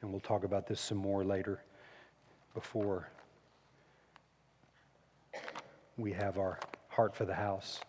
And 0.00 0.10
we'll 0.10 0.20
talk 0.20 0.42
about 0.42 0.66
this 0.66 0.80
some 0.80 0.96
more 0.96 1.22
later 1.22 1.60
before 2.54 3.08
we 5.98 6.12
have 6.12 6.38
our 6.38 6.58
heart 6.88 7.14
for 7.14 7.26
the 7.26 7.34
house. 7.34 7.80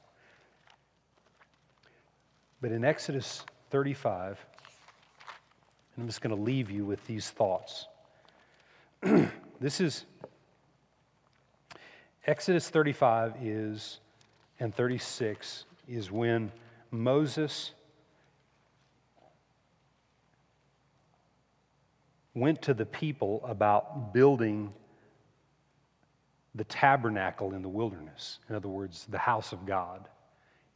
But 2.59 2.73
in 2.73 2.83
Exodus 2.83 3.45
35, 3.69 4.45
and 5.95 6.03
I'm 6.03 6.07
just 6.07 6.21
going 6.21 6.35
to 6.35 6.41
leave 6.41 6.69
you 6.69 6.83
with 6.83 7.05
these 7.07 7.29
thoughts. 7.29 7.87
this 9.61 9.79
is 9.79 10.03
Exodus 12.25 12.69
35 12.69 13.35
is 13.41 13.99
and 14.59 14.73
36 14.75 15.65
is 15.87 16.11
when 16.11 16.51
Moses 16.91 17.71
went 22.33 22.61
to 22.63 22.73
the 22.73 22.85
people 22.85 23.41
about 23.45 24.13
building 24.13 24.73
the 26.55 26.63
tabernacle 26.63 27.53
in 27.53 27.61
the 27.61 27.69
wilderness. 27.69 28.39
In 28.49 28.55
other 28.55 28.67
words, 28.67 29.05
the 29.09 29.17
house 29.17 29.51
of 29.51 29.65
God 29.65 30.07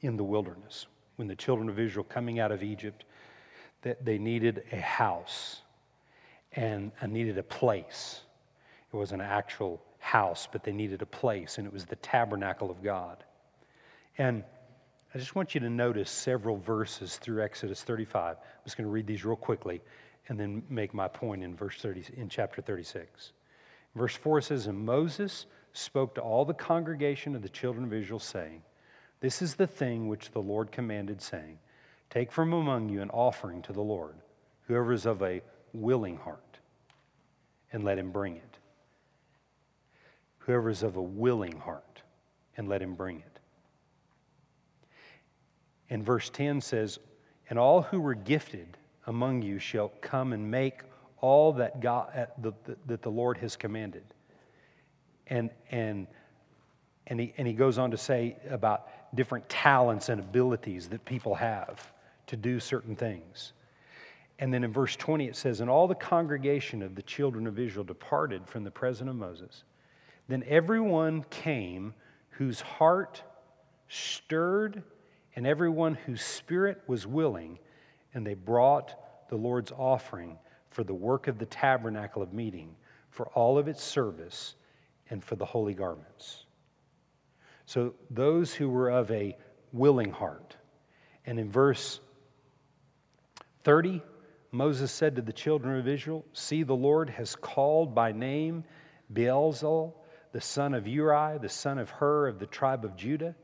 in 0.01 0.17
the 0.17 0.23
wilderness. 0.23 0.87
When 1.15 1.27
the 1.27 1.35
children 1.35 1.69
of 1.69 1.79
Israel 1.79 2.05
coming 2.07 2.39
out 2.39 2.51
of 2.51 2.63
Egypt, 2.63 3.05
that 3.81 4.03
they 4.03 4.17
needed 4.17 4.63
a 4.71 4.79
house 4.79 5.61
and 6.53 6.91
uh, 7.01 7.07
needed 7.07 7.37
a 7.37 7.43
place. 7.43 8.21
It 8.91 8.95
was 8.95 9.11
an 9.11 9.21
actual 9.21 9.81
house, 9.99 10.47
but 10.51 10.63
they 10.63 10.71
needed 10.71 11.01
a 11.01 11.05
place, 11.05 11.57
and 11.57 11.67
it 11.67 11.73
was 11.73 11.85
the 11.85 11.95
tabernacle 11.97 12.69
of 12.69 12.83
God. 12.83 13.23
And 14.17 14.43
I 15.13 15.17
just 15.17 15.35
want 15.35 15.53
you 15.53 15.61
to 15.61 15.69
notice 15.69 16.09
several 16.09 16.57
verses 16.57 17.17
through 17.17 17.43
Exodus 17.43 17.83
35. 17.83 18.37
I'm 18.37 18.43
just 18.63 18.77
going 18.77 18.87
to 18.87 18.91
read 18.91 19.07
these 19.07 19.23
real 19.25 19.35
quickly 19.35 19.81
and 20.27 20.39
then 20.39 20.63
make 20.69 20.93
my 20.93 21.07
point 21.07 21.43
in 21.43 21.55
verse 21.55 21.81
30 21.81 22.05
in 22.15 22.29
chapter 22.29 22.61
36. 22.61 23.33
Verse 23.95 24.15
4 24.15 24.41
says, 24.41 24.67
And 24.67 24.85
Moses 24.85 25.45
spoke 25.73 26.15
to 26.15 26.21
all 26.21 26.45
the 26.45 26.53
congregation 26.53 27.35
of 27.35 27.41
the 27.41 27.49
children 27.49 27.85
of 27.85 27.93
Israel, 27.93 28.19
saying, 28.19 28.63
This 29.19 29.41
is 29.41 29.55
the 29.55 29.67
thing 29.67 30.07
which 30.07 30.31
the 30.31 30.41
Lord 30.41 30.71
commanded, 30.71 31.21
saying, 31.21 31.59
Take 32.09 32.31
from 32.31 32.53
among 32.53 32.89
you 32.89 33.01
an 33.01 33.09
offering 33.09 33.61
to 33.63 33.73
the 33.73 33.81
Lord, 33.81 34.15
whoever 34.67 34.93
is 34.93 35.05
of 35.05 35.21
a 35.21 35.41
willing 35.73 36.17
heart, 36.17 36.59
and 37.71 37.83
let 37.83 37.97
him 37.97 38.11
bring 38.11 38.37
it. 38.37 38.57
Whoever 40.39 40.69
is 40.69 40.83
of 40.83 40.95
a 40.95 41.01
willing 41.01 41.59
heart, 41.59 42.01
and 42.57 42.67
let 42.67 42.81
him 42.81 42.95
bring 42.95 43.19
it. 43.19 43.32
And 45.89 46.05
verse 46.05 46.29
10 46.29 46.61
says, 46.61 46.99
And 47.49 47.59
all 47.59 47.81
who 47.81 47.99
were 47.99 48.15
gifted 48.15 48.77
among 49.07 49.41
you 49.41 49.59
shall 49.59 49.91
come 50.01 50.33
and 50.33 50.49
make 50.49 50.81
all 51.21 51.53
that, 51.53 51.79
God, 51.79 52.11
uh, 52.15 52.51
that 52.87 53.01
the 53.01 53.11
Lord 53.11 53.37
has 53.37 53.55
commanded 53.55 54.03
and, 55.27 55.49
and, 55.71 56.07
and, 57.07 57.19
he, 57.19 57.33
and 57.37 57.47
he 57.47 57.53
goes 57.53 57.77
on 57.77 57.91
to 57.91 57.97
say 57.97 58.37
about 58.49 58.87
different 59.15 59.47
talents 59.49 60.09
and 60.09 60.19
abilities 60.19 60.89
that 60.89 61.05
people 61.05 61.35
have 61.35 61.91
to 62.27 62.37
do 62.37 62.59
certain 62.59 62.95
things. 62.95 63.53
And 64.39 64.53
then 64.53 64.63
in 64.63 64.73
verse 64.73 64.95
20 64.95 65.27
it 65.27 65.35
says, 65.35 65.59
And 65.59 65.69
all 65.69 65.87
the 65.87 65.95
congregation 65.95 66.81
of 66.81 66.95
the 66.95 67.01
children 67.01 67.47
of 67.47 67.59
Israel 67.59 67.83
departed 67.83 68.47
from 68.47 68.63
the 68.63 68.71
presence 68.71 69.09
of 69.09 69.15
Moses. 69.15 69.63
Then 70.27 70.43
everyone 70.47 71.23
came 71.29 71.93
whose 72.31 72.61
heart 72.61 73.21
stirred, 73.87 74.83
and 75.35 75.47
everyone 75.47 75.95
whose 75.95 76.21
spirit 76.21 76.81
was 76.87 77.07
willing, 77.07 77.59
and 78.13 78.25
they 78.25 78.35
brought 78.35 78.95
the 79.29 79.35
Lord's 79.35 79.71
offering 79.71 80.37
for 80.69 80.83
the 80.83 80.93
work 80.93 81.27
of 81.27 81.39
the 81.39 81.45
tabernacle 81.45 82.21
of 82.21 82.33
meeting, 82.33 82.75
for 83.09 83.27
all 83.29 83.57
of 83.57 83.67
its 83.67 83.83
service 83.83 84.55
and 85.09 85.23
for 85.23 85.35
the 85.35 85.45
holy 85.45 85.73
garments. 85.73 86.45
So 87.65 87.93
those 88.09 88.53
who 88.53 88.69
were 88.69 88.89
of 88.89 89.09
a 89.11 89.37
willing 89.71 90.11
heart. 90.11 90.55
And 91.25 91.39
in 91.39 91.49
verse 91.49 91.99
30, 93.63 94.01
Moses 94.51 94.91
said 94.91 95.15
to 95.15 95.21
the 95.21 95.33
children 95.33 95.79
of 95.79 95.87
Israel, 95.87 96.25
See, 96.33 96.63
the 96.63 96.75
Lord 96.75 97.09
has 97.09 97.35
called 97.35 97.95
by 97.95 98.11
name 98.11 98.63
Bezalel, 99.11 99.93
the 100.31 100.41
son 100.41 100.73
of 100.73 100.87
Uri, 100.87 101.37
the 101.39 101.49
son 101.49 101.77
of 101.77 101.89
Hur 101.89 102.27
of 102.27 102.39
the 102.39 102.45
tribe 102.45 102.85
of 102.85 102.95
Judah, 102.95 103.35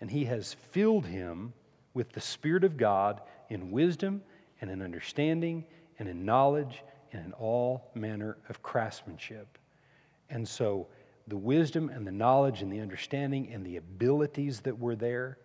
and 0.00 0.10
he 0.10 0.24
has 0.24 0.54
filled 0.70 1.06
him 1.06 1.52
with 1.94 2.12
the 2.12 2.20
Spirit 2.20 2.64
of 2.64 2.76
God 2.76 3.20
in 3.48 3.70
wisdom 3.70 4.22
and 4.60 4.70
in 4.70 4.82
understanding 4.82 5.64
and 5.98 6.08
in 6.08 6.24
knowledge 6.24 6.82
and 7.12 7.24
in 7.24 7.32
all 7.32 7.90
manner 7.94 8.36
of 8.48 8.62
craftsmanship. 8.62 9.58
And 10.28 10.46
so, 10.46 10.88
the 11.28 11.36
wisdom 11.36 11.88
and 11.88 12.06
the 12.06 12.12
knowledge 12.12 12.62
and 12.62 12.72
the 12.72 12.80
understanding 12.80 13.52
and 13.52 13.64
the 13.64 13.78
abilities 13.78 14.60
that 14.60 14.78
were 14.78 14.94
there, 14.94 15.38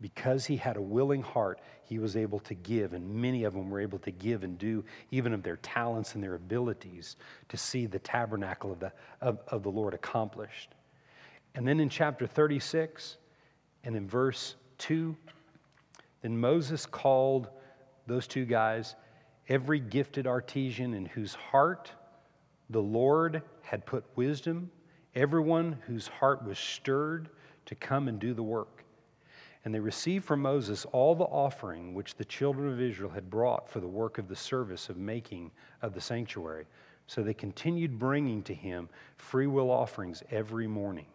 because 0.00 0.44
he 0.44 0.56
had 0.56 0.76
a 0.76 0.82
willing 0.82 1.22
heart, 1.22 1.60
he 1.84 1.98
was 1.98 2.16
able 2.16 2.40
to 2.40 2.54
give, 2.54 2.92
and 2.92 3.08
many 3.08 3.44
of 3.44 3.52
them 3.52 3.70
were 3.70 3.80
able 3.80 3.98
to 4.00 4.10
give 4.10 4.42
and 4.42 4.58
do, 4.58 4.84
even 5.10 5.32
of 5.32 5.42
their 5.42 5.56
talents 5.58 6.14
and 6.14 6.24
their 6.24 6.34
abilities, 6.34 7.16
to 7.48 7.56
see 7.56 7.86
the 7.86 7.98
tabernacle 8.00 8.72
of 8.72 8.80
the, 8.80 8.92
of, 9.20 9.38
of 9.48 9.62
the 9.62 9.70
Lord 9.70 9.94
accomplished. 9.94 10.74
And 11.54 11.66
then 11.66 11.78
in 11.78 11.88
chapter 11.88 12.26
36 12.26 13.16
and 13.84 13.96
in 13.96 14.08
verse 14.08 14.56
2, 14.78 15.16
then 16.22 16.38
Moses 16.38 16.86
called 16.86 17.48
those 18.06 18.26
two 18.26 18.44
guys 18.44 18.96
every 19.48 19.80
gifted 19.80 20.26
artisan 20.26 20.94
in 20.94 21.06
whose 21.06 21.34
heart 21.34 21.92
the 22.70 22.82
Lord 22.82 23.42
had 23.62 23.86
put 23.86 24.04
wisdom, 24.14 24.70
everyone 25.14 25.78
whose 25.86 26.06
heart 26.06 26.44
was 26.44 26.58
stirred 26.58 27.28
to 27.66 27.74
come 27.74 28.08
and 28.08 28.18
do 28.18 28.34
the 28.34 28.42
work. 28.42 28.84
And 29.64 29.74
they 29.74 29.80
received 29.80 30.24
from 30.24 30.40
Moses 30.40 30.86
all 30.92 31.14
the 31.14 31.24
offering 31.24 31.94
which 31.94 32.14
the 32.14 32.24
children 32.24 32.72
of 32.72 32.80
Israel 32.80 33.10
had 33.10 33.28
brought 33.28 33.68
for 33.68 33.80
the 33.80 33.88
work 33.88 34.18
of 34.18 34.28
the 34.28 34.36
service 34.36 34.88
of 34.88 34.96
making 34.96 35.50
of 35.82 35.94
the 35.94 36.00
sanctuary. 36.00 36.66
So 37.06 37.22
they 37.22 37.34
continued 37.34 37.98
bringing 37.98 38.42
to 38.44 38.54
him 38.54 38.88
free 39.16 39.46
will 39.46 39.70
offerings 39.70 40.22
every 40.30 40.66
morning. 40.66 41.06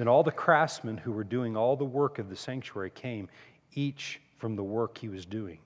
Then 0.00 0.08
all 0.08 0.22
the 0.22 0.32
craftsmen 0.32 0.96
who 0.96 1.12
were 1.12 1.24
doing 1.24 1.58
all 1.58 1.76
the 1.76 1.84
work 1.84 2.18
of 2.18 2.30
the 2.30 2.36
sanctuary 2.36 2.88
came, 2.88 3.28
each 3.74 4.18
from 4.38 4.56
the 4.56 4.62
work 4.62 4.96
he 4.96 5.10
was 5.10 5.26
doing. 5.26 5.58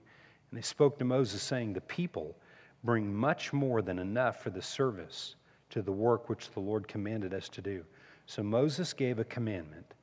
And 0.51 0.59
they 0.59 0.62
spoke 0.64 0.99
to 0.99 1.05
Moses, 1.05 1.41
saying, 1.41 1.72
The 1.72 1.80
people 1.82 2.35
bring 2.82 3.14
much 3.14 3.53
more 3.53 3.80
than 3.80 4.01
enough 4.01 4.43
for 4.43 4.51
the 4.51 4.61
service 4.61 5.37
to 5.70 5.82
the 5.82 5.93
work 5.93 6.28
which 6.28 6.51
the 6.51 6.59
Lord 6.59 6.89
commanded 6.89 7.32
us 7.32 7.49
to 7.51 7.62
do. 7.62 7.85
So 8.26 8.43
Moses 8.43 8.93
gave 8.93 9.20
a 9.20 9.24
commandment 9.24 9.95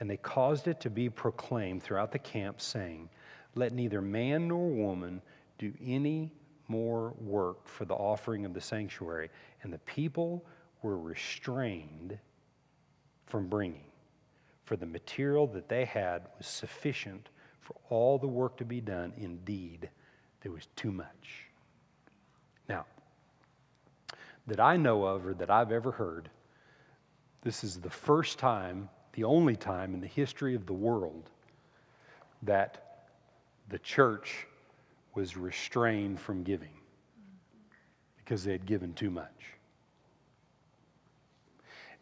and 0.00 0.10
they 0.10 0.16
caused 0.16 0.66
it 0.66 0.80
to 0.80 0.90
be 0.90 1.08
proclaimed 1.08 1.84
throughout 1.84 2.10
the 2.10 2.18
camp, 2.18 2.60
saying, 2.60 3.08
Let 3.54 3.72
neither 3.72 4.00
man 4.02 4.48
nor 4.48 4.68
woman 4.70 5.22
do 5.56 5.72
any 5.80 6.32
more 6.66 7.14
work 7.20 7.68
for 7.68 7.84
the 7.84 7.94
offering 7.94 8.44
of 8.44 8.54
the 8.54 8.60
sanctuary. 8.60 9.30
And 9.62 9.72
the 9.72 9.78
people 9.78 10.44
were 10.82 10.98
restrained 10.98 12.18
from 13.28 13.46
bringing, 13.46 13.84
for 14.64 14.76
the 14.76 14.86
material 14.86 15.46
that 15.48 15.68
they 15.68 15.84
had 15.84 16.22
was 16.38 16.46
sufficient 16.46 17.28
for 17.60 17.76
all 17.90 18.18
the 18.18 18.26
work 18.26 18.56
to 18.56 18.64
be 18.64 18.80
done. 18.80 19.12
Indeed, 19.16 19.88
there 20.40 20.52
was 20.52 20.66
too 20.76 20.90
much. 20.90 21.46
Now, 22.68 22.86
that 24.46 24.60
I 24.60 24.76
know 24.76 25.04
of 25.04 25.26
or 25.26 25.34
that 25.34 25.50
I've 25.50 25.72
ever 25.72 25.92
heard, 25.92 26.30
this 27.42 27.62
is 27.62 27.80
the 27.80 27.90
first 27.90 28.38
time 28.38 28.88
the 29.12 29.24
only 29.24 29.56
time 29.56 29.94
in 29.94 30.00
the 30.00 30.06
history 30.06 30.54
of 30.54 30.66
the 30.66 30.72
world 30.72 31.30
that 32.42 33.06
the 33.68 33.78
church 33.80 34.46
was 35.14 35.36
restrained 35.36 36.20
from 36.20 36.42
giving 36.44 36.76
because 38.16 38.44
they 38.44 38.52
had 38.52 38.64
given 38.64 38.94
too 38.94 39.10
much. 39.10 39.57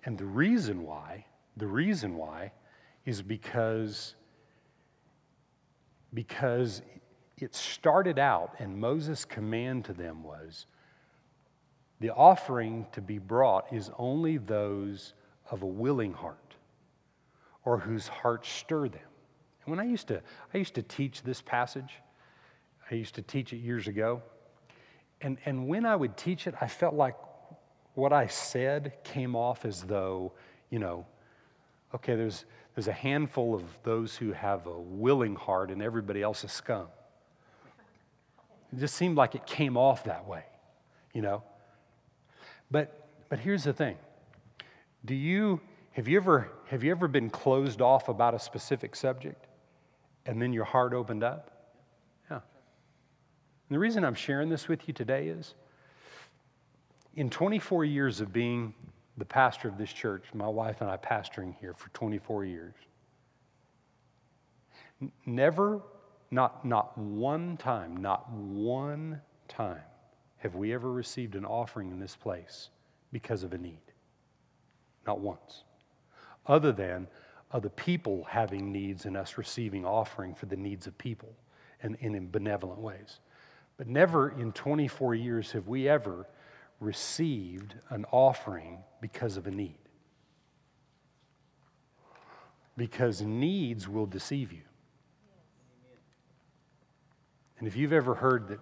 And 0.07 0.17
the 0.17 0.25
reason 0.25 0.85
why, 0.85 1.27
the 1.57 1.67
reason 1.67 2.17
why 2.17 2.53
is 3.05 3.21
because 3.21 4.15
because 6.15 6.81
it 7.37 7.55
started 7.55 8.19
out 8.19 8.55
and 8.59 8.79
Moses' 8.79 9.25
command 9.25 9.85
to 9.87 9.93
them 9.93 10.23
was 10.23 10.67
the 12.01 12.11
offering 12.15 12.87
to 12.93 13.03
be 13.03 13.19
brought 13.19 13.71
is 13.73 13.91
only 13.99 14.39
those 14.39 15.13
of 15.51 15.63
a 15.63 15.67
willing 15.67 16.15
heart 16.15 16.55
or 17.65 17.77
whose 17.77 18.07
hearts 18.07 18.49
stir 18.49 18.89
them. 18.89 19.01
And 19.65 19.77
when 19.77 19.81
I 19.81 19.91
used 19.91 20.07
to, 20.09 20.23
I 20.55 20.59
used 20.59 20.75
to 20.77 20.83
teach 20.83 21.23
this 21.23 21.43
passage, 21.43 21.95
I 22.91 22.95
used 22.95 23.17
to 23.17 23.23
teach 23.23 23.53
it 23.53 23.57
years 23.57 23.89
ago. 23.89 24.23
And, 25.21 25.39
and 25.45 25.67
when 25.67 25.85
I 25.85 25.97
would 25.97 26.17
teach 26.17 26.47
it, 26.47 26.55
I 26.61 26.69
felt 26.69 26.95
like 26.95 27.17
what 27.97 28.13
I 28.13 28.27
said 28.27 28.93
came 29.05 29.35
off 29.35 29.65
as 29.65 29.83
though, 29.83 30.33
you 30.69 30.79
know, 30.79 31.07
okay, 31.95 32.15
there's, 32.15 32.45
there's 32.75 32.89
a 32.89 32.93
handful 32.93 33.55
of 33.55 33.63
those 33.85 34.15
who 34.15 34.33
have 34.33 34.67
a 34.67 34.79
willing 34.79 35.35
heart 35.35 35.71
and 35.71 35.83
everybody 35.83 36.23
else 36.23 36.45
is 36.45 36.53
scum. 36.53 36.89
It 38.71 38.81
just 38.81 38.97
seemed 38.97 39.17
like 39.17 39.35
it 39.35 39.47
came 39.47 39.79
off 39.79 40.05
that 40.05 40.29
way, 40.29 40.45
you 41.15 41.23
know. 41.23 41.43
But, 42.71 43.09
but 43.31 43.39
here's 43.39 43.65
the 43.65 43.73
thing 43.73 43.97
do 45.07 45.15
you, 45.15 45.59
have 45.93 46.07
you, 46.07 46.19
ever, 46.19 46.53
have 46.67 46.85
you 46.85 46.91
ever 46.91 47.09
been 47.09 47.31
closed 47.31 47.81
off 47.81 48.11
about 48.11 48.35
a 48.35 48.39
specific 48.39 48.95
subject 48.95 49.47
and 50.27 50.41
then 50.41 50.53
your 50.53 50.65
heart 50.65 50.93
opened 50.93 51.25
up? 51.25 51.51
Yeah. 52.31 52.37
And 52.37 53.75
the 53.75 53.79
reason 53.79 54.05
I'm 54.05 54.15
sharing 54.15 54.51
this 54.51 54.69
with 54.69 54.87
you 54.87 54.93
today 54.93 55.29
is 55.29 55.55
in 57.17 57.31
24 57.31 57.85
years 57.85 58.21
of 58.21 58.33
being 58.33 58.75
the 59.17 59.25
pastor 59.25 59.69
of 59.69 59.79
this 59.79 59.93
church, 59.93 60.25
my 60.35 60.47
wife 60.47 60.83
and 60.83 60.91
I 60.91 60.99
pastoring 60.99 61.55
here 61.59 61.75
for 61.75 61.89
24 61.91 62.45
years, 62.45 62.75
never, 65.25 65.81
not, 66.31 66.65
not 66.65 66.97
one 66.97 67.57
time, 67.57 67.97
not 67.97 68.31
one 68.31 69.21
time 69.49 69.81
have 70.39 70.55
we 70.55 70.75
ever 70.75 70.93
received 70.93 71.35
an 71.35 71.45
offering 71.45 71.91
in 71.91 71.99
this 71.99 72.15
place 72.15 72.69
because 73.11 73.43
of 73.43 73.55
a 73.55 73.59
need. 73.59 73.81
Not 75.07 75.21
once 75.21 75.63
other 76.47 76.73
than 76.73 77.07
other 77.53 77.69
people 77.69 78.25
having 78.29 78.73
needs 78.73 79.05
and 79.05 79.17
us 79.17 79.39
receiving 79.39 79.85
offering 79.85 80.35
for 80.35 80.47
the 80.47 80.57
needs 80.57 80.87
of 80.87 80.97
people 80.99 81.33
and, 81.83 81.97
and 82.01 82.15
in 82.17 82.31
benevolent 82.31 82.81
ways. 82.81 83.21
But 83.77 83.89
never 83.89 84.31
in 84.31 84.53
24 84.53 85.15
years 85.15 85.53
have 85.53 85.69
we 85.69 85.89
ever 85.89 86.27
received 86.81 87.75
an 87.91 88.05
offering 88.11 88.79
because 89.01 89.37
of 89.37 89.47
a 89.47 89.51
need. 89.51 89.79
Because 92.77 93.23
needs 93.23 93.89
will 93.89 94.07
deceive 94.07 94.53
you. 94.53 94.63
And 97.59 97.67
if 97.67 97.77
you've 97.77 97.93
ever 97.93 98.15
heard 98.15 98.49
that, 98.49 98.61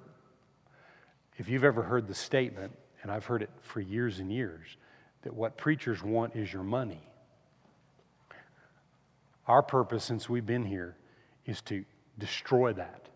if 1.36 1.48
you've 1.48 1.64
ever 1.64 1.82
heard 1.82 2.06
the 2.06 2.14
statement, 2.14 2.72
and 3.02 3.10
I've 3.10 3.26
heard 3.26 3.42
it 3.42 3.50
for 3.60 3.80
years 3.80 4.20
and 4.20 4.30
years, 4.30 4.76
that 5.22 5.34
what 5.34 5.56
preachers 5.56 6.02
want 6.02 6.36
is 6.36 6.52
your 6.52 6.62
money 6.62 7.02
our 9.46 9.62
purpose 9.62 10.04
since 10.04 10.28
we've 10.28 10.46
been 10.46 10.64
here 10.64 10.96
is 11.46 11.60
to 11.62 11.84
destroy 12.18 12.72
that. 12.72 13.08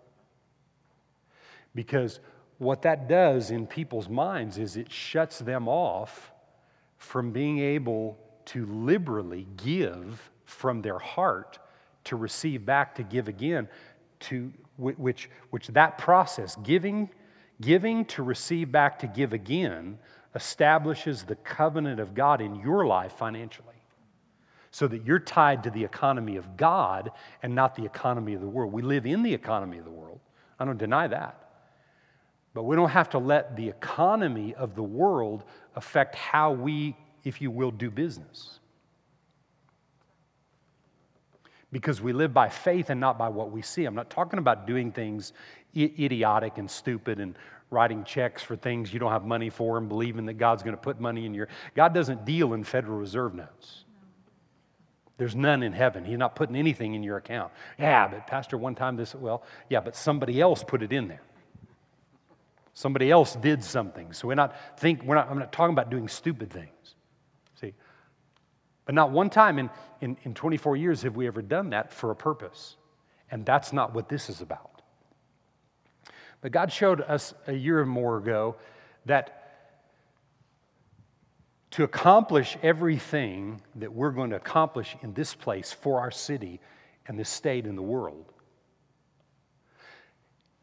Because 1.74 2.20
what 2.58 2.82
that 2.82 3.08
does 3.08 3.50
in 3.50 3.66
people's 3.66 4.08
minds 4.08 4.58
is 4.58 4.76
it 4.76 4.90
shuts 4.90 5.38
them 5.38 5.68
off 5.68 6.32
from 6.96 7.30
being 7.30 7.58
able 7.60 8.18
to 8.46 8.66
liberally 8.66 9.46
give 9.56 10.30
from 10.44 10.82
their 10.82 10.98
heart 10.98 11.58
to 12.04 12.16
receive 12.16 12.66
back 12.66 12.94
to 12.94 13.02
give 13.02 13.28
again 13.28 13.68
to 14.20 14.52
which 14.76 15.28
which 15.50 15.68
that 15.68 15.98
process 15.98 16.56
giving 16.62 17.10
giving 17.60 18.04
to 18.04 18.22
receive 18.22 18.72
back 18.72 18.98
to 18.98 19.06
give 19.06 19.32
again 19.32 19.98
establishes 20.34 21.24
the 21.24 21.34
covenant 21.36 22.00
of 22.00 22.14
God 22.14 22.40
in 22.40 22.54
your 22.56 22.86
life 22.86 23.12
financially 23.12 23.68
so 24.70 24.86
that 24.86 25.04
you're 25.04 25.18
tied 25.18 25.62
to 25.64 25.70
the 25.70 25.82
economy 25.82 26.36
of 26.36 26.56
God 26.56 27.10
and 27.42 27.54
not 27.54 27.74
the 27.74 27.84
economy 27.84 28.34
of 28.34 28.40
the 28.40 28.48
world. 28.48 28.72
We 28.72 28.82
live 28.82 29.06
in 29.06 29.22
the 29.22 29.32
economy 29.32 29.78
of 29.78 29.84
the 29.84 29.90
world. 29.90 30.20
I 30.58 30.64
don't 30.64 30.78
deny 30.78 31.08
that. 31.08 31.47
But 32.58 32.64
we 32.64 32.74
don't 32.74 32.90
have 32.90 33.10
to 33.10 33.18
let 33.18 33.54
the 33.54 33.68
economy 33.68 34.52
of 34.52 34.74
the 34.74 34.82
world 34.82 35.44
affect 35.76 36.16
how 36.16 36.50
we, 36.50 36.96
if 37.22 37.40
you 37.40 37.52
will, 37.52 37.70
do 37.70 37.88
business. 37.88 38.58
Because 41.70 42.00
we 42.00 42.12
live 42.12 42.34
by 42.34 42.48
faith 42.48 42.90
and 42.90 42.98
not 42.98 43.16
by 43.16 43.28
what 43.28 43.52
we 43.52 43.62
see. 43.62 43.84
I'm 43.84 43.94
not 43.94 44.10
talking 44.10 44.40
about 44.40 44.66
doing 44.66 44.90
things 44.90 45.34
idiotic 45.76 46.58
and 46.58 46.68
stupid 46.68 47.20
and 47.20 47.36
writing 47.70 48.02
checks 48.02 48.42
for 48.42 48.56
things 48.56 48.92
you 48.92 48.98
don't 48.98 49.12
have 49.12 49.24
money 49.24 49.50
for 49.50 49.78
and 49.78 49.88
believing 49.88 50.26
that 50.26 50.34
God's 50.34 50.64
going 50.64 50.74
to 50.74 50.82
put 50.82 50.98
money 50.98 51.26
in 51.26 51.34
your. 51.34 51.46
God 51.76 51.94
doesn't 51.94 52.24
deal 52.24 52.54
in 52.54 52.64
Federal 52.64 52.98
Reserve 52.98 53.36
notes. 53.36 53.84
There's 55.16 55.36
none 55.36 55.62
in 55.62 55.72
heaven. 55.72 56.04
He's 56.04 56.18
not 56.18 56.34
putting 56.34 56.56
anything 56.56 56.94
in 56.94 57.04
your 57.04 57.18
account. 57.18 57.52
Yeah, 57.78 58.08
but 58.08 58.26
Pastor, 58.26 58.58
one 58.58 58.74
time 58.74 58.96
this, 58.96 59.14
well, 59.14 59.44
yeah, 59.68 59.78
but 59.78 59.94
somebody 59.94 60.40
else 60.40 60.64
put 60.64 60.82
it 60.82 60.92
in 60.92 61.06
there. 61.06 61.22
Somebody 62.78 63.10
else 63.10 63.34
did 63.34 63.64
something. 63.64 64.12
So 64.12 64.28
we're 64.28 64.36
not 64.36 64.78
think 64.78 65.02
we're 65.02 65.16
not 65.16 65.28
I'm 65.28 65.40
not 65.40 65.50
talking 65.50 65.72
about 65.72 65.90
doing 65.90 66.06
stupid 66.06 66.48
things. 66.48 66.94
See, 67.60 67.74
But 68.84 68.94
not 68.94 69.10
one 69.10 69.30
time 69.30 69.58
in, 69.58 69.68
in, 70.00 70.16
in 70.22 70.32
24 70.32 70.76
years 70.76 71.02
have 71.02 71.16
we 71.16 71.26
ever 71.26 71.42
done 71.42 71.70
that 71.70 71.92
for 71.92 72.12
a 72.12 72.14
purpose. 72.14 72.76
And 73.32 73.44
that's 73.44 73.72
not 73.72 73.96
what 73.96 74.08
this 74.08 74.30
is 74.30 74.42
about. 74.42 74.80
But 76.40 76.52
God 76.52 76.72
showed 76.72 77.00
us 77.00 77.34
a 77.48 77.52
year 77.52 77.80
or 77.80 77.84
more 77.84 78.16
ago 78.16 78.54
that 79.06 79.74
to 81.72 81.82
accomplish 81.82 82.56
everything 82.62 83.60
that 83.74 83.92
we're 83.92 84.12
going 84.12 84.30
to 84.30 84.36
accomplish 84.36 84.94
in 85.02 85.14
this 85.14 85.34
place 85.34 85.72
for 85.72 85.98
our 85.98 86.12
city 86.12 86.60
and 87.08 87.18
this 87.18 87.28
state 87.28 87.64
and 87.64 87.76
the 87.76 87.82
world, 87.82 88.32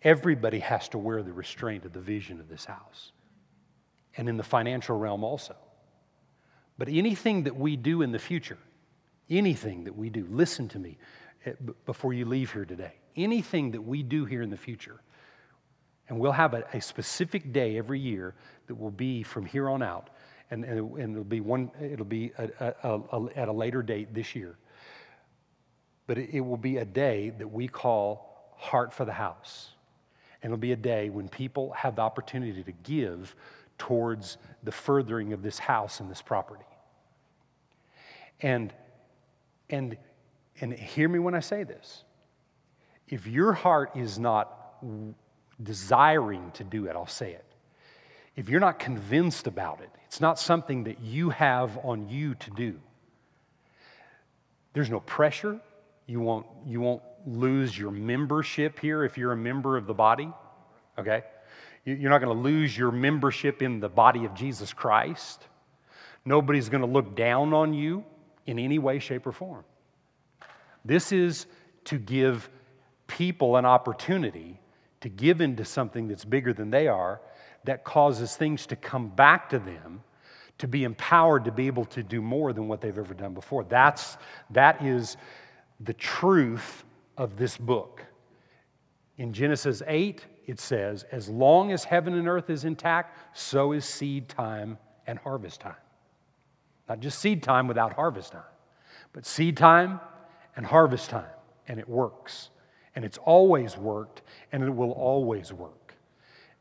everybody 0.05 0.59
has 0.59 0.87
to 0.89 0.97
wear 0.97 1.23
the 1.23 1.33
restraint 1.33 1.83
of 1.83 1.91
the 1.91 1.99
vision 1.99 2.39
of 2.39 2.47
this 2.47 2.63
house 2.63 3.11
and 4.15 4.29
in 4.29 4.37
the 4.37 4.43
financial 4.43 4.97
realm 4.97 5.23
also. 5.23 5.55
But 6.77 6.87
anything 6.87 7.43
that 7.43 7.55
we 7.55 7.75
do 7.75 8.01
in 8.01 8.11
the 8.11 8.19
future, 8.19 8.59
anything 9.29 9.83
that 9.85 9.95
we 9.95 10.09
do, 10.09 10.27
listen 10.29 10.69
to 10.69 10.79
me 10.79 10.97
eh, 11.45 11.53
before 11.85 12.13
you 12.13 12.25
leave 12.25 12.53
here 12.53 12.65
today. 12.65 12.93
Anything 13.15 13.71
that 13.71 13.81
we 13.81 14.03
do 14.03 14.25
here 14.25 14.41
in 14.41 14.49
the 14.49 14.57
future, 14.57 15.01
and 16.07 16.19
we'll 16.19 16.33
have 16.33 16.53
a, 16.53 16.63
a 16.73 16.81
specific 16.81 17.51
day 17.51 17.77
every 17.77 17.99
year 17.99 18.35
that 18.67 18.75
will 18.75 18.91
be 18.91 19.23
from 19.23 19.45
here 19.45 19.69
on 19.69 19.81
out, 19.81 20.09
and, 20.51 20.63
and, 20.65 21.11
it'll 21.11 21.23
be 21.23 21.39
one. 21.39 21.71
It'll 21.81 22.05
be 22.05 22.31
a, 22.37 22.73
a, 22.83 23.25
at 23.35 23.47
a 23.47 23.51
later 23.51 23.81
date 23.81 24.13
this 24.13 24.35
year. 24.35 24.57
But 26.07 26.17
it, 26.17 26.29
it 26.33 26.41
will 26.41 26.57
be 26.57 26.77
a 26.77 26.85
day 26.85 27.31
that 27.39 27.47
we 27.47 27.67
call 27.67 28.53
Heart 28.57 28.93
for 28.93 29.05
the 29.05 29.13
House, 29.13 29.74
and 30.45 30.51
it'll 30.51 30.61
be 30.61 30.73
a 30.73 30.75
day 30.75 31.09
when 31.09 31.27
people 31.27 31.71
have 31.71 31.95
the 31.95 32.03
opportunity 32.03 32.61
to 32.61 32.71
give 32.83 33.35
towards 33.79 34.37
the 34.61 34.71
furthering 34.71 35.33
of 35.33 35.41
this 35.41 35.57
house 35.57 36.01
and 36.01 36.11
this 36.11 36.21
property. 36.21 36.67
And, 38.41 38.71
and, 39.71 39.97
and 40.61 40.71
hear 40.71 41.09
me 41.09 41.17
when 41.17 41.33
I 41.33 41.39
say 41.39 41.63
this. 41.63 42.03
If 43.07 43.25
your 43.25 43.53
heart 43.53 43.93
is 43.95 44.19
not 44.19 44.75
desiring 45.63 46.51
to 46.51 46.63
do 46.63 46.85
it, 46.85 46.95
I'll 46.95 47.07
say 47.07 47.31
it. 47.31 47.45
If 48.35 48.47
you're 48.47 48.59
not 48.59 48.77
convinced 48.77 49.47
about 49.47 49.81
it, 49.81 49.89
it's 50.05 50.21
not 50.21 50.37
something 50.37 50.83
that 50.83 51.01
you 51.01 51.31
have 51.31 51.75
on 51.83 52.07
you 52.07 52.35
to 52.35 52.51
do. 52.51 52.79
There's 54.73 54.91
no 54.91 54.99
pressure. 54.99 55.59
You 56.05 56.19
won't, 56.19 56.45
you 56.67 56.81
won't 56.81 57.01
lose 57.25 57.77
your 57.77 57.91
membership 57.91 58.79
here 58.79 59.03
if 59.03 59.17
you're 59.17 59.31
a 59.31 59.37
member 59.37 59.77
of 59.77 59.87
the 59.87 59.93
body, 59.93 60.31
okay? 60.97 61.23
You're 61.85 62.09
not 62.09 62.21
going 62.21 62.35
to 62.35 62.43
lose 62.43 62.77
your 62.77 62.91
membership 62.91 63.61
in 63.61 63.79
the 63.79 63.89
body 63.89 64.25
of 64.25 64.33
Jesus 64.33 64.73
Christ. 64.73 65.45
Nobody's 66.23 66.69
going 66.69 66.81
to 66.81 66.87
look 66.87 67.15
down 67.15 67.53
on 67.53 67.73
you 67.73 68.03
in 68.45 68.57
any 68.57 68.79
way, 68.79 68.99
shape, 68.99 69.27
or 69.27 69.31
form. 69.31 69.63
This 70.83 71.11
is 71.11 71.45
to 71.85 71.97
give 71.97 72.49
people 73.07 73.57
an 73.57 73.65
opportunity 73.65 74.59
to 75.01 75.09
give 75.09 75.39
into 75.39 75.63
something 75.63 76.07
that's 76.07 76.25
bigger 76.25 76.51
than 76.51 76.71
they 76.71 76.87
are, 76.87 77.21
that 77.63 77.83
causes 77.83 78.35
things 78.35 78.65
to 78.65 78.75
come 78.75 79.07
back 79.09 79.49
to 79.49 79.59
them, 79.59 80.01
to 80.57 80.67
be 80.67 80.83
empowered 80.83 81.45
to 81.45 81.51
be 81.51 81.67
able 81.67 81.85
to 81.85 82.01
do 82.01 82.23
more 82.23 82.53
than 82.53 82.67
what 82.67 82.81
they've 82.81 82.97
ever 82.97 83.13
done 83.13 83.35
before. 83.35 83.63
That's, 83.65 84.17
that 84.49 84.83
is 84.83 85.17
the 85.79 85.93
truth 85.93 86.84
of 87.17 87.37
this 87.37 87.57
book. 87.57 88.03
In 89.17 89.33
Genesis 89.33 89.81
8, 89.87 90.25
it 90.45 90.59
says, 90.59 91.03
As 91.11 91.29
long 91.29 91.71
as 91.71 91.83
heaven 91.83 92.13
and 92.13 92.27
earth 92.27 92.49
is 92.49 92.65
intact, 92.65 93.17
so 93.37 93.71
is 93.71 93.85
seed 93.85 94.27
time 94.29 94.77
and 95.07 95.17
harvest 95.19 95.61
time. 95.61 95.75
Not 96.87 96.99
just 96.99 97.19
seed 97.19 97.41
time 97.41 97.67
without 97.67 97.93
harvest 97.93 98.33
time, 98.33 98.43
but 99.13 99.25
seed 99.25 99.57
time 99.57 99.99
and 100.55 100.65
harvest 100.65 101.09
time. 101.09 101.25
And 101.67 101.79
it 101.79 101.89
works. 101.89 102.49
And 102.95 103.03
it's 103.03 103.17
always 103.17 103.77
worked, 103.77 104.21
and 104.51 104.63
it 104.63 104.69
will 104.69 104.91
always 104.91 105.51
work. 105.51 105.85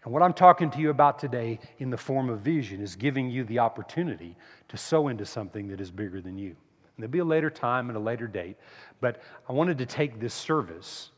And 0.04 0.12
what 0.12 0.22
I'm 0.22 0.32
talking 0.34 0.70
to 0.70 0.78
you 0.78 0.90
about 0.90 1.18
today 1.18 1.58
in 1.78 1.90
the 1.90 1.96
form 1.96 2.28
of 2.28 2.40
vision 2.40 2.80
is 2.80 2.94
giving 2.94 3.30
you 3.30 3.44
the 3.44 3.58
opportunity 3.60 4.36
to 4.68 4.76
sow 4.76 5.08
into 5.08 5.24
something 5.24 5.68
that 5.68 5.80
is 5.80 5.90
bigger 5.90 6.20
than 6.20 6.36
you. 6.36 6.48
And 6.48 7.02
there'll 7.02 7.10
be 7.10 7.20
a 7.20 7.24
later 7.24 7.50
time 7.50 7.88
and 7.88 7.96
a 7.96 8.00
later 8.00 8.26
date, 8.26 8.56
but 9.00 9.20
I 9.48 9.52
wanted 9.52 9.78
to 9.78 9.86
take 9.86 10.20
this 10.20 10.34
service 10.34 11.10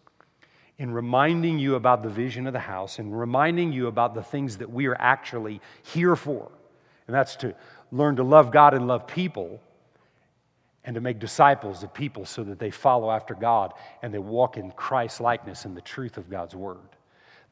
in 0.78 0.90
reminding 0.90 1.58
you 1.58 1.74
about 1.74 2.02
the 2.02 2.08
vision 2.08 2.46
of 2.46 2.52
the 2.52 2.58
house 2.58 2.98
and 2.98 3.18
reminding 3.18 3.72
you 3.72 3.86
about 3.86 4.14
the 4.14 4.22
things 4.22 4.58
that 4.58 4.70
we 4.70 4.86
are 4.86 4.96
actually 4.98 5.60
here 5.82 6.16
for. 6.16 6.50
And 7.06 7.14
that's 7.14 7.36
to 7.36 7.54
learn 7.92 8.16
to 8.16 8.22
love 8.22 8.50
God 8.50 8.74
and 8.74 8.86
love 8.86 9.06
people 9.06 9.60
and 10.84 10.94
to 10.94 11.00
make 11.00 11.18
disciples 11.18 11.82
of 11.82 11.92
people 11.94 12.24
so 12.24 12.44
that 12.44 12.58
they 12.58 12.70
follow 12.70 13.10
after 13.10 13.34
God 13.34 13.72
and 14.02 14.12
they 14.12 14.18
walk 14.18 14.56
in 14.56 14.70
Christ 14.72 15.20
likeness 15.20 15.64
and 15.64 15.76
the 15.76 15.80
truth 15.80 16.16
of 16.16 16.30
God's 16.30 16.54
word. 16.54 16.95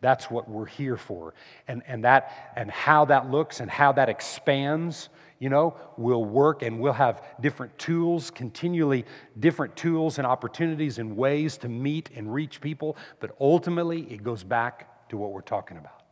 That's 0.04 0.30
what 0.30 0.46
we're 0.50 0.66
here 0.66 0.98
for. 0.98 1.32
And, 1.66 1.82
and, 1.86 2.04
that, 2.04 2.52
and 2.56 2.70
how 2.70 3.06
that 3.06 3.30
looks 3.30 3.60
and 3.60 3.70
how 3.70 3.92
that 3.92 4.10
expands 4.10 5.08
you 5.38 5.48
know, 5.48 5.74
will 5.96 6.26
work 6.26 6.60
and 6.60 6.78
we'll 6.78 6.92
have 6.92 7.22
different 7.40 7.76
tools, 7.78 8.30
continually 8.30 9.06
different 9.40 9.74
tools 9.76 10.18
and 10.18 10.26
opportunities 10.26 10.98
and 10.98 11.16
ways 11.16 11.56
to 11.56 11.70
meet 11.70 12.10
and 12.14 12.32
reach 12.34 12.60
people. 12.60 12.98
But 13.18 13.34
ultimately, 13.40 14.02
it 14.12 14.22
goes 14.22 14.44
back 14.44 15.08
to 15.08 15.16
what 15.16 15.32
we're 15.32 15.40
talking 15.40 15.78
about 15.78 16.02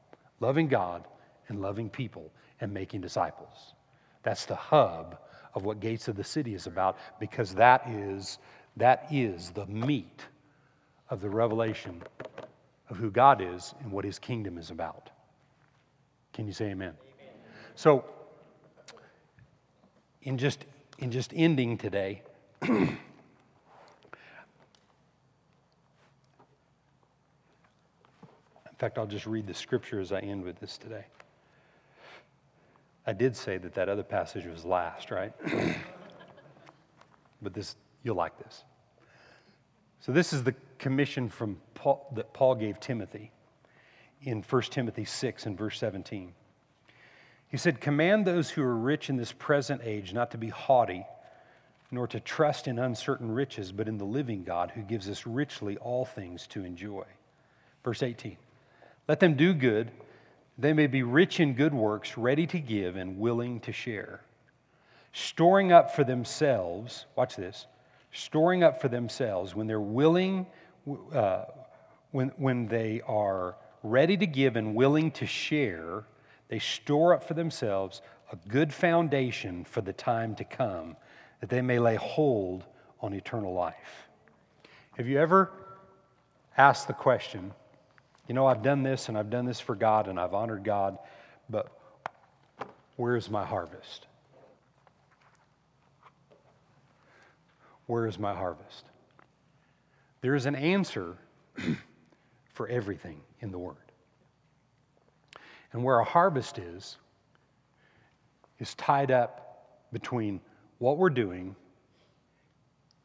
loving 0.40 0.68
God 0.68 1.04
and 1.48 1.60
loving 1.60 1.90
people 1.90 2.32
and 2.62 2.72
making 2.72 3.02
disciples. 3.02 3.74
That's 4.22 4.46
the 4.46 4.56
hub 4.56 5.18
of 5.54 5.66
what 5.66 5.80
Gates 5.80 6.08
of 6.08 6.16
the 6.16 6.24
City 6.24 6.54
is 6.54 6.66
about 6.66 6.96
because 7.20 7.54
that 7.56 7.86
is, 7.90 8.38
that 8.78 9.06
is 9.10 9.50
the 9.50 9.66
meat 9.66 10.22
of 11.10 11.20
the 11.20 11.28
revelation 11.28 12.02
of 12.88 12.96
who 12.96 13.10
God 13.10 13.40
is 13.40 13.74
and 13.80 13.90
what 13.90 14.04
his 14.04 14.18
kingdom 14.18 14.58
is 14.58 14.70
about. 14.70 15.10
Can 16.32 16.46
you 16.46 16.52
say 16.52 16.66
amen? 16.66 16.94
amen. 17.20 17.34
So, 17.74 18.04
in 20.22 20.38
just, 20.38 20.64
in 20.98 21.10
just 21.10 21.32
ending 21.34 21.76
today, 21.76 22.22
in 22.62 22.98
fact, 28.78 28.98
I'll 28.98 29.06
just 29.06 29.26
read 29.26 29.46
the 29.46 29.54
scripture 29.54 30.00
as 30.00 30.12
I 30.12 30.20
end 30.20 30.44
with 30.44 30.58
this 30.58 30.78
today. 30.78 31.04
I 33.06 33.12
did 33.12 33.36
say 33.36 33.58
that 33.58 33.74
that 33.74 33.88
other 33.88 34.04
passage 34.04 34.46
was 34.46 34.64
last, 34.64 35.10
right? 35.10 35.32
but 37.42 37.52
this, 37.52 37.76
you'll 38.04 38.16
like 38.16 38.38
this. 38.38 38.64
So, 40.02 40.10
this 40.10 40.32
is 40.32 40.42
the 40.42 40.54
commission 40.78 41.28
from 41.28 41.60
Paul, 41.74 42.10
that 42.16 42.32
Paul 42.32 42.56
gave 42.56 42.80
Timothy 42.80 43.30
in 44.22 44.42
1 44.42 44.62
Timothy 44.62 45.04
6 45.04 45.46
and 45.46 45.56
verse 45.56 45.78
17. 45.78 46.32
He 47.46 47.56
said, 47.56 47.80
Command 47.80 48.26
those 48.26 48.50
who 48.50 48.62
are 48.64 48.76
rich 48.76 49.08
in 49.08 49.16
this 49.16 49.30
present 49.30 49.80
age 49.84 50.12
not 50.12 50.32
to 50.32 50.38
be 50.38 50.48
haughty, 50.48 51.06
nor 51.92 52.08
to 52.08 52.18
trust 52.18 52.66
in 52.66 52.80
uncertain 52.80 53.30
riches, 53.30 53.70
but 53.70 53.86
in 53.86 53.96
the 53.96 54.04
living 54.04 54.42
God 54.42 54.72
who 54.72 54.82
gives 54.82 55.08
us 55.08 55.24
richly 55.24 55.76
all 55.76 56.04
things 56.04 56.48
to 56.48 56.64
enjoy. 56.64 57.04
Verse 57.84 58.02
18 58.02 58.36
Let 59.06 59.20
them 59.20 59.34
do 59.34 59.54
good, 59.54 59.92
they 60.58 60.72
may 60.72 60.88
be 60.88 61.04
rich 61.04 61.38
in 61.38 61.54
good 61.54 61.74
works, 61.74 62.18
ready 62.18 62.48
to 62.48 62.58
give 62.58 62.96
and 62.96 63.20
willing 63.20 63.60
to 63.60 63.72
share, 63.72 64.22
storing 65.12 65.70
up 65.70 65.94
for 65.94 66.02
themselves, 66.02 67.06
watch 67.14 67.36
this, 67.36 67.66
storing 68.12 68.62
up 68.62 68.80
for 68.80 68.88
themselves 68.88 69.54
when 69.54 69.66
they're 69.66 69.80
willing, 69.80 70.46
uh, 71.12 71.44
when, 72.10 72.28
when 72.36 72.68
they 72.68 73.00
are 73.06 73.56
ready 73.82 74.16
to 74.16 74.26
give 74.26 74.56
and 74.56 74.74
willing 74.74 75.10
to 75.10 75.26
share 75.26 76.04
they 76.52 76.58
store 76.58 77.14
up 77.14 77.24
for 77.24 77.32
themselves 77.32 78.02
a 78.30 78.36
good 78.46 78.74
foundation 78.74 79.64
for 79.64 79.80
the 79.80 79.94
time 79.94 80.34
to 80.34 80.44
come, 80.44 80.98
that 81.40 81.48
they 81.48 81.62
may 81.62 81.78
lay 81.78 81.96
hold 81.96 82.66
on 83.00 83.14
eternal 83.14 83.54
life. 83.54 84.06
Have 84.98 85.08
you 85.08 85.18
ever 85.18 85.50
asked 86.58 86.88
the 86.88 86.92
question, 86.92 87.54
you 88.28 88.34
know, 88.34 88.44
I've 88.44 88.62
done 88.62 88.82
this 88.82 89.08
and 89.08 89.16
I've 89.16 89.30
done 89.30 89.46
this 89.46 89.60
for 89.60 89.74
God 89.74 90.08
and 90.08 90.20
I've 90.20 90.34
honored 90.34 90.62
God, 90.62 90.98
but 91.48 91.72
where 92.96 93.16
is 93.16 93.30
my 93.30 93.46
harvest? 93.46 94.06
Where 97.86 98.06
is 98.06 98.18
my 98.18 98.34
harvest? 98.34 98.84
There 100.20 100.34
is 100.34 100.46
an 100.46 100.54
answer 100.54 101.16
for 102.52 102.68
everything 102.68 103.20
in 103.40 103.50
the 103.50 103.58
Word. 103.58 103.76
And 105.72 105.82
where 105.82 105.98
a 105.98 106.04
harvest 106.04 106.58
is, 106.58 106.96
is 108.58 108.74
tied 108.74 109.10
up 109.10 109.82
between 109.92 110.40
what 110.78 110.98
we're 110.98 111.10
doing 111.10 111.56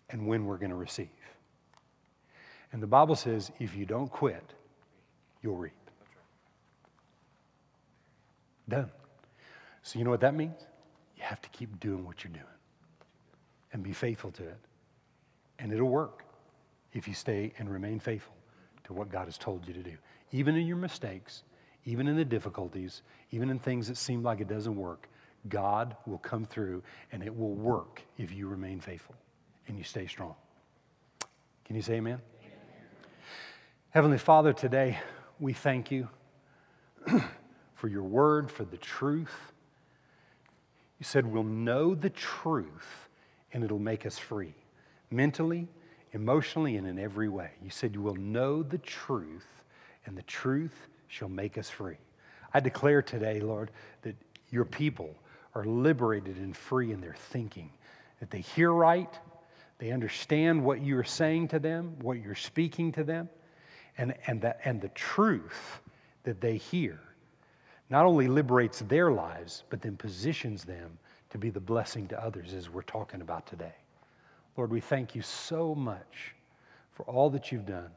and 0.09 0.27
when 0.27 0.45
we're 0.45 0.57
going 0.57 0.69
to 0.69 0.75
receive. 0.75 1.09
And 2.71 2.83
the 2.83 2.87
Bible 2.87 3.15
says 3.15 3.51
if 3.59 3.75
you 3.75 3.85
don't 3.85 4.09
quit, 4.09 4.53
you'll 5.41 5.55
reap. 5.55 5.73
Done. 8.69 8.91
So, 9.81 9.97
you 9.97 10.05
know 10.05 10.11
what 10.11 10.21
that 10.21 10.35
means? 10.35 10.59
You 11.15 11.23
have 11.23 11.41
to 11.41 11.49
keep 11.49 11.79
doing 11.79 12.05
what 12.05 12.23
you're 12.23 12.33
doing. 12.33 12.45
And 13.73 13.83
be 13.83 13.93
faithful 13.93 14.31
to 14.31 14.43
it. 14.43 14.59
And 15.59 15.71
it'll 15.71 15.89
work 15.89 16.23
if 16.93 17.07
you 17.07 17.13
stay 17.13 17.53
and 17.57 17.69
remain 17.69 17.99
faithful 17.99 18.35
to 18.85 18.93
what 18.93 19.09
God 19.09 19.25
has 19.25 19.37
told 19.37 19.67
you 19.67 19.73
to 19.73 19.83
do. 19.83 19.97
Even 20.31 20.55
in 20.55 20.65
your 20.65 20.77
mistakes, 20.77 21.43
even 21.85 22.07
in 22.07 22.15
the 22.15 22.25
difficulties, 22.25 23.01
even 23.31 23.49
in 23.49 23.59
things 23.59 23.87
that 23.87 23.97
seem 23.97 24.23
like 24.23 24.41
it 24.41 24.47
doesn't 24.47 24.75
work, 24.75 25.07
God 25.49 25.95
will 26.05 26.17
come 26.17 26.45
through 26.45 26.83
and 27.11 27.23
it 27.23 27.35
will 27.35 27.53
work 27.53 28.01
if 28.17 28.31
you 28.31 28.47
remain 28.47 28.79
faithful 28.79 29.15
and 29.67 29.77
you 29.77 29.83
stay 29.83 30.07
strong. 30.07 30.35
Can 31.65 31.75
you 31.75 31.81
say 31.81 31.95
amen? 31.95 32.21
amen. 32.41 32.51
Heavenly 33.89 34.17
Father, 34.17 34.53
today 34.53 34.97
we 35.39 35.53
thank 35.53 35.91
you 35.91 36.07
for 37.75 37.87
your 37.87 38.03
word, 38.03 38.49
for 38.51 38.65
the 38.65 38.77
truth. 38.77 39.53
You 40.99 41.03
said 41.03 41.25
we'll 41.25 41.43
know 41.43 41.93
the 41.93 42.09
truth 42.09 43.06
and 43.53 43.63
it'll 43.63 43.79
make 43.79 44.05
us 44.05 44.17
free 44.17 44.53
mentally, 45.09 45.67
emotionally, 46.11 46.77
and 46.77 46.87
in 46.87 46.99
every 46.99 47.29
way. 47.29 47.51
You 47.63 47.69
said 47.69 47.93
you 47.93 48.01
will 48.01 48.15
know 48.15 48.63
the 48.63 48.77
truth 48.79 49.47
and 50.05 50.17
the 50.17 50.23
truth 50.23 50.87
shall 51.07 51.29
make 51.29 51.57
us 51.57 51.69
free. 51.69 51.97
I 52.53 52.59
declare 52.59 53.01
today, 53.01 53.39
Lord, 53.39 53.71
that 54.01 54.15
your 54.49 54.65
people 54.65 55.13
are 55.55 55.65
liberated 55.65 56.37
and 56.37 56.55
free 56.55 56.91
in 56.91 57.01
their 57.01 57.15
thinking, 57.15 57.71
that 58.19 58.31
they 58.31 58.41
hear 58.41 58.71
right, 58.71 59.13
they 59.79 59.91
understand 59.91 60.63
what 60.63 60.81
you're 60.81 61.03
saying 61.03 61.49
to 61.49 61.59
them, 61.59 61.95
what 62.01 62.21
you're 62.21 62.35
speaking 62.35 62.91
to 62.93 63.03
them, 63.03 63.29
and, 63.97 64.15
and, 64.27 64.41
that, 64.41 64.59
and 64.63 64.81
the 64.81 64.89
truth 64.89 65.81
that 66.23 66.41
they 66.41 66.57
hear 66.57 66.99
not 67.89 68.05
only 68.05 68.27
liberates 68.27 68.79
their 68.81 69.11
lives, 69.11 69.63
but 69.69 69.81
then 69.81 69.95
positions 69.95 70.63
them 70.65 70.97
to 71.29 71.37
be 71.37 71.49
the 71.49 71.59
blessing 71.59 72.07
to 72.07 72.23
others 72.23 72.53
as 72.53 72.69
we're 72.69 72.81
talking 72.81 73.21
about 73.21 73.45
today. 73.47 73.75
Lord, 74.55 74.71
we 74.71 74.81
thank 74.81 75.13
you 75.15 75.21
so 75.21 75.75
much 75.75 76.33
for 76.93 77.03
all 77.03 77.29
that 77.29 77.51
you've 77.51 77.65
done, 77.65 77.91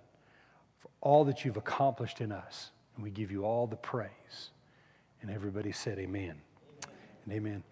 for 0.78 0.90
all 1.00 1.24
that 1.24 1.44
you've 1.44 1.56
accomplished 1.56 2.20
in 2.20 2.32
us. 2.32 2.70
And 2.94 3.04
we 3.04 3.10
give 3.10 3.30
you 3.30 3.44
all 3.44 3.66
the 3.66 3.76
praise. 3.76 4.50
And 5.22 5.30
everybody 5.30 5.72
said, 5.72 5.98
Amen. 5.98 6.34
amen. 6.84 6.92
And 7.24 7.34
amen. 7.34 7.62